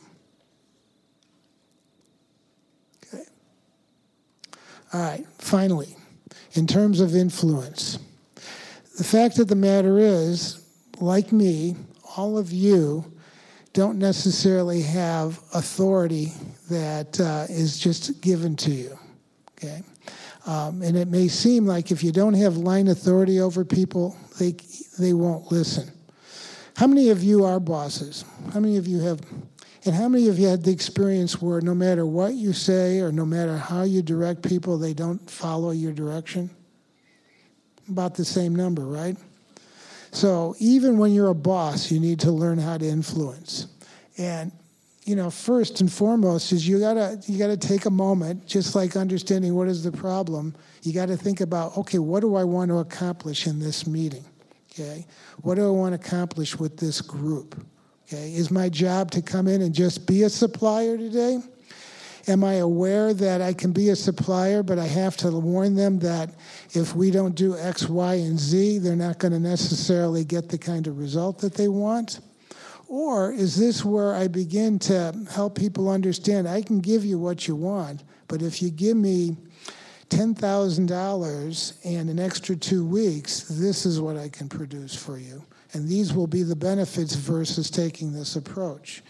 All 4.95 5.01
right, 5.01 5.25
finally, 5.39 5.93
in 6.53 6.65
terms 6.65 7.01
of 7.01 7.17
influence, 7.17 7.99
the 8.97 9.03
fact 9.03 9.39
of 9.39 9.49
the 9.49 9.55
matter 9.55 9.99
is, 9.99 10.65
like 11.01 11.33
me, 11.33 11.75
all 12.15 12.37
of 12.37 12.53
you 12.53 13.03
don't 13.73 13.99
necessarily 13.99 14.81
have 14.83 15.41
authority 15.53 16.31
that 16.69 17.19
uh, 17.19 17.45
is 17.49 17.77
just 17.77 18.21
given 18.21 18.55
to 18.55 18.71
you. 18.71 18.97
Okay? 19.57 19.83
Um, 20.45 20.81
and 20.81 20.95
it 20.95 21.09
may 21.09 21.27
seem 21.27 21.65
like 21.65 21.91
if 21.91 22.01
you 22.01 22.13
don't 22.13 22.35
have 22.35 22.55
line 22.55 22.87
authority 22.87 23.41
over 23.41 23.65
people, 23.65 24.15
they, 24.39 24.55
they 24.97 25.11
won't 25.11 25.51
listen. 25.51 25.91
How 26.77 26.87
many 26.87 27.09
of 27.09 27.21
you 27.21 27.43
are 27.43 27.59
bosses? 27.59 28.23
How 28.53 28.61
many 28.61 28.77
of 28.77 28.87
you 28.87 29.01
have 29.01 29.19
and 29.85 29.93
how 29.93 30.09
many 30.09 30.27
of 30.27 30.39
you 30.39 30.47
had 30.47 30.63
the 30.63 30.71
experience 30.71 31.41
where 31.41 31.61
no 31.61 31.75
matter 31.75 32.05
what 32.05 32.33
you 32.33 32.53
say 32.53 32.99
or 32.99 33.11
no 33.11 33.25
matter 33.25 33.55
how 33.55 33.83
you 33.83 34.01
direct 34.01 34.41
people, 34.41 34.77
they 34.77 34.93
don't 34.93 35.29
follow 35.29 35.71
your 35.71 35.93
direction? 35.93 36.49
About 37.87 38.15
the 38.15 38.25
same 38.25 38.55
number, 38.55 38.83
right? 38.83 39.15
So 40.11 40.55
even 40.59 40.97
when 40.97 41.13
you're 41.13 41.29
a 41.29 41.35
boss, 41.35 41.91
you 41.91 41.99
need 41.99 42.19
to 42.21 42.31
learn 42.31 42.57
how 42.57 42.77
to 42.77 42.85
influence. 42.85 43.67
And 44.17 44.51
you 45.03 45.15
know, 45.15 45.29
first 45.29 45.81
and 45.81 45.91
foremost 45.91 46.51
is 46.51 46.67
you 46.67 46.79
gotta 46.79 47.21
you 47.27 47.37
gotta 47.37 47.57
take 47.57 47.85
a 47.85 47.91
moment, 47.91 48.47
just 48.47 48.73
like 48.73 48.95
understanding 48.95 49.53
what 49.53 49.67
is 49.67 49.83
the 49.83 49.91
problem. 49.91 50.55
You 50.81 50.93
got 50.93 51.07
to 51.07 51.17
think 51.17 51.41
about, 51.41 51.77
okay, 51.77 51.99
what 51.99 52.21
do 52.21 52.35
I 52.35 52.43
want 52.43 52.69
to 52.69 52.77
accomplish 52.77 53.45
in 53.45 53.59
this 53.59 53.85
meeting? 53.85 54.25
Okay, 54.71 55.05
what 55.41 55.55
do 55.55 55.67
I 55.67 55.69
want 55.69 55.99
to 55.99 56.07
accomplish 56.07 56.57
with 56.57 56.77
this 56.77 57.01
group? 57.01 57.63
Okay, 58.07 58.33
is 58.33 58.51
my 58.51 58.69
job 58.69 59.09
to 59.11 59.21
come 59.21 59.47
in 59.47 59.63
and 59.63 59.73
just 59.73 60.05
be 60.05 60.23
a 60.23 60.29
supplier 60.29 60.95
today? 60.95 61.39
Am 62.27 62.43
I 62.43 62.55
aware 62.55 63.15
that 63.15 63.41
I 63.41 63.53
can 63.53 63.71
be 63.71 63.89
a 63.89 63.95
supplier, 63.95 64.61
but 64.61 64.77
I 64.77 64.85
have 64.85 65.17
to 65.17 65.31
warn 65.31 65.73
them 65.75 65.97
that 65.99 66.31
if 66.73 66.95
we 66.95 67.09
don't 67.09 67.33
do 67.33 67.57
X, 67.57 67.89
Y, 67.89 68.13
and 68.15 68.39
Z, 68.39 68.79
they're 68.79 68.95
not 68.95 69.17
going 69.17 69.31
to 69.31 69.39
necessarily 69.39 70.23
get 70.23 70.49
the 70.49 70.57
kind 70.57 70.85
of 70.85 70.99
result 70.99 71.39
that 71.39 71.55
they 71.55 71.67
want? 71.67 72.19
Or 72.87 73.31
is 73.31 73.55
this 73.55 73.83
where 73.83 74.13
I 74.13 74.27
begin 74.27 74.77
to 74.79 75.13
help 75.31 75.57
people 75.57 75.89
understand 75.89 76.47
I 76.47 76.61
can 76.61 76.81
give 76.81 77.03
you 77.03 77.17
what 77.17 77.47
you 77.47 77.55
want, 77.55 78.03
but 78.27 78.43
if 78.43 78.61
you 78.61 78.69
give 78.69 78.97
me 78.97 79.35
$10,000 80.09 81.85
and 81.85 82.09
an 82.09 82.19
extra 82.19 82.55
two 82.55 82.85
weeks, 82.85 83.41
this 83.49 83.85
is 83.85 83.99
what 83.99 84.15
I 84.15 84.29
can 84.29 84.47
produce 84.47 84.95
for 84.95 85.17
you. 85.17 85.43
And 85.75 85.89
these 85.89 86.13
will 86.13 86.25
be 86.25 86.41
the 86.41 86.55
benefits 86.55 87.15
versus 87.15 87.69
taking 87.69 88.13
this 88.13 88.37
approach. 88.37 89.03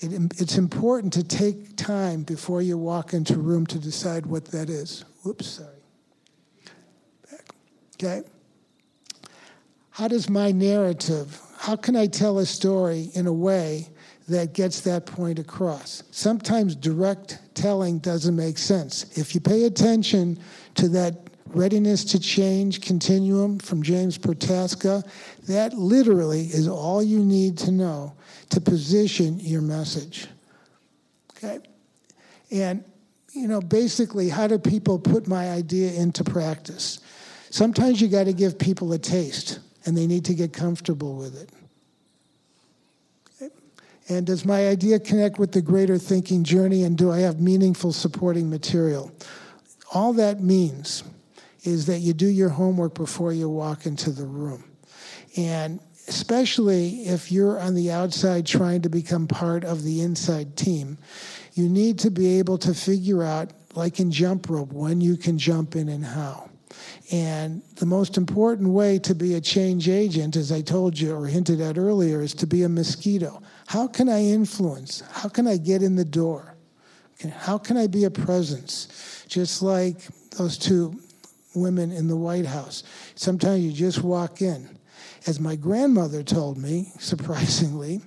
It, 0.00 0.12
it's 0.38 0.58
important 0.58 1.14
to 1.14 1.24
take 1.24 1.76
time 1.76 2.24
before 2.24 2.60
you 2.60 2.76
walk 2.76 3.14
into 3.14 3.32
a 3.32 3.38
room 3.38 3.64
to 3.68 3.78
decide 3.78 4.26
what 4.26 4.44
that 4.48 4.68
is. 4.68 5.06
Whoops, 5.22 5.46
sorry. 5.46 5.70
Back. 7.30 7.54
Okay? 7.94 8.22
How 9.92 10.06
does 10.06 10.28
my 10.28 10.52
narrative, 10.52 11.40
how 11.56 11.74
can 11.74 11.96
I 11.96 12.06
tell 12.06 12.38
a 12.38 12.44
story 12.44 13.08
in 13.14 13.26
a 13.26 13.32
way 13.32 13.88
that 14.28 14.52
gets 14.52 14.82
that 14.82 15.06
point 15.06 15.38
across? 15.38 16.02
Sometimes 16.10 16.76
direct 16.76 17.38
telling 17.54 17.98
doesn't 17.98 18.36
make 18.36 18.58
sense. 18.58 19.16
If 19.16 19.34
you 19.34 19.40
pay 19.40 19.64
attention 19.64 20.38
to 20.74 20.86
that 20.90 21.23
readiness 21.54 22.04
to 22.04 22.18
change 22.18 22.80
continuum 22.80 23.58
from 23.58 23.82
James 23.82 24.18
Prochaska. 24.18 25.02
that 25.46 25.74
literally 25.74 26.42
is 26.42 26.68
all 26.68 27.02
you 27.02 27.20
need 27.20 27.58
to 27.58 27.70
know 27.70 28.14
to 28.50 28.60
position 28.60 29.38
your 29.40 29.62
message. 29.62 30.28
Okay? 31.36 31.60
And, 32.50 32.84
you 33.32 33.48
know, 33.48 33.60
basically, 33.60 34.28
how 34.28 34.46
do 34.46 34.58
people 34.58 34.98
put 34.98 35.26
my 35.26 35.50
idea 35.50 35.92
into 35.92 36.24
practice? 36.24 37.00
Sometimes 37.50 38.00
you 38.00 38.08
got 38.08 38.24
to 38.24 38.32
give 38.32 38.58
people 38.58 38.92
a 38.92 38.98
taste, 38.98 39.60
and 39.86 39.96
they 39.96 40.06
need 40.06 40.24
to 40.26 40.34
get 40.34 40.52
comfortable 40.52 41.14
with 41.16 41.40
it. 41.40 41.50
And 44.08 44.26
does 44.26 44.44
my 44.44 44.68
idea 44.68 44.98
connect 44.98 45.38
with 45.38 45.52
the 45.52 45.62
greater 45.62 45.96
thinking 45.96 46.44
journey, 46.44 46.82
and 46.82 46.96
do 46.96 47.10
I 47.10 47.20
have 47.20 47.40
meaningful 47.40 47.92
supporting 47.92 48.50
material? 48.50 49.10
All 49.94 50.12
that 50.14 50.42
means 50.42 51.04
is 51.64 51.86
that 51.86 51.98
you 51.98 52.12
do 52.12 52.26
your 52.26 52.50
homework 52.50 52.94
before 52.94 53.32
you 53.32 53.48
walk 53.48 53.86
into 53.86 54.10
the 54.10 54.24
room. 54.24 54.64
And 55.36 55.80
especially 56.06 57.06
if 57.06 57.32
you're 57.32 57.58
on 57.58 57.74
the 57.74 57.90
outside 57.90 58.46
trying 58.46 58.82
to 58.82 58.88
become 58.88 59.26
part 59.26 59.64
of 59.64 59.82
the 59.82 60.02
inside 60.02 60.56
team, 60.56 60.98
you 61.54 61.68
need 61.68 61.98
to 62.00 62.10
be 62.10 62.38
able 62.38 62.58
to 62.58 62.74
figure 62.74 63.22
out, 63.22 63.52
like 63.74 63.98
in 63.98 64.10
jump 64.10 64.48
rope, 64.48 64.72
when 64.72 65.00
you 65.00 65.16
can 65.16 65.38
jump 65.38 65.74
in 65.74 65.88
and 65.88 66.04
how. 66.04 66.50
And 67.12 67.62
the 67.76 67.86
most 67.86 68.16
important 68.16 68.70
way 68.70 68.98
to 69.00 69.14
be 69.14 69.34
a 69.34 69.40
change 69.40 69.88
agent, 69.88 70.36
as 70.36 70.50
I 70.50 70.60
told 70.60 70.98
you 70.98 71.14
or 71.14 71.26
hinted 71.26 71.60
at 71.60 71.78
earlier, 71.78 72.20
is 72.20 72.34
to 72.34 72.46
be 72.46 72.62
a 72.62 72.68
mosquito. 72.68 73.42
How 73.66 73.86
can 73.86 74.08
I 74.08 74.22
influence? 74.22 75.02
How 75.12 75.28
can 75.28 75.46
I 75.46 75.56
get 75.56 75.82
in 75.82 75.96
the 75.96 76.04
door? 76.04 76.56
How 77.32 77.58
can 77.58 77.76
I 77.76 77.86
be 77.86 78.04
a 78.04 78.10
presence? 78.10 79.24
Just 79.28 79.62
like 79.62 79.96
those 80.30 80.58
two 80.58 80.98
women 81.54 81.92
in 81.92 82.08
the 82.08 82.16
White 82.16 82.46
House. 82.46 82.82
Sometimes 83.14 83.64
you 83.64 83.72
just 83.72 84.02
walk 84.02 84.42
in. 84.42 84.78
As 85.26 85.40
my 85.40 85.56
grandmother 85.56 86.22
told 86.22 86.58
me, 86.58 86.92
surprisingly, 86.98 88.00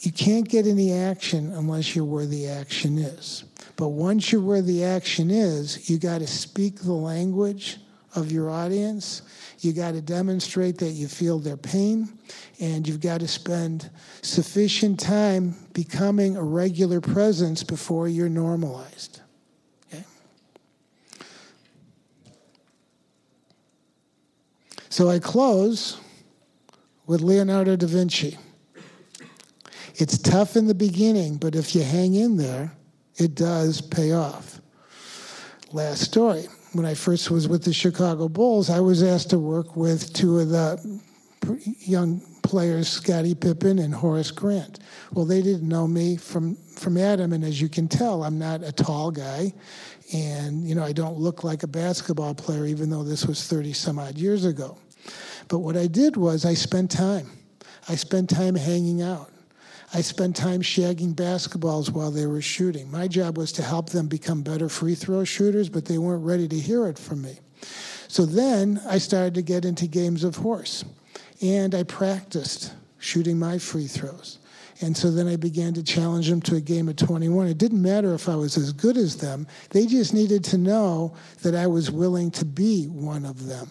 you 0.00 0.12
can't 0.12 0.48
get 0.48 0.66
any 0.66 0.92
action 0.92 1.52
unless 1.52 1.96
you're 1.96 2.04
where 2.04 2.26
the 2.26 2.48
action 2.48 2.98
is. 2.98 3.44
But 3.76 3.88
once 3.88 4.30
you're 4.30 4.42
where 4.42 4.62
the 4.62 4.84
action 4.84 5.30
is, 5.30 5.90
you 5.90 5.98
got 5.98 6.20
to 6.20 6.26
speak 6.26 6.80
the 6.80 6.92
language 6.92 7.78
of 8.14 8.32
your 8.32 8.50
audience. 8.50 9.22
You 9.60 9.72
got 9.72 9.92
to 9.92 10.00
demonstrate 10.00 10.78
that 10.78 10.92
you 10.92 11.08
feel 11.08 11.38
their 11.38 11.56
pain, 11.56 12.18
and 12.60 12.86
you've 12.86 13.00
got 13.00 13.20
to 13.20 13.28
spend 13.28 13.90
sufficient 14.22 14.98
time 14.98 15.54
becoming 15.72 16.36
a 16.36 16.42
regular 16.42 17.00
presence 17.00 17.62
before 17.62 18.08
you're 18.08 18.28
normalized. 18.28 19.20
So 24.96 25.10
I 25.10 25.18
close 25.18 25.98
with 27.06 27.20
Leonardo 27.20 27.76
da 27.76 27.86
Vinci. 27.86 28.38
It's 29.96 30.16
tough 30.16 30.56
in 30.56 30.68
the 30.68 30.74
beginning, 30.74 31.36
but 31.36 31.54
if 31.54 31.74
you 31.74 31.82
hang 31.82 32.14
in 32.14 32.38
there, 32.38 32.72
it 33.16 33.34
does 33.34 33.82
pay 33.82 34.12
off. 34.12 34.58
Last 35.70 36.00
story 36.00 36.46
when 36.72 36.86
I 36.86 36.94
first 36.94 37.30
was 37.30 37.46
with 37.46 37.62
the 37.62 37.74
Chicago 37.74 38.26
Bulls, 38.26 38.70
I 38.70 38.80
was 38.80 39.02
asked 39.02 39.28
to 39.30 39.38
work 39.38 39.76
with 39.76 40.14
two 40.14 40.38
of 40.38 40.48
the 40.48 41.00
young 41.80 42.22
players, 42.42 42.88
Scottie 42.88 43.34
Pippen 43.34 43.78
and 43.78 43.94
Horace 43.94 44.30
Grant. 44.30 44.78
Well, 45.12 45.26
they 45.26 45.42
didn't 45.42 45.68
know 45.68 45.86
me 45.86 46.16
from 46.16 46.56
from 46.74 46.96
Adam, 46.96 47.34
and 47.34 47.44
as 47.44 47.60
you 47.60 47.68
can 47.68 47.86
tell, 47.86 48.24
I'm 48.24 48.38
not 48.38 48.64
a 48.64 48.72
tall 48.72 49.10
guy, 49.10 49.52
and 50.14 50.66
you 50.66 50.74
know 50.74 50.84
I 50.84 50.92
don't 50.92 51.18
look 51.18 51.44
like 51.44 51.64
a 51.64 51.68
basketball 51.68 52.34
player, 52.34 52.64
even 52.64 52.88
though 52.88 53.04
this 53.04 53.26
was 53.26 53.46
30 53.46 53.74
some 53.74 53.98
odd 53.98 54.16
years 54.16 54.46
ago. 54.46 54.78
But 55.48 55.60
what 55.60 55.76
I 55.76 55.86
did 55.86 56.16
was 56.16 56.44
I 56.44 56.54
spent 56.54 56.90
time. 56.90 57.30
I 57.88 57.94
spent 57.94 58.30
time 58.30 58.54
hanging 58.54 59.02
out. 59.02 59.30
I 59.94 60.00
spent 60.00 60.34
time 60.34 60.60
shagging 60.60 61.14
basketballs 61.14 61.90
while 61.90 62.10
they 62.10 62.26
were 62.26 62.42
shooting. 62.42 62.90
My 62.90 63.06
job 63.06 63.38
was 63.38 63.52
to 63.52 63.62
help 63.62 63.90
them 63.90 64.08
become 64.08 64.42
better 64.42 64.68
free 64.68 64.96
throw 64.96 65.24
shooters, 65.24 65.68
but 65.68 65.84
they 65.84 65.98
weren't 65.98 66.24
ready 66.24 66.48
to 66.48 66.58
hear 66.58 66.86
it 66.88 66.98
from 66.98 67.22
me. 67.22 67.38
So 68.08 68.26
then 68.26 68.80
I 68.86 68.98
started 68.98 69.34
to 69.34 69.42
get 69.42 69.64
into 69.64 69.86
games 69.86 70.24
of 70.24 70.36
horse, 70.36 70.84
and 71.40 71.74
I 71.74 71.84
practiced 71.84 72.74
shooting 72.98 73.38
my 73.38 73.58
free 73.58 73.86
throws. 73.86 74.38
And 74.80 74.96
so 74.96 75.10
then 75.10 75.28
I 75.28 75.36
began 75.36 75.72
to 75.74 75.82
challenge 75.82 76.28
them 76.28 76.42
to 76.42 76.56
a 76.56 76.60
game 76.60 76.88
of 76.88 76.96
21. 76.96 77.46
It 77.46 77.56
didn't 77.56 77.80
matter 77.80 78.12
if 78.14 78.28
I 78.28 78.34
was 78.34 78.56
as 78.58 78.72
good 78.72 78.96
as 78.96 79.16
them, 79.16 79.46
they 79.70 79.86
just 79.86 80.12
needed 80.12 80.44
to 80.44 80.58
know 80.58 81.14
that 81.42 81.54
I 81.54 81.66
was 81.66 81.90
willing 81.90 82.30
to 82.32 82.44
be 82.44 82.86
one 82.86 83.24
of 83.24 83.46
them. 83.46 83.70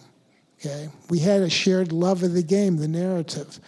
Okay? 0.58 0.88
We 1.10 1.18
had 1.18 1.42
a 1.42 1.50
shared 1.50 1.92
love 1.92 2.22
of 2.22 2.32
the 2.32 2.42
game, 2.42 2.76
the 2.76 2.88
narrative. 2.88 3.60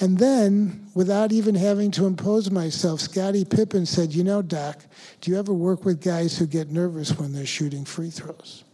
And 0.00 0.18
then, 0.18 0.86
without 0.94 1.30
even 1.30 1.54
having 1.54 1.90
to 1.92 2.06
impose 2.06 2.50
myself, 2.50 3.00
Scottie 3.00 3.44
Pippen 3.44 3.84
said, 3.84 4.14
You 4.14 4.24
know, 4.24 4.40
Doc, 4.40 4.78
do 5.20 5.30
you 5.30 5.38
ever 5.38 5.52
work 5.52 5.84
with 5.84 6.02
guys 6.02 6.38
who 6.38 6.46
get 6.46 6.70
nervous 6.70 7.18
when 7.18 7.32
they're 7.32 7.44
shooting 7.44 7.84
free 7.84 8.08
throws? 8.08 8.64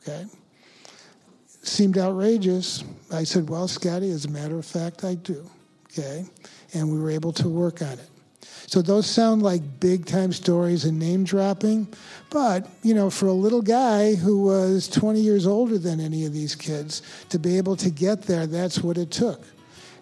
Okay. 0.00 0.26
Seemed 1.62 1.96
outrageous. 1.96 2.84
I 3.10 3.24
said, 3.24 3.48
Well, 3.48 3.66
Scottie, 3.66 4.10
as 4.10 4.26
a 4.26 4.30
matter 4.30 4.58
of 4.58 4.66
fact, 4.66 5.04
I 5.04 5.14
do. 5.14 5.48
Okay. 5.90 6.26
And 6.74 6.92
we 6.92 6.98
were 6.98 7.10
able 7.10 7.32
to 7.32 7.48
work 7.48 7.80
on 7.80 7.92
it. 7.92 8.10
So 8.68 8.82
those 8.82 9.06
sound 9.06 9.42
like 9.42 9.80
big 9.80 10.04
time 10.04 10.30
stories 10.30 10.84
and 10.84 10.98
name 10.98 11.24
dropping, 11.24 11.88
but 12.28 12.68
you 12.82 12.92
know, 12.92 13.08
for 13.08 13.26
a 13.26 13.32
little 13.32 13.62
guy 13.62 14.14
who 14.14 14.42
was 14.42 14.88
20 14.88 15.22
years 15.22 15.46
older 15.46 15.78
than 15.78 16.00
any 16.00 16.26
of 16.26 16.34
these 16.34 16.54
kids 16.54 17.00
to 17.30 17.38
be 17.38 17.56
able 17.56 17.76
to 17.76 17.88
get 17.88 18.24
there, 18.24 18.46
that's 18.46 18.82
what 18.82 18.98
it 18.98 19.10
took. 19.10 19.42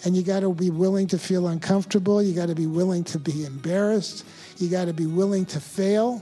And 0.05 0.17
you 0.17 0.25
got 0.25 0.41
to 0.41 0.53
be 0.53 0.71
willing 0.71 1.07
to 1.09 1.17
feel 1.17 1.47
uncomfortable. 1.47 2.21
You 2.21 2.35
got 2.35 2.49
to 2.49 2.57
be 2.57 2.67
willing 2.67 3.05
to 3.05 3.21
be 3.21 3.45
embarrassed. 3.45 4.27
You 4.59 4.69
got 4.69 4.87
to 4.87 4.93
be 4.93 5.07
willing 5.07 5.47
to 5.47 5.61
fail. 5.61 6.21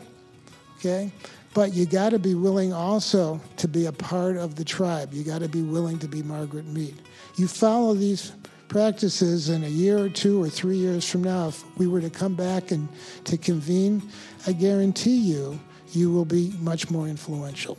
Okay? 0.77 1.11
But 1.55 1.73
you 1.73 1.87
got 1.87 2.11
to 2.11 2.19
be 2.19 2.35
willing 2.35 2.75
also 2.75 3.41
to 3.57 3.69
be 3.69 3.87
a 3.87 3.93
part 3.93 4.37
of 4.37 4.55
the 4.55 4.67
tribe. 4.67 5.15
You 5.15 5.25
got 5.25 5.41
to 5.41 5.49
be 5.49 5.63
willing 5.63 5.99
to 6.01 6.09
be 6.09 6.23
Margaret 6.23 6.67
Mead. 6.67 7.01
You 7.37 7.49
follow 7.49 7.95
these 7.95 8.33
practices 8.69 9.49
in 9.49 9.65
a 9.65 9.69
year 9.69 9.99
or 9.99 10.09
two 10.09 10.43
or 10.43 10.49
three 10.49 10.77
years 10.77 11.09
from 11.09 11.25
now, 11.25 11.49
if 11.49 11.65
we 11.79 11.87
were 11.87 12.01
to 12.01 12.11
come 12.11 12.35
back 12.35 12.71
and 12.71 12.89
to 13.25 13.37
convene, 13.37 14.03
I 14.47 14.53
guarantee 14.53 15.17
you, 15.17 15.59
you 15.93 16.11
will 16.11 16.25
be 16.25 16.53
much 16.61 16.91
more 16.91 17.07
influential. 17.07 17.79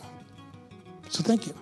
So 1.10 1.24
thank 1.24 1.48
you. 1.48 1.54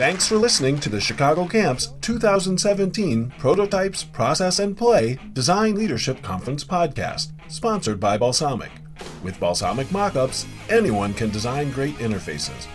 Thanks 0.00 0.26
for 0.26 0.36
listening 0.36 0.80
to 0.80 0.88
the 0.88 0.98
Chicago 0.98 1.46
Camps 1.46 1.92
2017 2.00 3.34
Prototypes, 3.36 4.02
Process, 4.02 4.58
and 4.58 4.74
Play 4.74 5.18
Design 5.34 5.74
Leadership 5.74 6.22
Conference 6.22 6.64
podcast, 6.64 7.32
sponsored 7.48 8.00
by 8.00 8.16
Balsamiq. 8.16 8.70
With 9.22 9.38
Balsamiq 9.38 9.84
Mockups, 9.88 10.46
anyone 10.70 11.12
can 11.12 11.28
design 11.28 11.70
great 11.72 11.96
interfaces. 11.96 12.66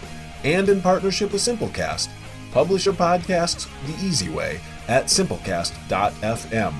And 0.45 0.69
in 0.69 0.79
partnership 0.79 1.33
with 1.33 1.41
Simplecast, 1.41 2.07
publish 2.51 2.85
your 2.85 2.93
podcasts 2.93 3.67
the 3.87 4.05
easy 4.05 4.29
way 4.29 4.61
at 4.87 5.05
simplecast.fm. 5.05 6.73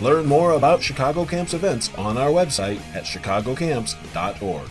Learn 0.00 0.26
more 0.26 0.52
about 0.52 0.82
Chicago 0.82 1.24
Camps 1.24 1.54
events 1.54 1.90
on 1.96 2.18
our 2.18 2.28
website 2.28 2.80
at 2.94 3.04
chicagocamps.org. 3.04 4.68